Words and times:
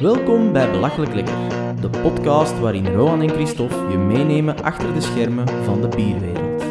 Welkom 0.00 0.52
bij 0.52 0.70
Belachelijk 0.70 1.14
Lekker, 1.14 1.50
de 1.80 1.90
podcast 2.02 2.58
waarin 2.58 2.86
Rohan 2.86 3.22
en 3.22 3.28
Christophe 3.28 3.76
je 3.76 3.96
meenemen 3.96 4.62
achter 4.62 4.94
de 4.94 5.00
schermen 5.00 5.48
van 5.48 5.80
de 5.80 5.88
bierwereld. 5.88 6.64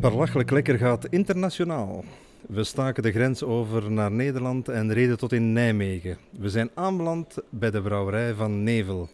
Belachelijk 0.00 0.50
lekker 0.50 0.78
gaat 0.78 1.06
internationaal. 1.06 2.04
We 2.48 2.64
staken 2.64 3.02
de 3.02 3.12
grens 3.12 3.42
over 3.42 3.90
naar 3.90 4.10
Nederland 4.10 4.68
en 4.68 4.92
reden 4.92 5.18
tot 5.18 5.32
in 5.32 5.52
Nijmegen. 5.52 6.18
We 6.38 6.48
zijn 6.48 6.70
aanbeland 6.74 7.38
bij 7.50 7.70
de 7.70 7.82
brouwerij 7.82 8.34
van 8.34 8.62
Nevel. 8.62 9.08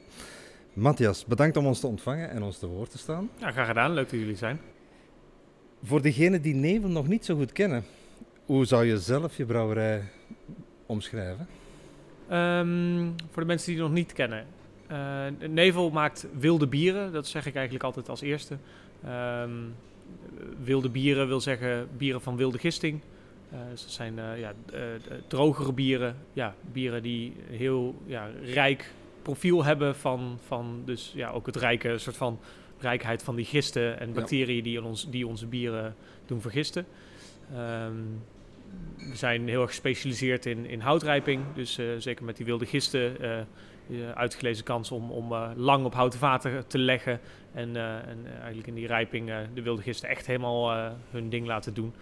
Matthias, 0.73 1.25
bedankt 1.25 1.57
om 1.57 1.66
ons 1.66 1.80
te 1.80 1.87
ontvangen 1.87 2.30
en 2.30 2.43
ons 2.43 2.59
te 2.59 2.66
woord 2.66 2.91
te 2.91 2.98
staan. 2.98 3.30
Ja, 3.37 3.50
graag 3.50 3.66
gedaan. 3.66 3.95
Leuk 3.95 4.11
dat 4.11 4.21
jullie 4.21 4.37
zijn. 4.37 4.61
Voor 5.83 6.03
degenen 6.03 6.43
die 6.43 6.55
Nevel 6.55 6.89
nog 6.89 7.09
niet 7.09 7.25
zo 7.25 7.37
goed 7.37 7.52
kennen, 7.52 7.84
hoe 8.47 8.65
zou 8.65 8.84
je 8.84 8.98
zelf 8.98 9.37
je 9.37 9.45
brouwerij 9.45 10.02
omschrijven? 10.87 11.47
Ehm, 12.29 13.07
voor 13.30 13.43
de 13.43 13.48
mensen 13.48 13.66
die 13.66 13.77
het 13.77 13.85
nog 13.88 13.97
niet 13.97 14.12
kennen. 14.12 14.47
eh, 14.87 15.27
Nevel 15.49 15.91
maakt 15.91 16.27
wilde 16.38 16.66
bieren. 16.66 17.12
Dat 17.12 17.27
zeg 17.27 17.47
ik 17.47 17.55
eigenlijk 17.55 17.85
altijd 17.85 18.09
als 18.09 18.21
eerste. 18.21 18.57
Ehm, 19.05 19.51
wilde 20.62 20.88
bieren 20.88 21.29
wil 21.29 21.41
zeggen 21.41 21.88
bieren 21.97 22.21
van 22.21 22.37
wilde 22.37 22.59
gisting. 22.59 23.01
Eh, 23.51 23.59
dus 23.71 23.83
dat 23.83 23.91
zijn 23.91 24.19
eh, 24.19 24.41
ja, 24.41 24.52
drogere 25.27 25.73
bieren. 25.73 26.16
Ja, 26.33 26.55
bieren 26.73 27.02
die 27.02 27.37
heel 27.51 27.95
ja, 28.07 28.29
rijk 28.43 28.93
profiel 29.23 29.65
hebben 29.65 29.97
van, 29.97 30.38
van 30.47 30.83
dus 30.85 31.13
ja, 31.15 31.30
ook 31.30 31.47
het 31.47 31.57
rijke 31.57 31.99
soort 31.99 32.16
van 32.16 32.38
rijkheid 32.80 33.23
van 33.23 33.37
die 33.37 33.45
gisten 33.45 34.00
en 34.00 34.12
bacteriën 34.12 34.62
die, 34.62 34.77
in 34.77 34.84
ons, 34.84 35.10
die 35.10 35.27
onze 35.27 35.46
bieren 35.46 35.95
doen 36.27 36.41
vergisten. 36.41 36.87
Ehm, 37.54 37.92
we 38.96 39.16
zijn 39.16 39.48
heel 39.48 39.60
erg 39.60 39.70
gespecialiseerd 39.70 40.46
in, 40.46 40.66
in 40.66 40.80
houtrijping. 40.80 41.43
Dus 41.54 41.79
eh, 41.79 41.87
zeker 41.98 42.24
met 42.24 42.37
die 42.37 42.46
wilde 42.46 42.66
gisten 42.66 43.16
je 43.90 44.15
uitgelezen 44.15 44.65
kans 44.65 44.90
om, 44.90 45.10
om 45.10 45.35
lang 45.57 45.85
op 45.85 45.95
houten 45.95 46.18
vaten 46.18 46.66
te 46.66 46.79
leggen. 46.79 47.20
En, 47.52 47.76
en 47.76 48.26
eigenlijk 48.37 48.66
in 48.66 48.74
die 48.74 48.87
rijping 48.87 49.30
de 49.54 49.63
wilde 49.63 49.82
gisten 49.82 50.09
echt 50.09 50.26
helemaal 50.26 50.92
hun 51.10 51.29
ding 51.29 51.46
laten 51.46 51.74
doen. 51.74 51.95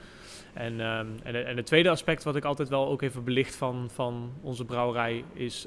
En, 0.53 0.81
ehm, 0.81 1.07
en, 1.23 1.47
en 1.47 1.57
het 1.57 1.67
tweede 1.67 1.91
aspect 1.91 2.23
wat 2.23 2.37
ik 2.37 2.45
altijd 2.45 2.69
wel 2.69 2.89
ook 2.89 3.03
even 3.03 3.25
belicht 3.25 3.57
van, 3.57 3.89
van 3.93 4.33
onze 4.41 4.65
brouwerij 4.65 5.25
is 5.33 5.67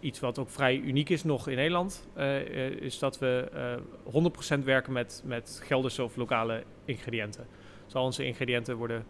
iets 0.00 0.20
wat 0.20 0.38
ook 0.38 0.50
vrij 0.50 0.76
uniek 0.76 1.08
is 1.08 1.24
nog 1.24 1.48
in 1.48 1.56
Nederland. 1.56 2.08
eh, 2.14 2.66
eh, 2.66 2.72
is 2.72 2.98
dat 2.98 3.18
we 3.18 3.48
eh 3.52 3.76
100% 4.12 4.64
werken 4.64 4.92
met, 4.92 5.22
met 5.24 5.60
Gelderse 5.64 6.04
of 6.04 6.16
lokale 6.16 6.62
ingrediënten. 6.84 7.46
Dus 7.84 7.94
al 7.94 8.04
onze 8.04 8.24
ingrediënten 8.24 8.76
worden 8.76 9.04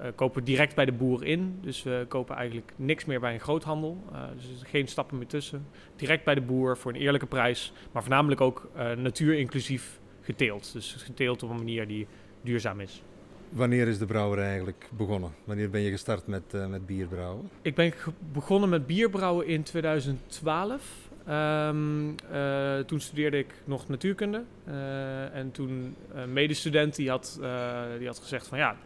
eh, 0.00 0.08
kopen 0.14 0.44
direct 0.44 0.74
bij 0.74 0.84
de 0.84 0.92
boer 0.92 1.24
in. 1.24 1.58
Dus 1.60 1.82
we 1.82 2.04
kopen 2.08 2.36
eigenlijk 2.36 2.72
niks 2.76 3.04
meer 3.04 3.20
bij 3.20 3.34
een 3.34 3.40
groothandel. 3.40 4.04
Eh, 4.12 4.22
dus 4.36 4.60
er 4.60 4.66
geen 4.66 4.88
stappen 4.88 5.18
meer 5.18 5.26
tussen. 5.26 5.66
Direct 5.96 6.24
bij 6.24 6.34
de 6.34 6.40
boer 6.40 6.76
voor 6.76 6.92
een 6.92 7.00
eerlijke 7.00 7.26
prijs. 7.26 7.72
Maar 7.92 8.02
voornamelijk 8.02 8.40
ook 8.40 8.70
natuurinclusief 8.96 10.00
geteeld. 10.20 10.72
Dus 10.72 10.92
geteeld 10.92 11.42
op 11.42 11.50
een 11.50 11.56
manier 11.56 11.86
die 11.86 12.06
duurzaam 12.42 12.80
is. 12.80 13.02
Wanneer 13.54 13.88
is 13.88 13.98
de 13.98 14.06
brouwerij 14.06 14.48
eigenlijk 14.48 14.88
begonnen? 14.96 15.30
Wanneer 15.44 15.70
ben 15.70 15.80
je 15.80 15.90
gestart 15.90 16.26
met, 16.26 16.42
uh, 16.54 16.66
met 16.66 16.86
bierbrouwen? 16.86 17.50
Ik 17.62 17.74
ben 17.74 17.92
begonnen 18.32 18.68
met 18.68 18.86
bierbrouwen 18.86 19.46
in 19.46 19.62
2012. 19.62 21.08
Um, 21.28 22.14
uh, 22.32 22.78
toen 22.78 23.00
studeerde 23.00 23.38
ik 23.38 23.54
nog 23.64 23.88
natuurkunde. 23.88 24.42
Uh, 24.68 25.34
en 25.34 25.50
toen 25.50 25.96
een 26.12 26.32
medestudent 26.32 26.96
die 26.96 27.10
had, 27.10 27.38
die 27.98 28.06
had 28.06 28.18
gezegd 28.18 28.46
van 28.46 28.58
ja, 28.58 28.76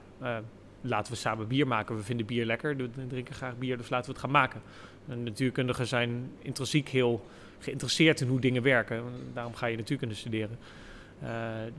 laten 0.80 1.12
we 1.12 1.18
samen 1.18 1.46
bier 1.46 1.66
maken. 1.66 1.96
We 1.96 2.02
vinden 2.02 2.26
bier 2.26 2.44
lekker, 2.44 2.76
we 2.76 3.06
drinken 3.08 3.34
graag 3.34 3.58
bier, 3.58 3.76
dus 3.76 3.90
laten 3.90 4.06
we 4.06 4.12
het 4.12 4.20
gaan 4.20 4.30
maken. 4.30 4.60
En 5.08 5.22
natuurkundigen 5.22 5.86
zijn 5.86 6.30
intrinsiek 6.38 6.88
heel 6.88 7.24
geïnteresseerd 7.58 8.20
in 8.20 8.28
hoe 8.28 8.40
dingen 8.40 8.62
werken. 8.62 9.02
Daarom 9.32 9.54
ga 9.54 9.66
je 9.66 9.76
natuurkunde 9.76 10.14
studeren. 10.14 10.58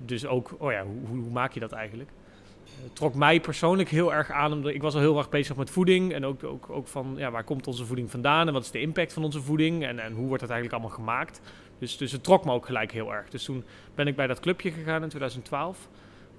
Dus 0.05 0.25
ook, 0.25 0.55
oh 0.57 0.71
ja, 0.71 0.83
hoe, 0.83 1.07
hoe, 1.07 1.31
maak 1.31 1.53
je 1.53 1.59
dat 1.59 1.71
eigenlijk? 1.71 2.09
Het 2.83 2.95
trok 2.95 3.13
mij 3.13 3.39
persoonlijk 3.39 3.89
heel 3.89 4.13
erg 4.13 4.31
aan, 4.31 4.53
omdat 4.53 4.73
ik 4.73 4.81
was 4.81 4.93
al 4.93 4.99
heel 4.99 5.17
erg 5.17 5.29
bezig 5.29 5.55
met 5.55 5.69
voeding. 5.69 6.13
En 6.13 6.25
ook, 6.25 6.43
ook, 6.43 6.69
ook 6.69 6.87
van, 6.87 7.13
ja, 7.17 7.31
waar 7.31 7.43
komt 7.43 7.67
onze 7.67 7.85
voeding 7.85 8.11
vandaan? 8.11 8.47
En 8.47 8.53
wat 8.53 8.63
is 8.63 8.71
de 8.71 8.81
impact 8.81 9.13
van 9.13 9.23
onze 9.23 9.41
voeding? 9.41 9.85
En, 9.85 9.99
en 9.99 10.13
hoe 10.13 10.27
wordt 10.27 10.41
het 10.41 10.51
eigenlijk 10.51 10.81
allemaal 10.81 10.97
gemaakt? 10.97 11.41
Dus, 11.79 11.97
dus 11.97 12.11
het 12.11 12.23
trok 12.23 12.45
me 12.45 12.51
ook 12.51 12.65
gelijk 12.65 12.91
heel 12.91 13.13
erg. 13.13 13.29
Dus 13.29 13.43
toen 13.43 13.63
ben 13.95 14.07
ik 14.07 14.15
bij 14.15 14.27
dat 14.27 14.39
clubje 14.39 14.71
gegaan 14.71 15.03
in 15.03 15.09
2012. 15.09 15.87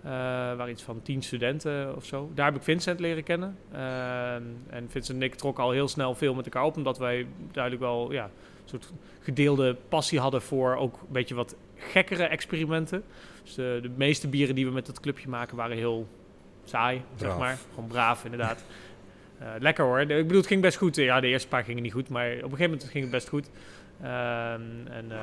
Uh, 0.04 0.10
waar 0.10 0.70
iets 0.70 0.82
van 0.82 1.02
tien 1.02 1.22
studenten 1.22 1.96
of 1.96 2.04
zo. 2.04 2.30
Daar 2.34 2.46
heb 2.46 2.56
ik 2.56 2.62
Vincent 2.62 3.00
leren 3.00 3.22
kennen. 3.22 3.56
Uh, 3.72 4.34
en 4.34 4.86
Vincent 4.88 5.18
en 5.18 5.22
ik 5.22 5.34
trokken 5.34 5.64
al 5.64 5.70
heel 5.70 5.88
snel 5.88 6.14
veel 6.14 6.34
met 6.34 6.44
elkaar 6.44 6.64
op, 6.64 6.76
omdat 6.76 6.98
wij 6.98 7.26
duidelijk 7.52 7.82
wel 7.82 8.12
ja, 8.12 8.24
een 8.24 8.30
soort 8.64 8.92
gedeelde 9.20 9.76
passie 9.88 10.20
hadden 10.20 10.42
voor 10.42 10.76
ook 10.76 10.94
een 10.94 11.12
beetje 11.12 11.34
wat 11.34 11.56
gekkere 11.76 12.24
experimenten. 12.24 13.04
Dus 13.42 13.54
de, 13.54 13.78
de 13.82 13.90
meeste 13.96 14.28
bieren 14.28 14.54
die 14.54 14.66
we 14.66 14.72
met 14.72 14.86
dat 14.86 15.00
clubje 15.00 15.28
maken 15.28 15.56
waren 15.56 15.76
heel 15.76 16.06
saai, 16.70 17.02
braaf. 17.16 17.30
zeg 17.30 17.38
maar. 17.38 17.58
Gewoon 17.74 17.88
braaf, 17.88 18.24
inderdaad. 18.24 18.64
Uh, 19.40 19.48
lekker 19.68 19.84
hoor. 19.84 20.00
Ik 20.00 20.08
bedoel, 20.08 20.36
het 20.36 20.46
ging 20.46 20.62
best 20.62 20.76
goed. 20.76 20.96
Ja, 20.96 21.20
de 21.20 21.26
eerste 21.26 21.48
paar 21.48 21.64
gingen 21.64 21.82
niet 21.82 21.92
goed, 21.92 22.08
maar 22.08 22.28
op 22.30 22.34
een 22.34 22.42
gegeven 22.42 22.70
moment 22.70 22.90
ging 22.90 23.02
het 23.04 23.12
best 23.12 23.28
goed. 23.28 23.50
Uh, 24.02 24.52
en, 24.52 25.06
uh, 25.08 25.18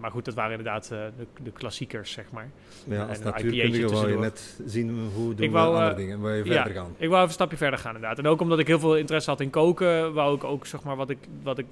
maar 0.00 0.10
goed, 0.10 0.24
dat 0.24 0.34
waren 0.34 0.50
inderdaad 0.50 0.90
uh, 0.92 0.98
de, 1.18 1.26
de, 1.42 1.50
klassiekers, 1.50 2.12
zeg 2.12 2.30
maar. 2.30 2.50
Ja, 2.84 3.04
als 3.04 3.18
natuurkundige 3.18 3.88
wou 3.88 4.10
je 4.10 4.18
net 4.18 4.60
zien 4.66 5.10
hoe 5.14 5.34
doen 5.34 5.44
ik 5.44 5.50
wou, 5.50 5.74
andere 5.74 5.94
dingen, 5.94 6.20
wou 6.20 6.34
je 6.34 6.44
verder 6.44 6.74
ja, 6.74 6.80
gaan. 6.80 6.94
Ik 6.96 7.08
wou 7.08 7.10
even 7.10 7.22
een 7.22 7.30
stapje 7.30 7.56
verder 7.56 7.78
gaan, 7.78 7.94
inderdaad. 7.94 8.18
En 8.18 8.26
ook 8.26 8.40
omdat 8.40 8.58
ik 8.58 8.66
heel 8.66 8.78
veel 8.78 8.96
interesse 8.96 9.30
had 9.30 9.40
in 9.40 9.50
koken, 9.50 10.12
wou 10.12 10.36
ik 10.36 10.44
ook, 10.44 10.66
zeg 10.66 10.82
maar, 10.82 10.96
wat 10.96 11.10
ik, 11.10 11.18
wat 11.42 11.58
ik 11.58 11.66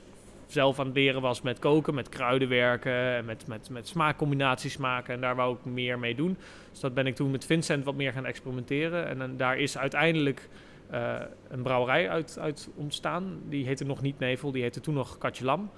zelf 0.53 0.79
aan 0.79 0.87
het 0.87 0.95
leren 0.95 1.21
was 1.21 1.43
met 1.43 1.59
koken, 1.59 1.95
met 1.95 2.09
kruiden 2.09 2.49
werken, 2.49 2.93
en 2.93 3.25
met, 3.25 3.47
met, 3.47 3.71
met 3.71 3.89
smaakcombinaties 3.89 4.77
maken. 4.77 5.15
En 5.15 5.21
daar 5.21 5.37
wou 5.37 5.57
ik 5.57 5.65
meer 5.65 5.99
mee 5.99 6.15
doen. 6.15 6.37
Dus 6.71 6.81
dat 6.81 6.95
ben 6.95 7.07
ik 7.07 7.15
toen 7.15 7.31
met 7.31 7.45
Vincent 7.45 7.85
wat 7.85 7.95
meer 7.95 8.13
gaan 8.13 8.27
experimenteren. 8.27 9.07
En, 9.07 9.23
en 9.23 9.37
daar 9.37 9.59
is 9.59 9.79
uiteindelijk 9.79 10.49
uh, 10.93 11.15
een 11.49 11.63
brouwerij 11.63 12.11
uit, 12.11 12.39
uit 12.41 12.69
ontstaan. 12.75 13.39
Die 13.49 13.67
heette 13.67 13.85
nog 13.85 14.03
niet 14.03 14.19
Nevel, 14.19 14.53
die 14.53 14.63
heette 14.63 14.81
toen 14.81 14.95
nog 14.95 15.19
Katje 15.19 15.45
Lam. 15.45 15.71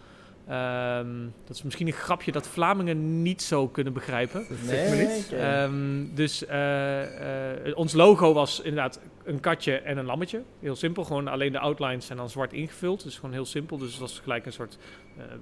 Um, 0.51 1.33
dat 1.47 1.57
is 1.57 1.63
misschien 1.63 1.87
een 1.87 1.93
grapje 1.93 2.33
dat 2.33 2.49
Vlamingen 2.49 3.23
niet 3.23 3.43
zo 3.43 3.69
kunnen 3.69 3.93
begrijpen. 3.93 4.47
Nee, 4.67 5.63
um, 5.63 6.11
dus 6.15 6.43
uh, 6.43 7.01
uh, 7.67 7.77
ons 7.77 7.93
logo 7.93 8.33
was 8.33 8.61
inderdaad 8.61 9.01
een 9.25 9.41
katje 9.41 9.77
en 9.77 9.97
een 9.99 10.05
lammetje. 10.05 10.43
Heel 10.61 10.77
simpel, 10.77 11.05
gewoon 11.05 11.29
alleen 11.29 11.53
de 11.53 11.59
outlines 11.59 12.07
zijn 12.07 12.19
dan 12.19 12.31
zwart 12.31 12.53
ingevuld. 12.53 13.03
Dus 13.03 13.15
gewoon 13.15 13.33
heel 13.33 13.45
simpel. 13.45 13.79
Dus 13.79 13.91
dat 13.91 14.01
was 14.01 14.19
gelijk 14.19 14.47
een 14.47 14.53
soort 14.53 14.79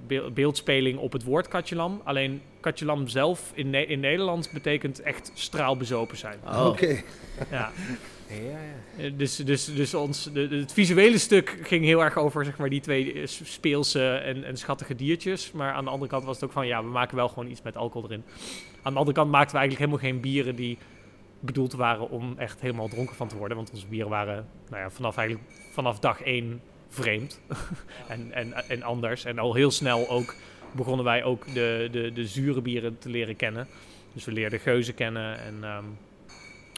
uh, 0.07 0.27
beeldspeling 0.27 0.99
op 0.99 1.13
het 1.13 1.23
woord 1.23 1.47
katje-lam. 1.47 2.01
Alleen 2.03 2.41
katje-lam 2.59 3.07
zelf 3.07 3.51
in, 3.53 3.69
ne 3.69 3.85
in 3.85 3.99
Nederland 3.99 4.49
betekent 4.53 5.01
echt 5.01 5.31
straalbezopen 5.33 6.17
zijn. 6.17 6.39
Oh. 6.45 6.65
Oké. 6.65 6.69
Okay. 6.69 7.03
Ja. 7.51 7.71
Ja, 8.29 8.59
ja. 8.97 9.09
Dus, 9.09 9.35
dus, 9.35 9.65
dus 9.65 9.93
ons, 9.93 10.23
de, 10.23 10.47
de, 10.47 10.55
het 10.55 10.73
visuele 10.73 11.17
stuk 11.17 11.59
ging 11.61 11.85
heel 11.85 12.03
erg 12.03 12.17
over 12.17 12.45
zeg 12.45 12.57
maar, 12.57 12.69
die 12.69 12.81
twee 12.81 13.13
eh, 13.13 13.21
speelse 13.25 14.07
en, 14.07 14.43
en 14.43 14.57
schattige 14.57 14.95
diertjes. 14.95 15.51
Maar 15.51 15.73
aan 15.73 15.83
de 15.83 15.89
andere 15.89 16.11
kant 16.11 16.23
was 16.23 16.35
het 16.35 16.45
ook 16.45 16.51
van, 16.51 16.67
ja, 16.67 16.83
we 16.83 16.89
maken 16.89 17.15
wel 17.15 17.27
gewoon 17.27 17.49
iets 17.49 17.61
met 17.61 17.77
alcohol 17.77 18.09
erin. 18.09 18.23
Aan 18.81 18.93
de 18.93 18.99
andere 18.99 19.17
kant 19.17 19.31
maakten 19.31 19.51
we 19.51 19.57
eigenlijk 19.57 19.91
helemaal 19.91 20.11
geen 20.11 20.21
bieren 20.21 20.55
die 20.55 20.77
bedoeld 21.39 21.73
waren 21.73 22.09
om 22.09 22.33
echt 22.37 22.61
helemaal 22.61 22.87
dronken 22.87 23.15
van 23.15 23.27
te 23.27 23.37
worden. 23.37 23.57
Want 23.57 23.71
onze 23.71 23.87
bieren 23.87 24.09
waren 24.09 24.47
nou 24.69 24.81
ja, 24.81 24.89
vanaf, 24.89 25.17
eigenlijk, 25.17 25.49
vanaf 25.71 25.99
dag 25.99 26.21
één 26.21 26.61
vreemd 26.89 27.41
en, 28.07 28.31
en, 28.31 28.69
en 28.69 28.83
anders. 28.83 29.25
En 29.25 29.39
al 29.39 29.53
heel 29.53 29.71
snel 29.71 30.09
ook 30.09 30.35
begonnen 30.71 31.05
wij 31.05 31.23
ook 31.23 31.53
de, 31.53 31.87
de, 31.91 32.11
de 32.13 32.27
zure 32.27 32.61
bieren 32.61 32.97
te 32.97 33.09
leren 33.09 33.35
kennen. 33.35 33.67
Dus 34.13 34.25
we 34.25 34.31
leerden 34.31 34.59
geuzen 34.59 34.93
kennen 34.93 35.39
en... 35.39 35.63
Um, 35.63 35.97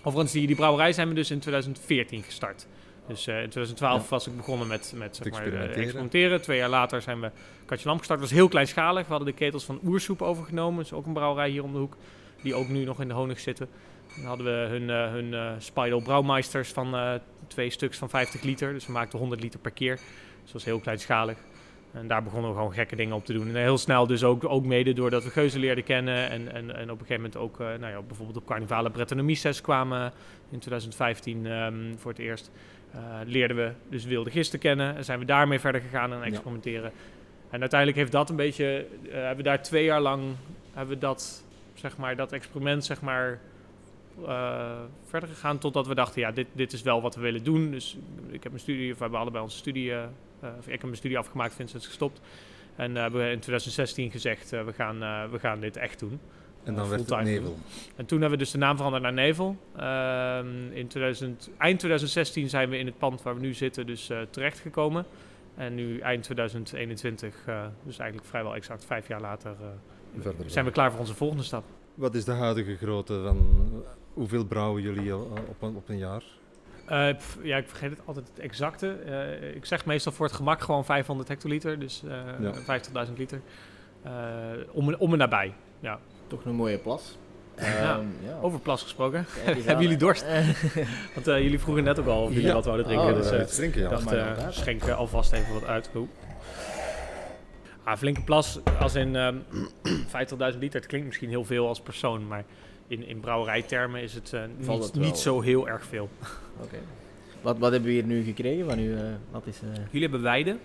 Overigens, 0.03 0.31
die, 0.31 0.47
die 0.47 0.55
brouwerij 0.55 0.93
zijn 0.93 1.07
we 1.07 1.13
dus 1.13 1.31
in 1.31 1.39
2014 1.39 2.23
gestart. 2.23 2.67
Dus 3.07 3.27
uh, 3.27 3.35
in 3.35 3.49
2012 3.49 4.01
ja. 4.01 4.09
was 4.09 4.27
ik 4.27 4.35
begonnen 4.35 4.67
met, 4.67 4.93
met 4.95 5.15
zeg 5.15 5.25
maar, 5.25 5.33
experimenteren. 5.33 5.77
Uh, 5.77 5.83
experimenteren. 5.83 6.41
Twee 6.41 6.57
jaar 6.57 6.69
later 6.69 7.01
zijn 7.01 7.19
we 7.19 7.31
Katje 7.65 7.87
Lamp 7.87 7.99
gestart. 7.99 8.19
Dat 8.19 8.29
was 8.29 8.37
heel 8.37 8.47
kleinschalig. 8.47 9.03
We 9.03 9.09
hadden 9.09 9.27
de 9.27 9.33
ketels 9.33 9.63
van 9.63 9.79
Oersoep 9.85 10.21
overgenomen. 10.21 10.75
Dat 10.75 10.85
is 10.85 10.93
ook 10.93 11.05
een 11.05 11.13
brouwerij 11.13 11.49
hier 11.49 11.63
om 11.63 11.71
de 11.71 11.77
hoek. 11.77 11.97
Die 12.41 12.55
ook 12.55 12.67
nu 12.67 12.83
nog 12.83 13.01
in 13.01 13.07
de 13.07 13.13
honig 13.13 13.39
zitten. 13.39 13.69
Dan 14.15 14.25
hadden 14.25 14.45
we 14.45 14.67
hun, 14.69 14.89
uh, 14.89 15.11
hun 15.11 15.33
uh, 15.33 15.51
Spidal 15.57 16.01
Brouwmeisters 16.01 16.69
van 16.69 16.95
uh, 16.95 17.13
twee 17.47 17.69
stuks 17.69 17.97
van 17.97 18.09
50 18.09 18.41
liter. 18.41 18.73
Dus 18.73 18.85
we 18.85 18.91
maakten 18.91 19.19
100 19.19 19.41
liter 19.41 19.59
per 19.59 19.71
keer. 19.71 19.95
Dus 19.95 20.43
dat 20.43 20.53
was 20.53 20.65
heel 20.65 20.79
kleinschalig. 20.79 21.37
En 21.91 22.07
daar 22.07 22.23
begonnen 22.23 22.49
we 22.49 22.55
gewoon 22.55 22.73
gekke 22.73 22.95
dingen 22.95 23.15
op 23.15 23.25
te 23.25 23.33
doen. 23.33 23.47
En 23.47 23.55
heel 23.55 23.77
snel 23.77 24.07
dus 24.07 24.23
ook, 24.23 24.45
ook 24.45 24.65
mede 24.65 24.93
doordat 24.93 25.23
we 25.23 25.29
geuzen 25.29 25.59
leerden 25.59 25.83
kennen. 25.83 26.29
En, 26.29 26.53
en, 26.53 26.75
en 26.75 26.91
op 26.91 26.99
een 26.99 27.05
gegeven 27.05 27.15
moment 27.15 27.37
ook 27.37 27.59
nou 27.59 27.85
ja, 27.85 28.01
bijvoorbeeld 28.01 28.37
op 28.37 28.45
Carnivale 28.45 28.89
Brettanomyces 28.89 29.61
kwamen 29.61 30.11
in 30.49 30.59
2015 30.59 31.45
um, 31.45 31.95
voor 31.97 32.11
het 32.11 32.19
eerst. 32.19 32.51
Leerden 33.25 33.57
we 33.57 33.71
dus 33.89 34.05
wilde 34.05 34.29
gisten 34.29 34.59
kennen. 34.59 34.95
En 34.95 35.05
zijn 35.05 35.19
we 35.19 35.25
daarmee 35.25 35.59
verder 35.59 35.81
gegaan 35.81 36.13
en 36.13 36.23
experimenteren. 36.23 36.91
Ja. 36.93 36.99
En 37.51 37.59
uiteindelijk 37.59 37.99
heeft 37.99 38.11
dat 38.11 38.29
een 38.29 38.35
beetje... 38.35 38.85
Hebben 39.09 39.37
we 39.37 39.43
daar 39.43 39.63
twee 39.63 39.83
jaar 39.83 40.01
lang... 40.01 40.23
Hebben 40.73 40.93
we 40.93 41.01
dat, 41.01 41.43
zeg 41.73 41.97
maar, 41.97 42.15
dat 42.15 42.31
experiment 42.31 42.85
zeg 42.85 43.01
maar, 43.01 43.39
eh, 44.27 44.71
verder 45.05 45.29
gegaan 45.29 45.57
totdat 45.57 45.87
we 45.87 45.95
dachten, 45.95 46.21
ja, 46.21 46.31
dit, 46.31 46.47
dit 46.53 46.73
is 46.73 46.81
wel 46.81 47.01
wat 47.01 47.15
we 47.15 47.21
willen 47.21 47.43
doen. 47.43 47.71
Dus 47.71 47.97
ik 48.29 48.43
heb 48.43 48.51
mijn 48.51 48.63
studie, 48.63 48.91
of 48.91 48.97
we 48.97 49.01
hebben 49.03 49.19
allebei 49.19 49.43
onze 49.43 49.57
studie, 49.57 49.91
eh, 49.91 50.03
eh, 50.39 50.49
of 50.59 50.65
ik 50.65 50.71
heb 50.71 50.83
mijn 50.83 50.95
studie 50.95 51.17
afgemaakt, 51.17 51.55
Vincent 51.55 51.81
is 51.81 51.87
gestopt. 51.87 52.21
En 52.75 52.95
eh, 52.95 53.01
hebben 53.01 53.19
we 53.21 53.31
in 53.31 53.39
2016 53.39 54.11
gezegd, 54.11 54.53
eh, 54.53 54.63
we, 54.63 54.73
gaan, 54.73 55.03
eh, 55.03 55.23
we 55.31 55.39
gaan 55.39 55.59
dit 55.59 55.77
echt 55.77 55.99
doen. 55.99 56.19
En 56.63 56.73
dan 56.75 56.83
Eh, 56.83 56.89
werd 56.89 57.09
het 57.09 57.23
Nevel. 57.23 57.57
En 57.95 58.05
toen 58.05 58.19
hebben 58.21 58.37
we 58.37 58.43
dus 58.43 58.53
de 58.53 58.57
naam 58.57 58.75
veranderd 58.75 59.03
naar 59.03 59.13
Nevel. 59.13 59.57
Ehm, 59.75 60.71
in 60.71 60.87
2000, 60.87 61.49
eind 61.57 61.79
2016 61.79 62.49
zijn 62.49 62.69
we 62.69 62.77
in 62.77 62.85
het 62.85 62.97
pand 62.97 63.21
waar 63.21 63.35
we 63.35 63.41
nu 63.41 63.53
zitten 63.53 63.85
dus 63.85 64.09
eh, 64.09 64.21
terechtgekomen. 64.29 65.05
En 65.55 65.75
nu 65.75 65.99
eind 65.99 66.23
2021, 66.23 67.35
eh, 67.45 67.65
dus 67.83 67.97
eigenlijk 67.97 68.29
vrijwel 68.29 68.55
exact 68.55 68.85
vijf 68.85 69.07
jaar 69.07 69.21
later, 69.21 69.51
eh, 69.61 69.67
Verder 70.21 70.49
zijn 70.49 70.65
we 70.65 70.71
klaar 70.71 70.91
voor 70.91 70.99
onze 70.99 71.13
volgende 71.13 71.43
stap. 71.43 71.63
Wat 71.95 72.15
is 72.15 72.25
de 72.25 72.31
huidige 72.31 72.75
grootte 72.75 73.21
van 73.23 73.83
hoeveel 74.13 74.45
brouwen 74.45 74.81
jullie 74.81 75.09
eh, 75.09 75.21
op, 75.21 75.61
een, 75.61 75.75
op 75.75 75.89
een 75.89 75.97
jaar? 75.97 76.23
Eh, 76.85 77.07
ja, 77.41 77.57
ik 77.57 77.67
vergeet 77.67 77.89
het 77.89 77.99
altijd 78.05 78.27
het 78.27 78.39
exacte. 78.39 78.91
Eh, 78.91 79.55
ik 79.55 79.65
zeg 79.65 79.85
meestal 79.85 80.11
voor 80.11 80.25
het 80.25 80.35
gemak 80.35 80.61
gewoon 80.61 80.85
500 80.85 81.27
hectoliter, 81.29 81.79
dus 81.79 82.03
eh 82.07 82.21
Ja. 82.39 82.53
50.000 83.07 83.13
liter. 83.17 83.41
Eh, 84.03 84.11
om, 84.71 84.87
en- 84.89 84.99
om 84.99 85.11
en 85.11 85.17
nabij. 85.17 85.53
Ja. 85.79 85.99
Toch 86.27 86.45
een 86.45 86.55
mooie 86.55 86.77
plas. 86.77 87.17
Ja. 87.57 87.63
Ehm, 87.65 88.05
ja. 88.25 88.37
Over 88.41 88.59
plas 88.59 88.81
gesproken. 88.83 89.25
Hebben 89.43 89.81
jullie 89.81 89.97
dorst? 89.97 90.25
Want 91.15 91.27
eh, 91.27 91.41
jullie 91.41 91.59
vroegen 91.59 91.83
net 91.83 91.99
ook 91.99 92.07
al 92.07 92.23
of 92.23 92.29
jullie 92.29 92.45
Ja. 92.47 92.53
wat 92.53 92.65
wouden 92.65 92.85
drinken. 92.85 93.07
Oh, 93.07 93.15
dus, 93.15 93.29
het 93.29 93.55
drinken, 93.55 93.79
ja. 93.79 93.85
Ik 93.85 93.91
dacht, 93.91 94.05
maar 94.05 94.13
eh, 94.13 94.19
inderdaad. 94.27 94.53
schenk 94.53 94.83
eh, 94.83 94.97
alvast 94.97 95.31
even 95.31 95.53
wat 95.53 95.65
uit. 95.65 95.89
Oeh. 95.95 96.09
Ah, 97.83 97.97
flinke 97.97 98.21
plas, 98.23 98.59
als 98.79 98.95
in 98.95 99.15
ehm 99.15 99.35
50.000 100.53 100.57
liter. 100.59 100.79
Het 100.79 100.85
klinkt 100.89 101.07
misschien 101.07 101.29
heel 101.29 101.45
veel 101.45 101.67
als 101.67 101.81
persoon, 101.81 102.27
maar 102.27 102.43
in, 102.91 103.07
in 103.07 103.19
brouwerijtermen 103.19 104.01
is 104.01 104.13
het, 104.13 104.33
eh, 104.33 104.41
niet, 104.57 104.83
het 104.83 104.95
niet 104.95 105.17
zo 105.17 105.41
heel 105.41 105.67
erg 105.67 105.85
veel. 105.85 106.09
Oké. 106.63 106.77
Wat, 107.41 107.57
wat 107.57 107.71
hebben 107.71 107.89
we 107.89 107.95
hier 107.95 108.05
nu 108.05 108.23
gekregen 108.23 108.65
van 108.65 108.79
u? 108.79 108.95
eh, 108.95 109.03
wat 109.31 109.47
is, 109.47 109.61
eh, 109.61 109.69
Jullie 109.91 110.01
hebben 110.01 110.21
Weide. 110.21 110.57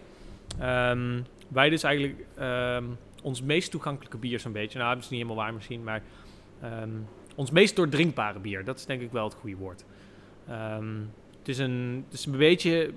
Ehm 0.61 1.21
Weide 1.49 1.75
is 1.75 1.83
eigenlijk 1.83 2.25
ehm, 2.35 2.85
ons 3.23 3.43
meest 3.43 3.71
toegankelijke 3.71 4.17
bier 4.17 4.41
zo'n 4.41 4.53
beetje. 4.53 4.79
Nou, 4.79 4.95
dat 4.95 5.05
is 5.05 5.11
niet 5.11 5.21
helemaal 5.21 5.45
waar 5.45 5.55
misschien, 5.55 5.85
maar 5.85 6.03
ehm, 6.63 6.91
ons 7.35 7.51
meest 7.51 7.77
doordrinkbare 7.77 8.39
bier. 8.39 8.65
Dat 8.65 8.79
is 8.79 8.87
denk 8.87 9.01
ik 9.01 9.13
wel 9.13 9.25
het 9.25 9.35
goede 9.35 9.57
woord. 9.57 9.85
Ehm, 10.49 10.95
het, 11.39 11.49
is 11.49 11.59
een, 11.59 12.05
het 12.05 12.19
is 12.19 12.27
een 12.27 12.37
beetje 12.37 12.91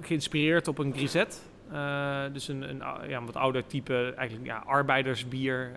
geïnspireerd 0.00 0.68
op 0.68 0.78
een 0.78 0.94
grisette. 0.94 1.36
Eh, 1.72 2.22
dus 2.32 2.48
een, 2.48 2.62
een, 2.62 2.82
ja, 3.08 3.16
een 3.16 3.26
wat 3.26 3.36
ouder 3.36 3.66
type, 3.66 4.14
eigenlijk 4.16 4.48
ja, 4.48 4.62
arbeidersbier 4.66 5.72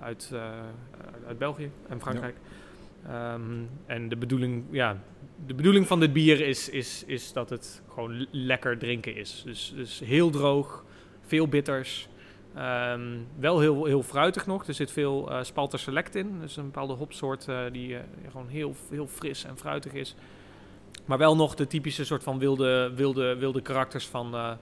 uit, 0.00 0.30
eh, 0.32 0.50
uit 1.26 1.38
België 1.38 1.70
en 1.88 2.00
Frankrijk. 2.00 2.36
Ehm, 3.06 3.42
en 3.86 4.08
de 4.08 4.16
bedoeling, 4.16 4.64
ja, 4.70 5.02
de 5.46 5.54
bedoeling 5.54 5.86
van 5.86 6.00
dit 6.00 6.12
bier 6.12 6.40
is, 6.40 6.68
is, 6.68 7.04
is 7.06 7.32
dat 7.32 7.50
het 7.50 7.82
gewoon 7.88 8.26
lekker 8.30 8.78
drinken 8.78 9.16
is. 9.16 9.42
Dus, 9.44 9.72
dus 9.76 10.00
heel 10.00 10.30
droog, 10.30 10.84
veel 11.20 11.48
bitters. 11.48 12.08
Ehm, 12.54 13.18
wel 13.38 13.60
heel, 13.60 13.84
heel 13.84 14.02
fruitig 14.02 14.46
nog. 14.46 14.66
Er 14.66 14.74
zit 14.74 14.90
veel 14.90 15.30
eh 15.30 15.42
Spalter 15.42 15.78
Select 15.78 16.14
in. 16.14 16.40
Dus 16.40 16.56
een 16.56 16.64
bepaalde 16.64 16.92
hopsoort 16.92 17.48
eh, 17.48 17.58
die 17.72 17.96
eh, 17.96 18.02
gewoon 18.30 18.48
heel, 18.48 18.74
heel 18.90 19.06
fris 19.06 19.44
en 19.44 19.58
fruitig 19.58 19.92
is. 19.92 20.14
Maar 21.04 21.18
wel 21.18 21.36
nog 21.36 21.54
de 21.54 21.66
typische 21.66 22.04
soort 22.04 22.22
van 22.22 22.38
wilde, 22.38 22.92
wilde, 22.94 23.36
wilde 23.36 23.62
karakters 23.62 24.06
van, 24.06 24.34
eh, 24.34 24.52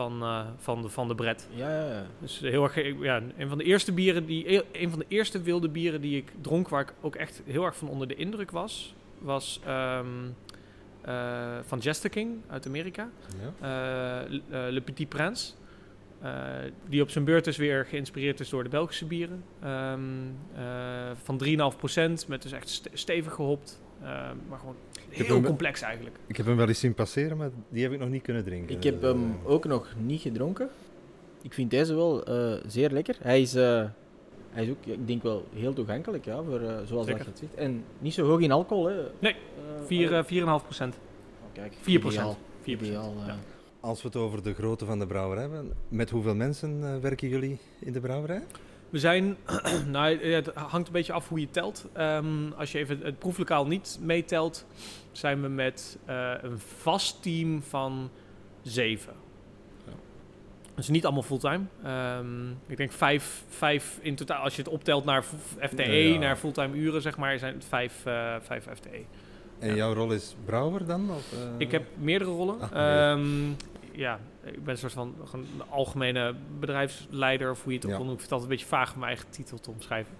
van, 0.00 0.22
eh, 0.22 0.46
van, 0.56 0.82
de, 0.82 0.88
van 0.88 1.08
de 1.08 1.14
bret. 1.14 1.48
ja, 1.54 1.70
ja, 1.70 1.86
ja. 1.92 2.06
Dus 2.18 2.38
heel 2.38 2.62
erg, 2.62 2.98
ja, 3.00 3.22
een 3.36 3.48
van 3.48 3.58
de 3.58 3.64
eerste 3.64 3.92
bieren 3.92 4.26
die, 4.26 4.62
een 4.82 4.90
van 4.90 4.98
de 4.98 5.04
eerste 5.08 5.42
wilde 5.42 5.68
bieren 5.68 6.00
die 6.00 6.16
ik 6.16 6.32
dronk, 6.40 6.68
waar 6.68 6.80
ik 6.82 6.92
ook 7.00 7.14
echt 7.16 7.42
heel 7.46 7.64
erg 7.64 7.76
van 7.76 7.88
onder 7.88 8.08
de 8.08 8.14
indruk 8.14 8.50
was, 8.50 8.94
was 9.18 9.60
ehm, 9.64 10.06
eh, 11.00 11.58
van 11.62 11.78
Jester 11.78 12.10
King 12.10 12.36
uit 12.48 12.66
Amerika, 12.66 13.08
Ja. 13.60 14.22
eh, 14.24 14.30
Le- 14.50 14.70
Le 14.70 14.80
Petit 14.80 15.08
Prince. 15.08 15.52
Die 16.88 17.02
op 17.02 17.10
zijn 17.10 17.24
beurt 17.24 17.44
dus 17.44 17.56
weer 17.56 17.86
geïnspireerd 17.86 18.40
is 18.40 18.48
door 18.48 18.62
de 18.62 18.68
Belgische 18.68 19.04
bieren. 19.06 19.44
Eh, 19.60 19.94
van 21.22 21.38
3,5% 21.38 22.28
met 22.28 22.42
dus 22.42 22.52
echt 22.52 22.68
ste- 22.68 22.90
stevig 22.92 23.32
gehopt. 23.32 23.80
Ehm, 24.02 24.36
maar 24.48 24.58
gewoon 24.58 24.74
heel 25.08 25.34
hem- 25.34 25.44
complex 25.44 25.80
eigenlijk. 25.82 26.16
Ik 26.26 26.36
heb 26.36 26.46
hem 26.46 26.56
wel 26.56 26.68
eens 26.68 26.80
zien 26.80 26.94
passeren, 26.94 27.36
maar 27.36 27.50
die 27.68 27.82
heb 27.82 27.92
ik 27.92 27.98
nog 27.98 28.08
niet 28.08 28.22
kunnen 28.22 28.44
drinken. 28.44 28.76
Ik 28.76 28.82
heb 28.84 29.02
Eh, 29.02 29.08
hem 29.10 29.36
ook 29.44 29.64
nog 29.64 29.94
niet 29.98 30.20
gedronken. 30.20 30.68
Ik 31.42 31.52
vind 31.52 31.70
deze 31.70 31.94
wel 31.94 32.24
eh, 32.24 32.52
zeer 32.66 32.90
lekker. 32.90 33.16
Hij 33.20 33.40
is, 33.40 33.54
eh, 33.54 33.84
hij 34.50 34.64
is 34.64 34.70
ook, 34.70 34.84
ik 34.84 35.06
denk 35.06 35.22
wel 35.22 35.44
heel 35.54 35.72
toegankelijk, 35.72 36.24
ja, 36.24 36.42
voor, 36.42 36.60
eh, 36.60 36.76
zoals 36.84 37.06
Zeker. 37.06 37.24
dat 37.24 37.24
je 37.24 37.30
het 37.30 37.38
ziet. 37.38 37.54
En 37.54 37.84
niet 37.98 38.14
zo 38.14 38.26
hoog 38.26 38.40
in 38.40 38.50
alcohol, 38.52 38.86
hè. 38.88 39.02
Nee, 39.18 39.32
Eh, 39.32 39.86
Vier, 39.86 40.10
oh, 40.10 40.18
eh, 40.18 40.24
4,5%. 40.24 40.94
kijk, 41.52 41.72
4%. 41.80 42.12
Ideaal. 42.12 42.36
4%. 42.62 42.86
Ideaal, 42.88 43.14
eh. 43.20 43.26
ja. 43.26 43.36
Als 43.80 44.02
we 44.02 44.08
het 44.08 44.16
over 44.16 44.42
de 44.42 44.54
grootte 44.54 44.84
van 44.84 44.98
de 44.98 45.06
brouwerij 45.06 45.42
hebben, 45.42 45.72
met 45.88 46.10
hoeveel 46.10 46.34
mensen 46.34 46.80
eh, 46.94 46.96
werken 47.00 47.28
jullie 47.28 47.58
in 47.78 47.92
de 47.92 48.00
brouwerij? 48.00 48.42
We 48.90 48.98
zijn, 48.98 49.36
nou, 49.86 50.26
het 50.32 50.54
hangt 50.54 50.86
een 50.86 50.92
beetje 50.92 51.12
af 51.12 51.28
hoe 51.28 51.40
je 51.40 51.50
telt. 51.50 51.88
Ehm, 51.92 52.52
als 52.56 52.72
je 52.72 52.78
even 52.78 53.00
het 53.02 53.18
proeflokaal 53.18 53.66
niet 53.66 53.98
meetelt, 54.02 54.66
zijn 55.12 55.42
we 55.42 55.48
met 55.48 55.98
eh, 56.04 56.32
een 56.42 56.58
vast 56.58 57.22
team 57.22 57.62
van 57.62 58.10
zeven. 58.62 59.12
Ja. 59.86 59.92
Dus 60.74 60.88
niet 60.88 61.04
allemaal 61.04 61.22
fulltime. 61.22 61.64
Ehm, 61.84 62.50
ik 62.66 62.76
denk 62.76 62.92
vijf, 62.92 63.44
vijf 63.48 63.98
in 64.02 64.14
totaal. 64.14 64.42
Als 64.42 64.56
je 64.56 64.62
het 64.62 64.70
optelt 64.70 65.04
naar 65.04 65.24
FTE, 65.58 65.82
Ja. 65.92 66.18
naar 66.18 66.36
fulltime 66.36 66.76
uren, 66.76 67.02
zeg 67.02 67.16
maar, 67.16 67.38
zijn 67.38 67.54
het 67.54 67.64
vijf, 67.64 68.06
eh, 68.06 68.34
vijf 68.42 68.66
FTE. 68.74 69.00
En 69.58 69.74
jouw 69.74 69.92
rol 69.92 70.12
is 70.12 70.36
brouwer 70.44 70.86
dan? 70.86 71.10
Of, 71.10 71.32
eh? 71.32 71.38
Ik 71.58 71.70
heb 71.70 71.84
meerdere 71.98 72.30
rollen. 72.30 72.60
Ah. 72.60 73.10
Ehm, 73.10 73.28
ja, 73.92 74.20
ik 74.44 74.64
ben 74.64 74.72
een 74.74 74.78
soort 74.78 74.92
van 74.92 75.14
een 75.32 75.62
algemene 75.68 76.34
bedrijfsleider, 76.60 77.50
of 77.50 77.62
hoe 77.62 77.72
je 77.72 77.78
het 77.78 77.86
ook 77.86 77.92
wil 77.92 78.04
noemen. 78.04 78.22
Ik 78.22 78.28
vind 78.28 78.30
het 78.30 78.40
altijd 78.40 78.50
een 78.50 78.56
beetje 78.56 78.76
vaag 78.76 78.92
om 78.92 78.98
mijn 78.98 79.12
eigen 79.12 79.30
titel 79.30 79.58
te 79.58 79.70
omschrijven. 79.70 80.14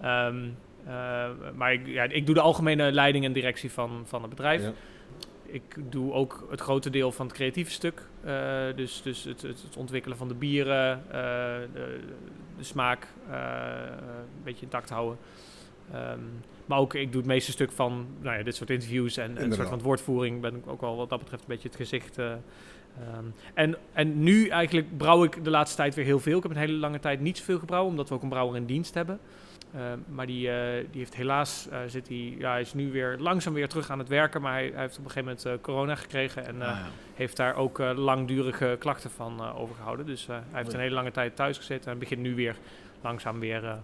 Ehm, 0.00 0.48
eh, 0.88 1.28
maar 1.54 1.72
ik, 1.72 1.86
ja, 1.86 2.02
ik 2.02 2.26
doe 2.26 2.34
de 2.34 2.40
algemene 2.40 2.92
leiding 2.92 3.24
en 3.24 3.32
directie 3.32 3.70
van, 3.70 4.02
van 4.04 4.20
het 4.20 4.30
bedrijf. 4.30 4.62
Ja. 4.62 4.72
Ik 5.46 5.76
doe 5.90 6.12
ook 6.12 6.46
het 6.50 6.60
grote 6.60 6.90
deel 6.90 7.12
van 7.12 7.26
het 7.26 7.34
creatieve 7.34 7.70
stuk. 7.70 8.02
Eh, 8.24 8.64
dus 8.76 9.02
dus 9.02 9.24
het, 9.24 9.42
het, 9.42 9.62
het 9.62 9.76
ontwikkelen 9.76 10.16
van 10.16 10.28
de 10.28 10.34
bieren, 10.34 11.02
eh, 11.06 11.14
de, 11.72 12.00
de 12.56 12.64
smaak 12.64 13.06
een 13.30 14.42
beetje 14.44 14.64
intact 14.64 14.90
houden. 14.90 15.18
Ehm, 15.92 16.20
maar 16.66 16.78
ook 16.78 16.94
ik 16.94 17.12
doe 17.12 17.20
het 17.20 17.30
meeste 17.30 17.50
stuk 17.50 17.72
van 17.72 18.06
nou 18.20 18.38
ja, 18.38 18.42
dit 18.42 18.56
soort 18.56 18.70
interviews 18.70 19.16
en, 19.16 19.36
en 19.36 19.44
een 19.44 19.52
soort 19.52 19.68
van 19.68 19.82
woordvoering. 19.82 20.40
Ben 20.40 20.56
ik 20.56 20.66
ook 20.66 20.80
wel 20.80 20.96
wat 20.96 21.08
dat 21.08 21.18
betreft 21.18 21.42
een 21.42 21.48
beetje 21.48 21.68
het 21.68 21.76
gezicht. 21.76 22.18
Eh, 23.00 23.14
ehm. 23.14 23.24
en, 23.54 23.76
en 23.92 24.22
nu 24.22 24.48
eigenlijk 24.48 24.96
brouw 24.96 25.24
ik 25.24 25.44
de 25.44 25.50
laatste 25.50 25.76
tijd 25.76 25.94
weer 25.94 26.04
heel 26.04 26.20
veel. 26.20 26.36
Ik 26.36 26.42
heb 26.42 26.52
een 26.52 26.58
hele 26.58 26.72
lange 26.72 27.00
tijd 27.00 27.20
niet 27.20 27.38
zoveel 27.38 27.58
gebrouwen, 27.58 27.90
omdat 27.90 28.08
we 28.08 28.14
ook 28.14 28.22
een 28.22 28.28
brouwer 28.28 28.56
in 28.56 28.66
dienst 28.66 28.94
hebben. 28.94 29.20
Ehm, 29.74 29.98
maar 30.08 30.26
die, 30.26 30.50
eh, 30.50 30.84
die 30.90 31.00
heeft 31.00 31.14
helaas, 31.14 31.68
eh, 31.68 31.78
zit 31.86 32.08
hij, 32.08 32.34
ja, 32.38 32.50
hij 32.50 32.60
is 32.60 32.74
nu 32.74 32.92
weer 32.92 33.16
langzaam 33.18 33.52
weer 33.52 33.68
terug 33.68 33.90
aan 33.90 33.98
het 33.98 34.08
werken. 34.08 34.40
Maar 34.40 34.52
hij, 34.52 34.70
hij 34.72 34.80
heeft 34.80 34.98
op 34.98 35.04
een 35.04 35.10
gegeven 35.10 35.28
moment 35.28 35.44
eh, 35.44 35.52
corona 35.60 35.94
gekregen 35.94 36.46
en 36.46 36.62
Ah, 36.62 36.68
ja. 36.68 36.86
heeft 37.14 37.36
daar 37.36 37.56
ook 37.56 37.78
langdurige 37.78 38.76
klachten 38.78 39.10
van 39.10 39.40
eh, 39.40 39.60
overgehouden. 39.60 40.06
Dus 40.06 40.26
hij 40.26 40.42
heeft 40.52 40.72
een 40.72 40.80
hele 40.80 40.94
lange 40.94 41.10
tijd 41.10 41.36
thuis 41.36 41.56
gezeten 41.56 41.92
en 41.92 41.98
begint 41.98 42.20
nu 42.20 42.34
weer 42.34 42.56
langzaam 43.00 43.40
weer 43.40 43.78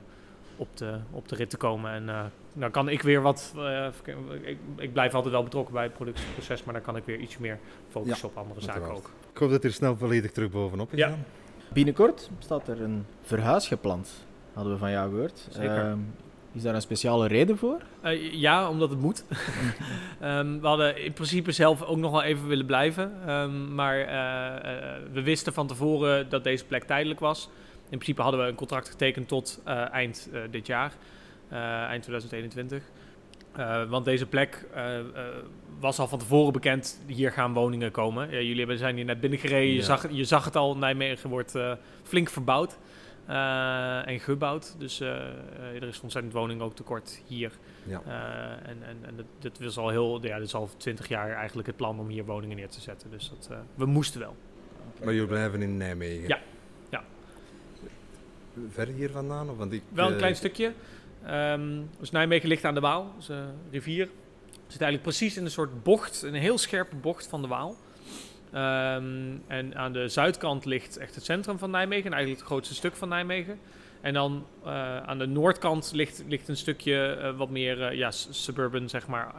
op, 0.56 0.68
de, 0.74 0.98
op 1.10 1.28
de 1.28 1.34
rit 1.34 1.50
te 1.50 1.56
komen. 1.56 1.92
En 1.92 2.08
eh, 2.08 2.24
dan 2.52 2.70
kan 2.70 2.88
ik 2.88 3.02
weer 3.02 3.22
wat, 3.22 3.54
eh, 3.56 3.86
ik, 4.42 4.58
ik 4.76 4.92
blijf 4.92 5.14
altijd 5.14 5.32
wel 5.32 5.42
betrokken 5.42 5.74
bij 5.74 5.82
het 5.82 5.92
productieproces, 5.92 6.64
maar 6.64 6.74
dan 6.74 6.82
kan 6.82 6.96
ik 6.96 7.04
weer 7.04 7.18
iets 7.18 7.38
meer 7.38 7.58
focussen 7.90 8.28
op 8.28 8.36
andere 8.36 8.60
zaken 8.60 8.90
ook. 8.90 9.10
Ik 9.32 9.38
hoop 9.38 9.50
dat 9.50 9.62
hij 9.62 9.70
er 9.70 9.76
snel 9.76 9.96
volledig 9.96 10.32
terug 10.32 10.50
bovenop 10.50 10.92
is. 10.92 10.98
Ja. 10.98 11.08
dan. 11.08 11.18
Binnenkort 11.72 12.30
staat 12.38 12.68
er 12.68 12.82
een 12.82 13.06
verhuis 13.22 13.68
gepland, 13.68 14.26
hadden 14.52 14.72
we 14.72 14.78
van 14.78 14.90
jou 14.90 15.10
gehoord. 15.10 15.48
Zeker. 15.50 15.78
Ehm, 15.78 15.98
is 16.52 16.62
daar 16.62 16.74
een 16.74 16.80
speciale 16.80 17.26
reden 17.26 17.58
voor? 17.58 17.80
Eh, 18.00 18.32
ja, 18.32 18.68
omdat 18.68 18.90
het 18.90 19.00
moet. 19.00 19.24
Ehm, 20.20 20.60
we 20.60 20.66
hadden 20.66 21.04
in 21.04 21.12
principe 21.12 21.52
zelf 21.52 21.82
ook 21.82 21.96
nog 21.96 22.10
wel 22.10 22.22
even 22.22 22.46
willen 22.46 22.66
blijven. 22.66 23.12
Ehm, 23.26 23.74
maar 23.74 23.96
we 25.12 25.22
wisten 25.22 25.52
van 25.52 25.66
tevoren 25.66 26.28
dat 26.28 26.44
deze 26.44 26.64
plek 26.64 26.84
tijdelijk 26.84 27.20
was. 27.20 27.50
In 27.84 27.98
principe 27.98 28.22
hadden 28.22 28.40
we 28.40 28.46
een 28.46 28.54
contract 28.54 28.88
getekend 28.88 29.28
tot 29.28 29.60
eh, 29.64 29.90
eind 29.92 30.28
eh, 30.32 30.40
dit 30.50 30.66
jaar, 30.66 30.92
eh, 31.48 31.58
eind 31.82 32.02
2021. 32.02 32.82
Eh, 33.52 33.84
want 33.88 34.04
deze 34.04 34.26
plek 34.26 34.66
was 35.80 35.98
al 35.98 36.08
van 36.08 36.18
tevoren 36.18 36.52
bekend, 36.52 37.00
hier 37.06 37.32
gaan 37.32 37.52
woningen 37.52 37.90
komen. 37.90 38.30
Ja, 38.30 38.36
jullie 38.36 38.58
hebben- 38.58 38.78
zijn 38.78 38.96
hier 38.96 39.04
net 39.04 39.20
binnengereden, 39.20 39.74
je, 39.74 39.82
zag, 39.82 40.10
je 40.10 40.24
zag 40.24 40.44
het 40.44 40.56
al, 40.56 40.76
Nijmegen 40.76 41.30
wordt 41.30 41.54
flink 42.02 42.28
verbouwd 42.30 42.78
en 44.06 44.20
gebouwd. 44.20 44.74
Dus 44.78 45.00
er 45.00 45.82
is 45.82 46.00
ontzettend 46.00 46.34
woning 46.34 46.60
ook 46.60 46.74
tekort 46.74 47.22
hier. 47.26 47.52
Ja. 47.86 48.02
En 48.62 48.82
en, 48.82 48.96
en 49.02 49.16
dat, 49.16 49.26
dit 49.38 49.58
was 49.64 49.76
al 49.76 49.88
heel, 49.88 50.18
ja, 50.22 50.36
dit 50.38 50.46
is 50.46 50.54
al 50.54 50.68
twintig 50.76 51.08
jaar 51.08 51.30
eigenlijk 51.32 51.66
het 51.66 51.76
plan 51.76 51.98
om 52.00 52.08
hier 52.08 52.24
woningen 52.24 52.56
neer 52.56 52.68
te 52.68 52.80
zetten. 52.80 53.10
Dus 53.10 53.28
dat, 53.30 53.50
we 53.74 53.86
moesten 53.86 54.20
wel. 54.20 54.36
Maar 55.04 55.12
jullie 55.12 55.28
blijven 55.28 55.62
in 55.62 55.76
Nijmegen? 55.76 56.28
Ja. 56.28 56.38
Ver 58.70 58.86
hier 58.86 59.10
vandaan? 59.10 59.50
Of, 59.50 59.56
want 59.56 59.72
ik, 59.72 59.82
Wel 59.88 60.06
een 60.06 60.12
eh, 60.12 60.18
klein 60.18 60.36
stukje. 60.36 60.72
Ehm, 61.26 61.80
dus 61.98 62.10
Nijmegen 62.10 62.48
ligt 62.48 62.64
aan 62.64 62.74
de 62.74 62.80
Waal, 62.80 63.12
dus 63.16 63.28
een 63.28 63.46
rivier. 63.70 64.08
Zit 64.66 64.80
eigenlijk 64.80 65.02
precies 65.02 65.36
in 65.36 65.44
een 65.44 65.50
soort 65.50 65.82
bocht, 65.82 66.22
een 66.22 66.34
heel 66.34 66.58
scherpe 66.58 66.96
bocht 66.96 67.26
van 67.26 67.42
de 67.42 67.48
Waal. 67.48 67.76
Ehm, 68.52 69.04
en 69.46 69.76
aan 69.76 69.92
de 69.92 70.08
zuidkant 70.08 70.64
ligt 70.64 70.96
echt 70.96 71.14
het 71.14 71.24
centrum 71.24 71.58
van 71.58 71.70
Nijmegen, 71.70 72.06
en 72.06 72.12
eigenlijk 72.12 72.40
het 72.40 72.50
grootste 72.50 72.74
stuk 72.74 72.96
van 72.96 73.08
Nijmegen. 73.08 73.58
En 74.00 74.14
dan 74.14 74.46
eh, 74.64 74.96
aan 75.02 75.18
de 75.18 75.26
noordkant 75.26 75.90
ligt, 75.94 76.24
ligt 76.28 76.48
een 76.48 76.56
stukje 76.56 77.32
wat 77.36 77.50
meer 77.50 77.94
ja, 77.94 78.10
suburban, 78.10 78.88
zeg 78.88 79.06
maar, 79.06 79.34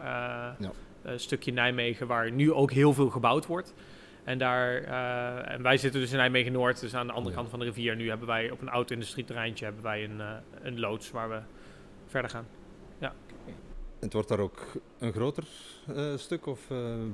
Ja. 0.59 0.71
stukje 1.15 1.51
Nijmegen 1.51 2.07
waar 2.07 2.31
nu 2.31 2.53
ook 2.53 2.71
heel 2.71 2.93
veel 2.93 3.09
gebouwd 3.09 3.45
wordt. 3.45 3.73
En, 4.25 4.37
daar, 4.37 4.83
eh, 4.83 5.53
en 5.53 5.61
wij 5.61 5.77
zitten 5.77 6.01
dus 6.01 6.11
in 6.11 6.17
Nijmegen 6.17 6.51
Noord, 6.51 6.79
dus 6.79 6.95
aan 6.95 7.07
de 7.07 7.13
andere 7.13 7.29
Ja. 7.35 7.35
kant 7.37 7.49
van 7.49 7.59
de 7.59 7.65
rivier. 7.65 7.95
Nu 7.95 8.09
hebben 8.09 8.27
wij 8.27 8.51
op 8.51 8.61
een 8.61 8.69
oud 8.69 8.91
industrieterreintje 8.91 9.65
hebben 9.65 9.83
wij 9.83 10.03
een, 10.03 10.21
eh, 10.21 10.27
een 10.61 10.79
loods 10.79 11.11
waar 11.11 11.29
we 11.29 11.39
verder 12.07 12.29
gaan. 12.31 12.45
Het 13.99 14.13
wordt 14.13 14.29
daar 14.29 14.39
ook 14.39 14.65
een 14.99 15.11
groter 15.13 15.43
eh, 15.95 16.03
stuk 16.15 16.45
of 16.45 16.59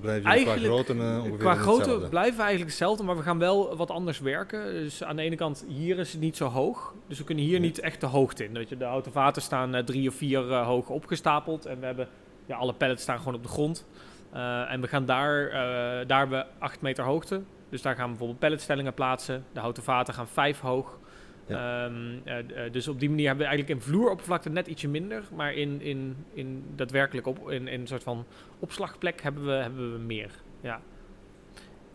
blijf 0.01 0.23
je 0.23 0.43
qua 0.43 0.55
grootte 0.57 0.91
ongeveer 0.93 1.37
Qua 1.37 1.53
grootte 1.55 1.89
blijven 2.09 2.35
we 2.35 2.41
eigenlijk 2.41 2.69
hetzelfde, 2.69 3.03
maar 3.03 3.17
we 3.17 3.21
gaan 3.23 3.39
wel 3.39 3.75
wat 3.75 3.89
anders 3.91 4.19
werken. 4.19 4.73
Dus 4.73 5.03
aan 5.03 5.15
de 5.15 5.21
ene 5.21 5.35
kant, 5.35 5.65
hier 5.67 5.99
is 5.99 6.11
het 6.11 6.21
niet 6.21 6.37
zo 6.37 6.47
hoog. 6.47 6.93
Dus 7.07 7.17
we 7.17 7.23
kunnen 7.23 7.43
hier 7.43 7.59
Nee. 7.59 7.67
niet 7.67 7.79
echt 7.79 8.01
de 8.01 8.07
hoogte 8.07 8.43
in. 8.43 8.53
Weet 8.53 8.69
je, 8.69 8.77
de 8.77 8.85
houten 8.85 9.11
vaten 9.11 9.41
staan 9.41 9.85
drie 9.85 10.07
of 10.09 10.15
vier 10.15 10.53
hoog 10.53 10.89
opgestapeld. 10.89 11.65
En 11.65 11.79
we 11.79 11.85
hebben, 11.85 12.07
ja, 12.45 12.57
alle 12.57 12.73
pallets 12.73 13.01
staan 13.01 13.17
gewoon 13.17 13.35
op 13.35 13.43
de 13.43 13.49
grond. 13.49 13.85
Eh, 14.31 14.71
en 14.71 14.81
we 14.81 14.87
gaan 14.87 15.05
daar, 15.05 15.47
eh, 15.47 16.07
daar 16.07 16.19
hebben 16.19 16.39
we 16.39 16.45
acht 16.59 16.81
meter 16.81 17.03
hoogte. 17.03 17.41
Dus 17.69 17.81
daar 17.81 17.95
gaan 17.95 18.03
we 18.03 18.09
bijvoorbeeld 18.09 18.39
palletstellingen 18.39 18.93
plaatsen. 18.93 19.45
De 19.53 19.59
houten 19.59 19.83
vaten 19.83 20.13
gaan 20.13 20.27
vijf 20.27 20.59
hoog. 20.59 20.99
Ehm, 21.47 21.93
eh, 22.23 22.71
dus 22.71 22.87
op 22.87 22.99
die 22.99 23.09
manier 23.09 23.27
hebben 23.27 23.45
we 23.45 23.51
eigenlijk 23.51 23.79
in 23.79 23.91
vloeroppervlakte 23.91 24.49
net 24.49 24.67
ietsje 24.67 24.87
minder. 24.87 25.23
Maar 25.35 25.53
in, 25.53 25.81
in, 25.81 26.15
in 26.33 26.65
daadwerkelijk 26.75 27.27
op, 27.27 27.49
in, 27.49 27.67
in 27.67 27.79
een 27.81 27.87
soort 27.87 28.03
van 28.03 28.25
opslagplek 28.59 29.21
hebben 29.21 29.45
we, 29.45 29.51
hebben 29.51 29.91
we 29.91 29.99
meer. 29.99 30.31
Ja. 30.61 30.81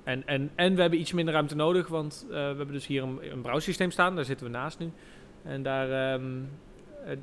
En, 0.04 0.26
en, 0.26 0.50
en 0.54 0.74
we 0.74 0.80
hebben 0.80 1.00
iets 1.00 1.12
minder 1.12 1.34
ruimte 1.34 1.56
nodig, 1.56 1.88
want 1.88 2.26
we 2.28 2.34
hebben 2.34 2.72
dus 2.72 2.86
hier 2.86 3.02
een, 3.02 3.18
een 3.32 3.40
brouwsysteem 3.40 3.90
staan. 3.90 4.14
Daar 4.14 4.24
zitten 4.24 4.46
we 4.46 4.52
naast 4.52 4.78
nu. 4.78 4.92
En 5.46 5.62
daar, 5.62 6.12
ehm, 6.12 6.42
eh, 7.04 7.12
eh, 7.12 7.18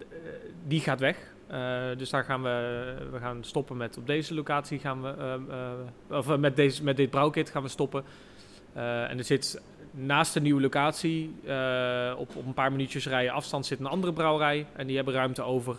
die 0.67 0.79
gaat 0.79 1.00
weg. 1.00 1.34
Eh, 1.53 1.98
dus 1.98 2.10
daar 2.10 2.24
gaan 2.24 2.41
we, 2.43 2.93
we 3.12 3.19
gaan 3.19 3.43
stoppen 3.43 3.77
met 3.77 3.98
op 3.98 4.07
deze 4.07 4.33
locatie 4.33 4.79
gaan 4.79 5.01
we, 5.01 5.07
ehm, 5.10 5.41
eh, 5.51 6.17
of 6.17 6.29
eh, 6.29 6.38
met, 6.38 6.55
deze, 6.55 6.83
met 6.83 6.98
dit 6.98 7.10
brouwkit 7.10 7.50
gaan 7.50 7.62
we 7.63 7.67
stoppen. 7.67 8.03
Eh, 8.74 9.10
en 9.10 9.17
er 9.17 9.24
zit 9.24 9.62
naast 9.91 10.33
de 10.33 10.41
nieuwe 10.41 10.62
locatie, 10.62 11.36
eh, 11.45 12.13
op, 12.17 12.36
op 12.36 12.45
een 12.45 12.53
paar 12.53 12.72
minuutjes 12.72 13.07
rijden 13.07 13.33
afstand, 13.33 13.65
zit 13.65 13.79
een 13.79 13.86
andere 13.86 14.13
brouwerij. 14.13 14.65
En 14.75 14.88
die 14.88 14.95
hebben 14.95 15.13
ruimte 15.13 15.41
over 15.41 15.75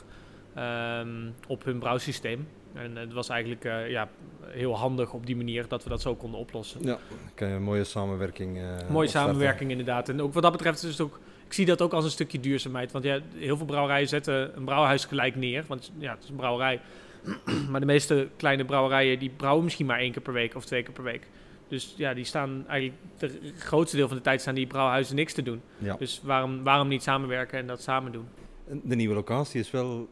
ehm, 0.54 1.28
op 1.46 1.64
hun 1.64 1.78
brouwsysteem. 1.78 2.48
En 2.74 2.96
het 2.96 3.12
was 3.12 3.28
eigenlijk 3.28 3.64
eh, 3.64 3.90
ja, 3.90 4.08
heel 4.46 4.76
handig 4.76 5.12
op 5.12 5.26
die 5.26 5.36
manier 5.36 5.68
dat 5.68 5.82
we 5.84 5.88
dat 5.90 6.00
zo 6.00 6.14
konden 6.14 6.40
oplossen. 6.40 6.82
Ja, 6.82 6.98
een 7.36 7.62
mooie 7.62 7.84
samenwerking 7.84 8.56
eh, 8.56 8.62
Mooie 8.62 8.76
opstarten. 8.78 9.10
samenwerking 9.10 9.70
inderdaad. 9.70 10.08
En 10.08 10.22
ook 10.22 10.32
wat 10.32 10.42
dat 10.42 10.52
betreft 10.52 10.82
is 10.82 10.90
het 10.90 11.00
ook... 11.00 11.20
Ik 11.46 11.52
zie 11.52 11.66
dat 11.66 11.82
ook 11.82 11.92
als 11.92 12.04
een 12.04 12.10
stukje 12.10 12.40
duurzaamheid. 12.40 12.92
Want 12.92 13.04
ja, 13.04 13.20
heel 13.34 13.56
veel 13.56 13.66
brouwerijen 13.66 14.08
zetten 14.08 14.56
een 14.56 14.64
brouwhuis 14.64 15.04
gelijk 15.04 15.36
neer. 15.36 15.64
Want 15.66 15.92
ja, 15.98 16.14
het 16.14 16.22
is 16.22 16.28
een 16.28 16.36
brouwerij. 16.36 16.80
maar 17.70 17.80
de 17.80 17.86
meeste 17.86 18.28
kleine 18.36 18.64
brouwerijen 18.64 19.18
die 19.18 19.30
brouwen 19.36 19.64
misschien 19.64 19.86
maar 19.86 19.98
één 19.98 20.12
keer 20.12 20.22
per 20.22 20.32
week 20.32 20.54
of 20.54 20.64
twee 20.64 20.82
keer 20.82 20.92
per 20.92 21.04
week. 21.04 21.26
Dus 21.68 21.94
ja, 21.96 22.14
die 22.14 22.24
staan 22.24 22.64
eigenlijk 22.68 23.00
het 23.18 23.38
grootste 23.58 23.96
deel 23.96 24.08
van 24.08 24.16
de 24.16 24.22
tijd 24.22 24.40
staan 24.40 24.54
die 24.54 24.66
brouwhuizen 24.66 25.16
niks 25.16 25.32
te 25.32 25.42
doen. 25.42 25.60
Ja. 25.78 25.96
Dus 25.96 26.20
waarom, 26.22 26.62
waarom 26.62 26.88
niet 26.88 27.02
samenwerken 27.02 27.58
en 27.58 27.66
dat 27.66 27.82
samen 27.82 28.12
doen? 28.12 28.26
En 28.68 28.80
De 28.84 28.94
nieuwe 28.94 29.14
locatie 29.14 29.60
is 29.60 29.70
wel 29.70 30.08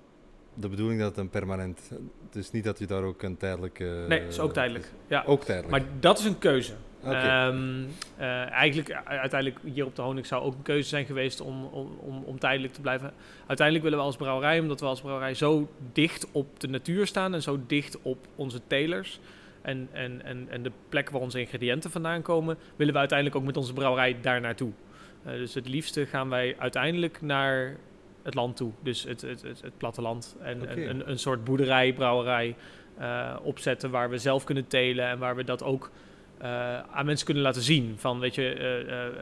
de 0.54 0.68
bedoeling 0.68 1.00
dat 1.00 1.08
het 1.08 1.18
een 1.18 1.30
permanent... 1.30 1.90
Het 2.26 2.36
is 2.42 2.50
niet 2.50 2.64
dat 2.64 2.78
je 2.78 2.86
daar 2.86 3.02
ook 3.02 3.22
een 3.22 3.36
tijdelijke... 3.36 4.04
Nee, 4.08 4.26
is 4.26 4.40
ook 4.40 4.52
tijdelijk. 4.52 4.92
Ja. 5.06 5.22
Ook 5.26 5.44
tijdelijk. 5.44 5.70
Maar 5.70 5.92
dat 6.00 6.18
is 6.18 6.24
een 6.24 6.38
keuze. 6.38 6.72
Oké. 7.04 7.14
Ehm, 7.14 7.82
eh, 8.16 8.50
eigenlijk, 8.50 8.88
u- 8.88 8.94
uiteindelijk 9.04 9.60
hier 9.74 9.86
op 9.86 9.96
de 9.96 10.02
Honig 10.02 10.26
zou 10.26 10.42
ook 10.42 10.54
een 10.54 10.62
keuze 10.62 10.88
zijn 10.88 11.06
geweest 11.06 11.40
om, 11.40 11.64
om, 11.64 11.96
om, 12.00 12.22
om 12.24 12.38
tijdelijk 12.38 12.72
te 12.72 12.80
blijven. 12.80 13.12
Uiteindelijk 13.46 13.84
willen 13.84 13.98
we 13.98 14.04
als 14.04 14.16
brouwerij, 14.16 14.60
omdat 14.60 14.80
we 14.80 14.86
als 14.86 15.00
brouwerij 15.00 15.34
zo 15.34 15.68
dicht 15.92 16.28
op 16.32 16.60
de 16.60 16.68
natuur 16.68 17.06
staan 17.06 17.34
en 17.34 17.42
zo 17.42 17.60
dicht 17.66 18.02
op 18.02 18.18
onze 18.36 18.60
telers 18.66 19.20
en, 19.62 19.88
en, 19.92 20.24
en, 20.24 20.46
en 20.50 20.62
de 20.62 20.72
plek 20.88 21.10
waar 21.10 21.20
onze 21.20 21.40
ingrediënten 21.40 21.90
vandaan 21.90 22.22
komen, 22.22 22.58
willen 22.76 22.92
we 22.92 22.98
uiteindelijk 22.98 23.38
ook 23.38 23.44
met 23.46 23.56
onze 23.56 23.72
brouwerij 23.72 24.16
daar 24.20 24.40
naartoe. 24.40 24.70
Eh, 25.22 25.32
dus 25.32 25.54
het 25.54 25.68
liefste 25.68 26.06
gaan 26.06 26.28
wij 26.28 26.56
uiteindelijk 26.58 27.20
naar 27.20 27.76
het 28.22 28.34
land 28.34 28.56
toe, 28.56 28.70
dus 28.82 29.04
het, 29.04 29.20
het, 29.20 29.42
het, 29.42 29.62
het 29.62 29.78
platteland. 29.78 30.36
En 30.42 30.80
een, 30.88 31.10
een, 31.10 31.18
soort 31.18 31.44
boerderij, 31.44 31.92
brouwerij 31.92 32.56
eh, 32.98 33.36
opzetten 33.42 33.90
waar 33.90 34.10
we 34.10 34.18
zelf 34.18 34.44
kunnen 34.44 34.66
telen 34.66 35.06
en 35.08 35.18
waar 35.18 35.36
we 35.36 35.44
dat 35.44 35.62
ook 35.62 35.84
eh, 35.84 35.90
aan 36.90 37.06
mensen 37.06 37.26
kunnen 37.26 37.42
laten 37.42 37.62
zien. 37.62 37.94
Van, 37.96 38.18
weet 38.20 38.34
je, 38.34 38.48
eh, 38.54 38.80
eh, 38.80 39.06
eh, 39.06 39.12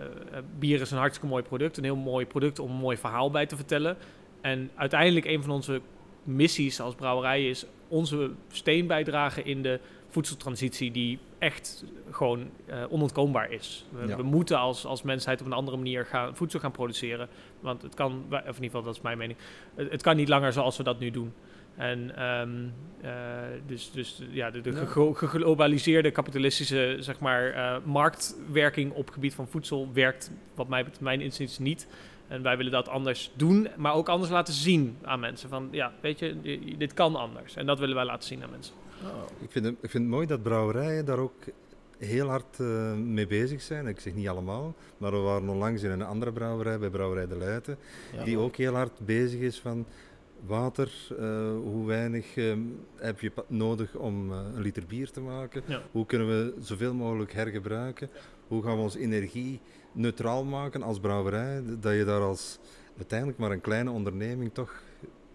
bier 0.58 0.80
is 0.80 0.90
een 0.90 0.98
hartstikke 0.98 1.28
mooi 1.28 1.42
product. 1.42 1.76
Een 1.76 1.84
heel 1.84 1.96
mooi 1.96 2.26
product 2.26 2.58
om 2.58 2.70
een 2.70 2.76
mooi 2.76 2.96
verhaal 2.96 3.30
bij 3.30 3.46
te 3.46 3.56
vertellen. 3.56 3.96
En 4.40 4.70
uiteindelijk 4.74 5.26
een 5.26 5.42
van 5.42 5.50
onze 5.52 5.80
missies 6.24 6.80
als 6.80 6.94
brouwerij 6.94 7.48
is 7.48 7.66
onze 7.88 8.30
steen 8.48 8.86
bijdragen 8.86 9.44
in 9.44 9.62
de 9.62 9.80
voedseltransitie 10.08 10.90
die 10.90 11.18
echt 11.38 11.84
gewoon 12.10 12.50
eh, 12.66 12.82
onontkoombaar 12.88 13.50
is. 13.50 13.84
We, 13.90 14.06
Ja. 14.06 14.16
we 14.16 14.22
moeten 14.22 14.58
als, 14.58 14.84
als 14.86 15.02
mensheid 15.02 15.40
op 15.40 15.46
een 15.46 15.52
andere 15.52 15.76
manier 15.76 16.06
gaan, 16.06 16.36
voedsel 16.36 16.60
gaan 16.60 16.70
produceren. 16.70 17.28
Want 17.60 17.82
het 17.82 17.94
kan, 17.94 18.24
of 18.30 18.38
in 18.38 18.46
ieder 18.46 18.64
geval 18.64 18.82
dat 18.82 18.94
is 18.94 19.00
mijn 19.00 19.18
mening, 19.18 19.38
het, 19.74 19.90
het 19.90 20.02
kan 20.02 20.16
niet 20.16 20.28
langer 20.28 20.52
zoals 20.52 20.76
we 20.76 20.82
dat 20.82 20.98
nu 20.98 21.10
doen. 21.10 21.32
En 21.80 22.16
ehm, 22.16 22.50
eh, 23.00 23.10
dus, 23.66 23.90
dus 23.92 24.22
ja, 24.30 24.50
de, 24.50 24.60
de 24.60 24.70
Ja. 24.72 24.84
geglobaliseerde 25.14 26.10
kapitalistische 26.10 26.96
zeg 26.98 27.18
maar, 27.18 27.50
eh, 27.52 27.76
marktwerking 27.84 28.92
op 28.92 29.10
gebied 29.10 29.34
van 29.34 29.48
voedsel 29.48 29.88
werkt 29.92 30.30
wat 30.54 30.68
mij 30.68 30.78
betreft 30.80 31.00
mijn 31.00 31.20
inziens 31.20 31.58
niet. 31.58 31.86
En 32.28 32.42
wij 32.42 32.56
willen 32.56 32.72
dat 32.72 32.88
anders 32.88 33.30
doen, 33.34 33.68
maar 33.76 33.94
ook 33.94 34.08
anders 34.08 34.30
laten 34.30 34.54
zien 34.54 34.96
aan 35.02 35.20
mensen. 35.20 35.48
Van 35.48 35.68
ja, 35.70 35.92
weet 36.00 36.18
je, 36.18 36.40
di- 36.40 36.74
dit 36.78 36.94
kan 36.94 37.16
anders. 37.16 37.56
En 37.56 37.66
dat 37.66 37.78
willen 37.78 37.94
wij 37.94 38.04
laten 38.04 38.28
zien 38.28 38.42
aan 38.42 38.50
mensen. 38.50 38.74
Oh. 39.02 39.22
Ik 39.42 39.50
vind, 39.50 39.64
het, 39.64 39.74
ik 39.80 39.90
vind 39.90 40.02
het 40.04 40.12
mooi 40.12 40.26
dat 40.26 40.42
brouwerijen 40.42 41.04
daar 41.04 41.18
ook 41.18 41.32
heel 41.98 42.28
hard 42.28 42.60
eh, 42.60 42.92
mee 42.94 43.26
bezig 43.26 43.62
zijn. 43.62 43.86
Ik 43.86 44.00
zeg 44.00 44.14
niet 44.14 44.28
allemaal, 44.28 44.74
maar 44.98 45.10
we 45.10 45.18
waren 45.18 45.48
onlangs 45.48 45.82
in 45.82 45.90
een 45.90 46.02
andere 46.02 46.32
brouwerij, 46.32 46.78
bij 46.78 46.90
Brouwerij 46.90 47.26
De 47.26 47.36
Luiten, 47.36 47.76
Ja. 48.16 48.24
die 48.24 48.38
ook 48.38 48.56
heel 48.56 48.74
hard 48.74 48.98
bezig 48.98 49.40
is 49.40 49.58
van 49.60 49.86
water, 50.46 50.90
eh, 51.18 51.26
hoe 51.62 51.86
weinig 51.86 52.36
eh, 52.36 52.52
heb 52.96 53.20
je 53.20 53.32
nodig 53.46 53.94
om 53.94 54.32
eh, 54.32 54.38
een 54.54 54.62
liter 54.62 54.82
bier 54.86 55.10
te 55.10 55.20
maken, 55.20 55.62
Ja. 55.66 55.82
hoe 55.92 56.06
kunnen 56.06 56.28
we 56.28 56.54
zoveel 56.60 56.94
mogelijk 56.94 57.32
hergebruiken, 57.32 58.08
hoe 58.48 58.62
gaan 58.62 58.76
we 58.76 58.82
onze 58.82 58.98
energie 59.00 59.60
neutraal 59.92 60.44
maken 60.44 60.82
als 60.82 61.00
brouwerij, 61.00 61.62
dat 61.80 61.94
je 61.94 62.04
daar 62.04 62.20
als 62.20 62.58
uiteindelijk 62.96 63.38
maar 63.38 63.50
een 63.50 63.60
kleine 63.60 63.90
onderneming 63.90 64.50
toch 64.54 64.82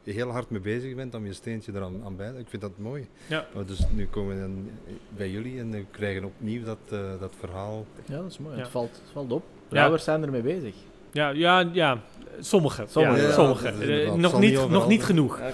heel 0.03 0.29
hard 0.31 0.49
mee 0.49 0.59
bezig 0.61 0.95
bent 0.95 1.15
om 1.15 1.25
je 1.25 1.33
steentje 1.33 1.71
eraan 1.75 2.03
aan 2.03 2.15
bij. 2.15 2.33
Ik 2.37 2.47
vind 2.47 2.61
dat 2.61 2.77
mooi. 2.77 3.07
Ja. 3.27 3.45
Dus 3.65 3.83
nu 3.91 4.07
komen 4.07 4.35
we 4.35 4.41
dan 4.41 4.69
bij 5.15 5.29
jullie 5.29 5.59
en 5.59 5.71
we 5.71 5.85
krijgen 5.91 6.23
opnieuw 6.23 6.63
dat, 6.63 6.77
eh, 6.89 7.19
dat 7.19 7.33
verhaal. 7.39 7.85
Ja, 8.05 8.15
dat 8.21 8.31
is 8.31 8.37
mooi. 8.37 8.55
Ja. 8.55 8.61
Het, 8.61 8.71
valt, 8.71 8.89
het 8.91 9.11
valt 9.11 9.31
op. 9.31 9.43
Brouwers 9.67 10.03
zijn 10.03 10.23
ermee 10.23 10.41
bezig. 10.41 10.75
Ja, 11.11 11.29
ja, 11.29 11.59
ja. 11.73 12.01
Sommige. 12.39 12.85
Sommige. 12.89 13.21
Ja, 13.21 13.27
Ja, 13.27 13.33
sommige. 13.33 13.67
Eh, 13.67 14.13
nog, 14.13 14.39
niet, 14.39 14.69
nog 14.69 14.87
niet 14.87 15.03
genoeg. 15.03 15.39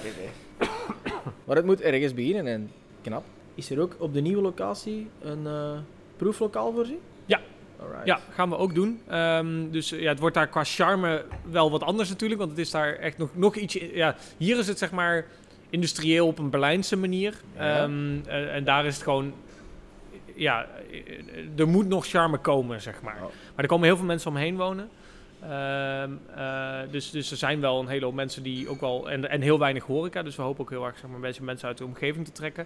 Maar 1.46 1.56
het 1.56 1.66
moet 1.66 1.82
ergens 1.82 2.14
beginnen 2.14 2.48
en 2.48 2.72
knap. 3.02 3.24
Is 3.56 3.70
er 3.70 3.80
ook 3.80 3.96
op 3.98 4.14
de 4.14 4.22
nieuwe 4.22 4.42
locatie 4.42 5.08
een 5.22 5.48
eh, 5.48 5.72
proeflokaal 6.18 6.74
voorzien? 6.74 7.00
Ja. 7.26 7.40
Alright. 7.82 8.06
Ja, 8.06 8.20
gaan 8.34 8.50
we 8.50 8.58
ook 8.58 8.76
doen. 8.76 9.02
Ehm, 9.08 9.70
dus 9.70 9.92
eh, 9.92 10.02
ja, 10.02 10.10
het 10.10 10.20
wordt 10.20 10.36
daar 10.36 10.48
qua 10.48 10.64
charme 10.64 11.24
wel 11.50 11.72
wat 11.72 11.84
anders 11.84 12.10
natuurlijk. 12.10 12.40
Want 12.40 12.52
het 12.52 12.60
is 12.60 12.72
daar 12.72 12.94
echt 12.94 13.18
nog, 13.18 13.30
nog 13.34 13.56
ietsje... 13.56 13.96
Ja, 13.96 14.16
hier 14.38 14.58
is 14.60 14.68
het 14.68 14.78
zeg 14.78 14.92
maar 14.92 15.26
industrieel 15.70 16.28
op 16.28 16.40
een 16.40 16.50
Berlijnse 16.50 16.98
manier. 16.98 17.34
Ja. 17.56 17.84
Ehm, 17.84 18.20
eh, 18.26 18.56
en 18.56 18.64
daar 18.64 18.86
is 18.86 18.94
het 18.94 19.04
gewoon... 19.04 19.34
Ja, 20.36 20.68
er 21.58 21.68
moet 21.68 21.88
nog 21.88 22.08
charme 22.08 22.38
komen, 22.38 22.82
zeg 22.82 23.02
maar. 23.02 23.16
Oh. 23.16 23.22
Maar 23.22 23.64
er 23.64 23.68
komen 23.68 23.86
heel 23.86 23.98
veel 23.98 24.06
mensen 24.06 24.30
omheen 24.30 24.58
wonen. 24.58 24.90
Ehm, 25.42 26.12
eh, 26.36 26.80
dus, 26.92 27.12
dus 27.12 27.32
er 27.32 27.38
zijn 27.38 27.62
wel 27.62 27.80
een 27.80 27.88
hele 27.88 28.06
hoop 28.06 28.14
mensen 28.14 28.44
die 28.44 28.70
ook 28.70 28.80
wel... 28.80 29.10
En, 29.10 29.30
en 29.30 29.42
heel 29.42 29.60
weinig 29.60 29.84
horeca. 29.84 30.24
Dus 30.24 30.36
we 30.36 30.42
hopen 30.42 30.62
ook 30.62 30.70
heel 30.70 30.86
erg 30.86 30.98
zeg 30.98 31.10
maar, 31.10 31.20
mensen, 31.20 31.46
mensen 31.46 31.68
uit 31.68 31.78
de 31.78 31.86
omgeving 31.86 32.26
te 32.26 32.32
trekken. 32.32 32.66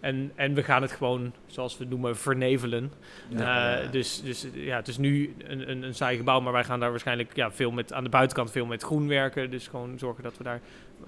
En, 0.00 0.32
en 0.34 0.54
we 0.54 0.62
gaan 0.62 0.82
het 0.82 0.92
gewoon, 0.92 1.32
zoals 1.46 1.76
we 1.76 1.82
het 1.82 1.92
noemen, 1.92 2.16
vernevelen. 2.16 2.92
Ja. 3.28 3.78
Eh, 3.78 3.90
dus, 3.90 4.22
dus 4.22 4.46
ja, 4.52 4.76
het 4.76 4.88
is 4.88 4.98
nu 4.98 5.34
een, 5.38 5.70
een, 5.70 5.82
een 5.82 5.94
saai 5.94 6.16
gebouw, 6.16 6.40
maar 6.40 6.52
wij 6.52 6.64
gaan 6.64 6.80
daar 6.80 6.90
waarschijnlijk 6.90 7.36
ja, 7.36 7.52
veel 7.52 7.70
met, 7.70 7.92
aan 7.92 8.04
de 8.04 8.10
buitenkant 8.10 8.50
veel 8.50 8.66
met 8.66 8.82
groen 8.82 9.08
werken. 9.08 9.50
Dus 9.50 9.68
gewoon 9.68 9.98
zorgen 9.98 10.22
dat 10.22 10.36
we 10.36 10.44
daar 10.44 10.60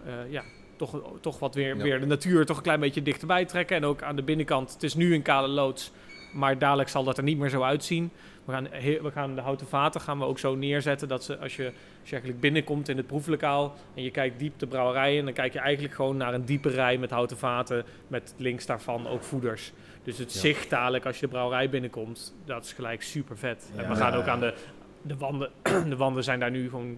eh, 0.07 0.13
ja, 0.31 0.43
toch, 0.77 1.03
toch 1.21 1.39
wat 1.39 1.55
weer, 1.55 1.77
weer 1.77 2.01
de 2.01 2.07
natuur 2.07 2.47
toch 2.47 2.57
een 2.57 2.63
klein 2.63 2.81
beetje 2.81 3.03
dichterbij 3.03 3.45
trekken. 3.45 3.77
En 3.77 3.85
ook 3.85 4.03
aan 4.03 4.17
de 4.17 4.23
binnenkant, 4.23 4.73
het 4.73 4.83
is 4.83 4.95
nu 4.95 5.15
een 5.15 5.23
kale 5.23 5.49
loods, 5.49 5.93
maar 6.33 6.59
dadelijk 6.59 6.89
zal 6.89 7.05
dat 7.05 7.17
er 7.17 7.25
niet 7.25 7.39
meer 7.39 7.51
zo 7.51 7.63
uitzien. 7.63 8.11
We 8.45 8.53
gaan, 8.53 8.69
we 9.03 9.11
gaan 9.13 9.35
de 9.35 9.41
houten 9.41 9.67
vaten 9.67 10.01
gaan 10.01 10.19
we 10.19 10.25
ook 10.25 10.39
zo 10.39 10.55
neerzetten 10.55 11.09
dat 11.09 11.25
ze, 11.25 11.39
als 11.39 11.57
je, 11.57 11.65
als 12.01 12.09
je 12.09 12.11
eigenlijk 12.11 12.41
binnenkomt 12.41 12.89
in 12.89 12.97
het 12.97 13.07
proeflokaal 13.07 13.75
en 13.95 14.03
je 14.03 14.11
kijkt 14.11 14.39
diep 14.39 14.59
de 14.59 14.67
brouwerij 14.67 15.17
in, 15.17 15.25
dan 15.25 15.35
kijk 15.35 15.53
je 15.53 15.59
eigenlijk 15.59 15.95
gewoon 15.95 16.17
naar 16.17 16.35
een 16.35 16.45
diepe 16.45 16.69
rij 16.69 16.99
met 16.99 17.11
houten 17.11 17.37
vaten, 17.37 17.85
met 18.09 18.35
links 18.37 18.67
daarvan 18.67 19.07
ook 19.09 19.23
voeders. 19.23 19.73
Dus 20.03 20.19
het 20.19 20.33
Ja. 20.33 20.41
zicht 20.41 20.71
dadelijk 20.71 21.07
als 21.07 21.15
je 21.19 21.27
de 21.27 21.33
brouwerij 21.33 21.71
binnenkomt, 21.71 22.35
dat 22.45 22.65
is 22.65 22.73
gelijk 22.73 23.03
super 23.03 23.39
vet. 23.39 23.71
en 23.77 23.89
we 23.89 23.95
gaan 23.95 24.13
ook 24.15 24.27
aan 24.27 24.41
de, 24.41 24.55
de 25.03 25.17
wanden, 25.17 25.51
de 25.89 25.97
wanden 25.97 26.25
zijn 26.25 26.41
daar 26.41 26.51
nu 26.51 26.69
gewoon 26.69 26.97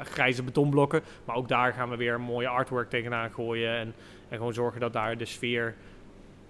grijze 0.00 0.42
betonblokken, 0.42 1.02
maar 1.24 1.36
ook 1.36 1.48
daar 1.48 1.72
gaan 1.72 1.90
we 1.90 1.96
weer 1.96 2.20
mooie 2.20 2.48
artwork 2.48 2.90
tegenaan 2.90 3.30
gooien 3.30 3.74
en, 3.76 3.94
en 4.28 4.36
gewoon 4.36 4.54
zorgen 4.54 4.80
dat 4.80 4.92
daar 4.92 5.16
de 5.16 5.24
sfeer 5.24 5.74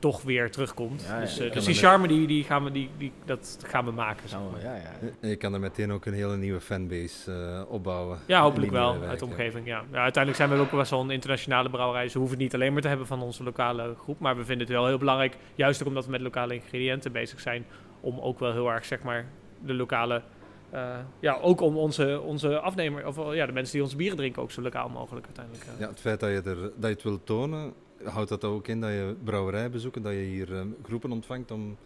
toch 0.00 0.22
weer 0.22 0.50
terugkomt. 0.50 1.02
Ja, 1.08 1.14
ja. 1.14 1.20
dus 1.20 1.38
eh, 1.38 1.52
dus 1.52 1.64
die 1.64 1.74
met- 1.74 1.82
charme, 1.84 2.08
die, 2.08 2.26
die 2.26 2.44
gaan 2.44 2.64
we, 2.64 2.70
die, 2.70 2.90
die, 2.98 3.12
dat 3.24 3.58
gaan 3.66 3.84
we 3.84 3.90
maken. 3.90 4.28
zeg 4.28 4.38
maar. 4.52 4.62
ja, 4.62 4.74
ja. 5.20 5.28
Je 5.28 5.36
kan 5.36 5.54
er 5.54 5.60
meteen 5.60 5.92
ook 5.92 6.06
een 6.06 6.12
hele 6.12 6.36
nieuwe 6.36 6.60
fanbase 6.60 7.32
eh, 7.32 7.72
opbouwen. 7.72 8.18
Ja, 8.26 8.40
hopelijk 8.42 8.72
wel, 8.72 9.02
uit 9.02 9.18
de 9.18 9.24
omgeving. 9.24 9.66
Ja. 9.66 9.84
Ja, 9.92 9.98
uiteindelijk 10.02 10.36
zijn 10.44 10.58
we 10.58 10.64
ook 10.64 10.78
best 10.78 10.90
wel 10.90 11.00
een 11.00 11.10
internationale 11.10 11.70
brouwerij. 11.70 12.08
Ze 12.08 12.18
hoeven 12.18 12.36
het 12.36 12.44
niet 12.44 12.54
alleen 12.54 12.72
maar 12.72 12.82
te 12.82 12.88
hebben 12.88 13.06
van 13.06 13.22
onze 13.22 13.42
lokale 13.42 13.94
groep. 14.02 14.18
Maar 14.18 14.36
we 14.36 14.44
vinden 14.44 14.66
het 14.66 14.76
wel 14.76 14.86
heel 14.86 14.98
belangrijk, 14.98 15.36
juist 15.54 15.80
ook 15.82 15.88
omdat 15.88 16.04
we 16.04 16.10
met 16.10 16.20
lokale 16.20 16.54
ingrediënten 16.54 17.12
bezig 17.12 17.40
zijn, 17.40 17.64
om 18.00 18.18
ook 18.20 18.38
wel 18.38 18.52
heel 18.52 18.70
erg, 18.70 18.84
zeg 18.84 19.02
maar, 19.02 19.26
de 19.64 19.74
lokale... 19.74 20.22
eh, 20.70 20.98
ja, 21.20 21.38
ook 21.40 21.60
om 21.60 21.76
onze, 21.76 22.20
onze 22.20 22.58
afnemer, 22.60 23.06
of 23.06 23.34
ja, 23.34 23.46
de 23.46 23.52
mensen 23.52 23.72
die 23.74 23.82
onze 23.82 23.96
bieren 23.96 24.16
drinken, 24.16 24.42
ook 24.42 24.50
zo 24.50 24.62
lokaal 24.62 24.88
mogelijk 24.88 25.26
uiteindelijk. 25.26 25.64
eh. 25.66 25.80
Ja, 25.80 25.88
het 25.88 26.00
feit 26.00 26.20
dat 26.20 26.30
je, 26.30 26.36
er, 26.36 26.60
dat 26.60 26.72
je 26.80 26.86
het 26.86 27.02
wilt 27.02 27.26
tonen, 27.26 27.72
houdt 28.04 28.28
dat 28.28 28.44
ook 28.44 28.68
in 28.68 28.80
dat 28.80 28.90
je 28.90 29.14
brouwerij 29.24 29.70
bezoekt, 29.70 30.02
dat 30.02 30.12
je 30.12 30.18
hier 30.18 30.54
eh, 30.56 30.60
groepen 30.84 31.12
ontvangt 31.12 31.50
om 31.50 31.76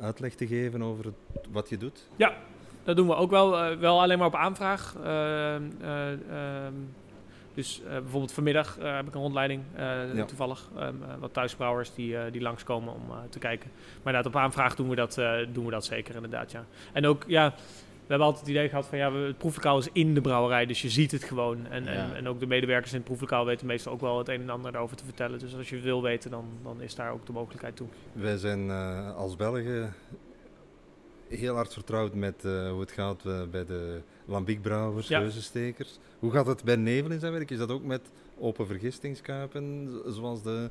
uitleg 0.00 0.34
te 0.34 0.46
geven 0.46 0.82
over 0.82 1.04
het, 1.04 1.14
wat 1.50 1.68
je 1.68 1.76
doet? 1.76 2.08
Dat 2.84 2.96
doen 2.96 3.06
we 3.06 3.14
ook 3.14 3.30
wel, 3.30 3.58
eh, 3.58 3.76
wel 3.76 4.00
alleen 4.02 4.18
maar 4.18 4.26
op 4.26 4.34
aanvraag. 4.34 4.96
Eh, 5.04 5.54
eh, 5.56 6.12
ehm, 6.30 6.72
dus 7.54 7.82
eh, 7.82 7.90
bijvoorbeeld 7.90 8.32
vanmiddag 8.32 8.76
heb 8.80 9.06
ik 9.06 9.14
een 9.14 9.20
rondleiding, 9.20 9.62
Ja. 9.76 10.24
toevallig. 10.24 10.68
ehm, 10.78 10.94
wat 11.18 11.32
thuisbrouwers 11.32 11.94
die, 11.94 12.30
die 12.30 12.40
langskomen 12.40 12.94
om 12.94 13.02
te 13.30 13.38
kijken. 13.38 13.70
Maar 13.74 14.14
inderdaad, 14.14 14.26
op 14.26 14.36
aanvraag 14.40 14.74
doen 14.74 14.88
we, 14.88 14.94
dat, 14.96 15.14
doen 15.52 15.64
we 15.64 15.70
dat 15.70 15.84
zeker 15.84 16.14
inderdaad, 16.14 16.50
ja. 16.52 16.64
En 16.92 17.06
ook, 17.06 17.24
ja, 17.26 17.54
we 18.08 18.14
hebben 18.14 18.26
altijd 18.26 18.46
het 18.46 18.56
idee 18.56 18.68
gehad 18.68 18.86
van, 18.86 18.98
ja, 18.98 19.12
we, 19.12 19.18
het 19.18 19.38
proeflokaal 19.38 19.78
is 19.78 19.88
in 19.92 20.14
de 20.14 20.20
brouwerij, 20.20 20.66
dus 20.66 20.82
je 20.82 20.88
ziet 20.90 21.10
het 21.10 21.24
gewoon. 21.24 21.66
En, 21.66 21.84
Ja. 21.84 21.90
en, 21.90 22.14
en 22.16 22.28
ook 22.28 22.40
de 22.40 22.46
medewerkers 22.46 22.90
in 22.92 22.96
het 22.98 23.06
proeflokaal 23.06 23.44
weten 23.44 23.66
meestal 23.66 23.92
ook 23.92 24.00
wel 24.00 24.18
het 24.18 24.28
een 24.28 24.40
en 24.40 24.50
ander 24.50 24.72
daarover 24.72 24.96
te 24.96 25.04
vertellen. 25.04 25.38
Dus 25.38 25.56
als 25.56 25.68
je 25.68 25.74
het 25.74 25.84
wil 25.84 26.02
weten, 26.02 26.30
dan, 26.30 26.44
dan 26.62 26.80
is 26.82 26.94
daar 26.94 27.12
ook 27.12 27.26
de 27.26 27.32
mogelijkheid 27.32 27.76
toe. 27.76 27.86
Wij 28.12 28.36
zijn 28.36 28.70
eh, 28.70 29.16
als 29.16 29.36
Belgen 29.36 29.94
heel 31.28 31.54
hard 31.54 31.72
vertrouwd 31.72 32.14
met 32.14 32.44
eh, 32.44 32.70
hoe 32.70 32.80
het 32.80 32.92
gaat 32.92 33.24
eh, 33.26 33.42
bij 33.50 33.64
de 33.64 34.00
lambiekbrouwers, 34.24 35.08
Ja. 35.08 35.28
Hoe 36.18 36.30
gaat 36.32 36.46
het 36.46 36.64
bij 36.64 36.76
Nevel 36.76 37.10
in 37.10 37.20
zijn 37.20 37.32
werk? 37.32 37.50
Is 37.50 37.58
dat 37.58 37.70
ook 37.70 37.84
met 37.84 38.10
open 38.38 38.66
vergistingskuipen, 38.66 39.88
zoals 40.06 40.42
de, 40.42 40.70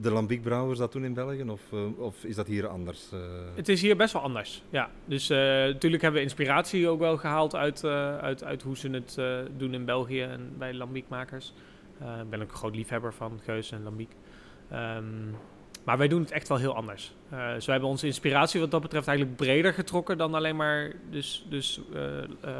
de 0.00 0.10
lambiekbrouwers 0.10 0.78
dat 0.78 0.92
doen 0.92 1.04
in 1.04 1.14
België? 1.14 1.42
Of, 1.42 1.60
eh, 1.72 1.98
of 1.98 2.24
is 2.24 2.34
dat 2.34 2.46
hier 2.46 2.66
anders? 2.66 3.12
eh? 3.12 3.18
Het 3.54 3.68
is 3.68 3.80
hier 3.80 3.96
best 3.96 4.12
wel 4.12 4.22
anders. 4.22 4.62
Ja, 4.70 4.90
dus 5.04 5.30
eh, 5.30 5.38
natuurlijk 5.38 6.02
hebben 6.02 6.20
we 6.20 6.26
inspiratie 6.26 6.88
ook 6.88 6.98
wel 6.98 7.16
gehaald 7.16 7.54
uit, 7.54 7.84
uit, 7.84 8.44
uit 8.44 8.62
hoe 8.62 8.76
ze 8.76 8.90
het 8.90 9.18
doen 9.56 9.74
in 9.74 9.84
België 9.84 10.22
en 10.22 10.52
bij 10.58 10.74
lambiekmakers. 10.74 11.52
Ik 11.98 12.30
ben 12.30 12.42
ook 12.42 12.50
een 12.50 12.56
groot 12.56 12.76
liefhebber 12.76 13.14
van 13.14 13.40
Geus 13.44 13.72
en 13.72 13.82
lambiek. 13.82 14.10
Ehm, 14.70 15.04
maar 15.84 15.98
wij 15.98 16.08
doen 16.08 16.20
het 16.20 16.30
echt 16.30 16.48
wel 16.48 16.58
heel 16.58 16.74
anders. 16.74 17.14
Eh 17.30 17.54
dus 17.54 17.64
wij 17.64 17.74
hebben 17.74 17.92
onze 17.92 18.06
inspiratie 18.06 18.60
wat 18.60 18.70
dat 18.70 18.82
betreft 18.82 19.06
eigenlijk 19.06 19.36
breder 19.36 19.74
getrokken 19.74 20.18
dan 20.18 20.34
alleen 20.34 20.56
maar 20.56 20.92
dus, 21.10 21.46
dus 21.48 21.80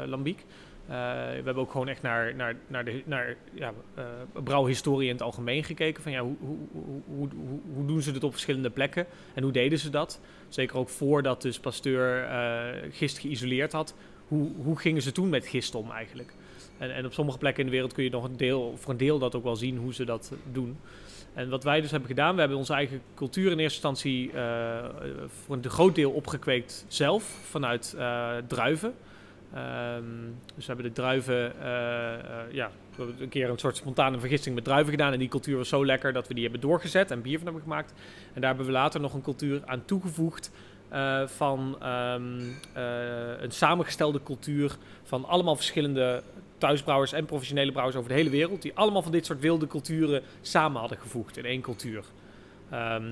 lambiek. 0.05 0.45
Eh, 0.87 0.95
we 1.29 1.41
hebben 1.43 1.55
ook 1.55 1.71
gewoon 1.71 1.87
echt 1.87 2.01
naar, 2.01 2.35
naar, 2.35 2.55
naar, 2.67 2.85
de, 2.85 3.01
naar 3.05 3.35
ja, 3.53 3.73
eh, 3.93 4.03
brouwhistorie 4.43 5.07
in 5.07 5.13
het 5.13 5.23
algemeen 5.23 5.63
gekeken. 5.63 6.03
Van 6.03 6.11
ja, 6.11 6.21
hoe, 6.21 6.35
hoe, 6.39 6.57
hoe, 7.05 7.29
hoe, 7.73 7.85
doen 7.85 8.01
ze 8.01 8.11
dit 8.11 8.23
op 8.23 8.31
verschillende 8.31 8.69
plekken 8.69 9.05
en 9.33 9.43
hoe 9.43 9.51
deden 9.51 9.79
ze 9.79 9.89
dat? 9.89 10.19
Zeker 10.49 10.77
ook 10.77 10.89
voordat 10.89 11.41
dus 11.41 11.59
Pasteur 11.59 12.23
eh, 12.23 12.91
gist 12.91 13.17
geïsoleerd 13.17 13.71
had. 13.71 13.95
Hoe, 14.27 14.51
hoe 14.63 14.79
gingen 14.79 15.01
ze 15.01 15.11
toen 15.11 15.29
met 15.29 15.47
gist 15.47 15.75
om 15.75 15.91
eigenlijk? 15.91 16.33
En, 16.77 16.93
en 16.93 17.05
op 17.05 17.13
sommige 17.13 17.37
plekken 17.37 17.59
in 17.59 17.69
de 17.69 17.75
wereld 17.75 17.93
kun 17.93 18.03
je 18.03 18.09
nog 18.09 18.23
een 18.23 18.37
deel, 18.37 18.77
voor 18.77 18.91
een 18.91 18.97
deel 18.97 19.19
dat 19.19 19.35
ook 19.35 19.43
wel 19.43 19.55
zien 19.55 19.77
hoe 19.77 19.93
ze 19.93 20.05
dat 20.05 20.31
doen. 20.51 20.77
En 21.33 21.49
wat 21.49 21.63
wij 21.63 21.81
dus 21.81 21.91
hebben 21.91 22.09
gedaan, 22.09 22.33
we 22.33 22.39
hebben 22.39 22.57
onze 22.57 22.73
eigen 22.73 23.01
cultuur 23.15 23.51
in 23.51 23.59
eerste 23.59 23.87
instantie 23.87 24.31
voor 25.27 25.55
een 25.55 25.69
groot 25.69 25.95
deel 25.95 26.11
opgekweekt 26.11 26.85
zelf 26.87 27.23
vanuit 27.23 27.97
druiven. 28.47 28.93
Ehm, 29.55 30.03
dus 30.55 30.65
we 30.65 30.73
hebben 30.73 30.85
de 30.85 30.91
druiven, 30.91 31.61
eh, 31.61 32.13
eh, 32.13 32.51
ja, 32.51 32.71
we 32.95 33.03
hebben 33.03 33.21
een 33.21 33.29
keer 33.29 33.49
een 33.49 33.57
soort 33.57 33.77
spontane 33.77 34.19
vergisting 34.19 34.55
met 34.55 34.63
druiven 34.63 34.91
gedaan. 34.91 35.13
En 35.13 35.19
die 35.19 35.27
cultuur 35.27 35.57
was 35.57 35.69
zo 35.69 35.85
lekker 35.85 36.13
dat 36.13 36.27
we 36.27 36.33
die 36.33 36.43
hebben 36.43 36.61
doorgezet 36.61 37.11
en 37.11 37.21
bier 37.21 37.37
van 37.37 37.45
hebben 37.45 37.63
gemaakt. 37.63 37.93
En 38.33 38.41
daar 38.41 38.49
hebben 38.49 38.65
we 38.65 38.71
later 38.71 38.99
nog 39.01 39.13
een 39.13 39.21
cultuur 39.21 39.61
aan 39.65 39.85
toegevoegd 39.85 40.51
eh, 40.89 41.27
van 41.27 41.75
ehm, 41.81 42.39
eh, 42.73 43.41
een 43.41 43.51
samengestelde 43.51 44.23
cultuur 44.23 44.77
van 45.03 45.25
allemaal 45.25 45.55
verschillende 45.55 46.23
thuisbrouwers 46.57 47.13
en 47.13 47.25
professionele 47.25 47.71
brouwers 47.71 47.97
over 47.97 48.09
de 48.09 48.15
hele 48.15 48.29
wereld. 48.29 48.61
Die 48.61 48.75
allemaal 48.75 49.01
van 49.01 49.11
dit 49.11 49.25
soort 49.25 49.39
wilde 49.39 49.67
culturen 49.67 50.21
samen 50.41 50.79
hadden 50.79 50.97
gevoegd 50.97 51.37
in 51.37 51.45
één 51.45 51.61
cultuur. 51.61 52.03
Ehm 52.69 53.03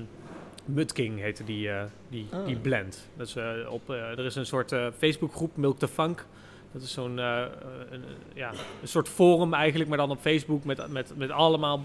Mudking 0.64 1.20
heette 1.20 1.44
die, 1.44 1.70
eh, 1.70 1.84
die, 2.08 2.26
Ah. 2.30 2.46
die 2.46 2.56
blend. 2.56 3.08
Dat 3.16 3.26
is, 3.26 3.36
eh, 3.36 3.44
op, 3.68 3.90
eh, 3.90 3.96
er 3.96 4.24
is 4.24 4.34
een 4.34 4.46
soort 4.46 4.74
Facebookgroep, 4.98 5.56
Milk 5.56 5.78
the 5.78 5.88
Funk. 5.88 6.26
Dat 6.72 6.82
is 6.82 6.92
zo'n 6.92 7.18
een, 7.18 8.04
ja, 8.34 8.50
een 8.82 8.88
soort 8.88 9.08
forum 9.08 9.54
eigenlijk, 9.54 9.88
maar 9.88 9.98
dan 9.98 10.10
op 10.10 10.20
Facebook 10.20 10.64
met, 10.64 10.88
met, 10.88 11.12
met 11.16 11.30
allemaal 11.30 11.84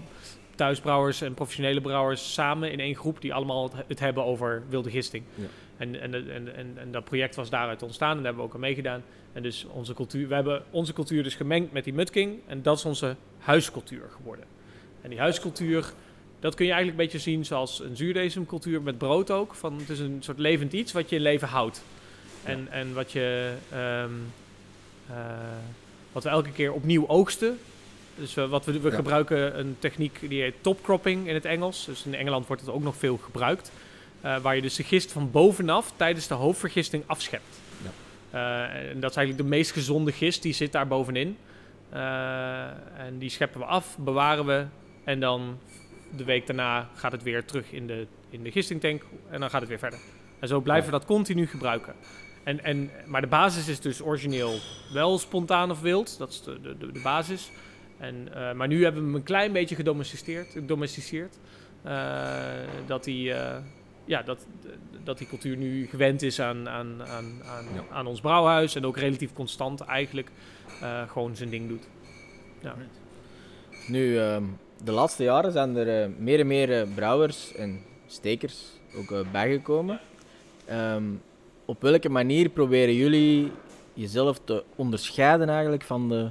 thuisbrouwers 0.54 1.20
en 1.20 1.34
professionele 1.34 1.80
brouwers 1.80 2.32
samen 2.32 2.72
in 2.72 2.80
één 2.80 2.94
groep 2.96 3.20
die 3.20 3.34
allemaal 3.34 3.70
het, 3.86 4.00
hebben 4.00 4.24
over 4.24 4.62
wilde 4.68 4.90
gisting. 4.90 5.24
Ja. 5.34 5.44
En, 5.76 6.00
en, 6.00 6.14
en, 6.14 6.54
en, 6.56 6.78
en 6.78 6.90
dat 6.92 7.04
project 7.04 7.34
was 7.34 7.50
daaruit 7.50 7.82
ontstaan 7.82 8.10
en 8.10 8.16
daar 8.16 8.24
hebben 8.24 8.42
we 8.42 8.48
ook 8.48 8.54
aan 8.54 8.60
meegedaan. 8.60 9.02
En 9.32 9.42
dus 9.42 9.66
onze 9.72 9.94
cultuur, 9.94 10.28
we 10.28 10.34
hebben 10.34 10.62
onze 10.70 10.92
cultuur 10.92 11.22
dus 11.22 11.34
gemengd 11.34 11.72
met 11.72 11.84
die 11.84 11.94
Mudking 11.94 12.40
en 12.46 12.62
dat 12.62 12.76
is 12.76 12.84
onze 12.84 13.16
huiscultuur 13.38 14.10
geworden. 14.16 14.44
En 15.00 15.10
die 15.10 15.18
huiscultuur, 15.18 15.92
dat 16.40 16.54
kun 16.54 16.66
je 16.66 16.72
eigenlijk 16.72 17.00
een 17.00 17.06
beetje 17.10 17.30
zien 17.30 17.44
zoals 17.44 17.80
een 17.80 17.96
zuurdesemcultuur 17.96 18.82
met 18.82 18.98
brood 18.98 19.30
ook. 19.30 19.54
Van, 19.54 19.78
het 19.78 19.88
is 19.90 19.98
een 19.98 20.18
soort 20.20 20.38
levend 20.38 20.72
iets 20.72 20.92
wat 20.92 21.08
je 21.10 21.16
in 21.16 21.22
leven 21.22 21.48
houdt. 21.48 21.82
En, 22.44 22.68
en 22.70 22.94
wat 22.94 23.12
je... 23.12 23.52
ehm, 23.70 24.10
eh, 25.06 25.16
wat 26.12 26.22
we 26.22 26.28
elke 26.28 26.52
keer 26.52 26.72
opnieuw 26.72 27.08
oogsten. 27.08 27.58
Dus 28.16 28.34
wat 28.34 28.64
we, 28.64 28.80
we 28.80 28.90
Ja. 28.90 28.94
gebruiken 28.94 29.58
een 29.58 29.76
techniek 29.78 30.20
die 30.28 30.42
heet 30.42 30.54
topcropping 30.60 31.28
in 31.28 31.34
het 31.34 31.44
Engels. 31.44 31.84
Dus 31.84 32.04
in 32.06 32.14
Engeland 32.14 32.46
wordt 32.46 32.62
het 32.62 32.70
ook 32.70 32.82
nog 32.82 32.96
veel 32.96 33.16
gebruikt. 33.16 33.72
Eh, 34.20 34.38
waar 34.38 34.54
je 34.56 34.62
dus 34.62 34.74
de 34.74 34.82
gist 34.82 35.12
van 35.12 35.30
bovenaf 35.30 35.92
tijdens 35.96 36.26
de 36.26 36.34
hoofdvergisting 36.34 37.02
afschept. 37.06 37.58
Eh, 38.30 38.62
en 38.62 39.00
dat 39.00 39.10
is 39.10 39.16
eigenlijk 39.16 39.36
de 39.36 39.56
meest 39.56 39.70
gezonde 39.72 40.12
gist, 40.12 40.42
die 40.42 40.52
zit 40.52 40.72
daar 40.72 40.86
bovenin. 40.86 41.36
En 42.96 43.18
die 43.18 43.30
scheppen 43.30 43.60
we 43.60 43.66
af, 43.66 43.96
bewaren 43.98 44.46
we. 44.46 44.64
En 45.04 45.20
dan 45.20 45.58
de 46.16 46.24
week 46.24 46.46
daarna 46.46 46.88
gaat 46.94 47.12
het 47.12 47.22
weer 47.22 47.44
terug 47.44 47.72
in 47.72 47.86
de, 47.86 48.06
in 48.30 48.42
de 48.42 48.50
gistingtank. 48.50 49.02
En 49.30 49.40
dan 49.40 49.50
gaat 49.50 49.60
het 49.60 49.68
weer 49.68 49.78
verder. 49.78 49.98
En 50.38 50.48
zo 50.48 50.60
blijven 50.60 50.90
we 50.90 50.98
dat 50.98 51.06
continu 51.06 51.46
gebruiken. 51.46 51.94
En, 52.42 52.64
en, 52.64 52.90
maar 53.06 53.20
de 53.20 53.26
basis 53.26 53.68
is 53.68 53.80
dus 53.80 54.02
origineel 54.02 54.58
wel 54.92 55.18
spontaan 55.18 55.70
of 55.70 55.80
wild. 55.80 56.18
Dat 56.18 56.28
is 56.30 56.42
de, 56.42 56.60
de, 56.60 56.92
de, 56.92 57.00
basis. 57.02 57.50
En, 57.98 58.34
eh, 58.34 58.52
maar 58.52 58.68
nu 58.68 58.82
hebben 58.82 59.00
we 59.00 59.06
hem 59.06 59.16
een 59.16 59.22
klein 59.22 59.52
beetje 59.52 59.74
gedomesticeerd. 59.74 60.50
gedomesticeerd 60.50 61.38
Eh, 61.82 62.42
dat, 62.86 63.04
die, 63.04 63.32
eh, 63.32 63.58
ja, 64.04 64.22
dat, 64.22 64.46
dat 65.04 65.18
die 65.18 65.26
cultuur 65.26 65.56
nu 65.56 65.86
gewend 65.86 66.22
is 66.22 66.40
aan, 66.40 66.68
aan, 66.68 67.02
aan, 67.02 67.42
aan, 67.44 67.64
Ja. 67.74 67.84
aan 67.90 68.06
ons 68.06 68.20
brouwhuis. 68.20 68.74
En 68.74 68.86
ook 68.86 68.96
relatief 68.96 69.32
constant 69.32 69.80
eigenlijk 69.80 70.30
gewoon 71.06 71.36
zijn 71.36 71.50
ding 71.50 71.68
doet. 71.68 71.88
Nu, 73.88 74.18
ehm, 74.18 74.44
de 74.84 74.92
laatste 74.92 75.22
jaren 75.22 75.52
zijn 75.52 75.76
er 75.76 76.02
eh, 76.02 76.08
meer 76.18 76.40
en 76.40 76.46
meer 76.46 76.80
eh, 76.80 76.86
brouwers 76.94 77.54
en 77.54 77.80
stekers 78.06 78.64
ook 78.96 79.10
eh, 79.10 79.18
bijgekomen. 79.32 80.00
Ehm, 80.66 81.04
op 81.64 81.82
welke 81.82 82.08
manier 82.08 82.48
proberen 82.48 82.94
jullie 82.94 83.52
jezelf 83.94 84.40
te 84.44 84.64
onderscheiden 84.76 85.48
eigenlijk 85.48 85.82
van 85.82 86.08
de 86.08 86.30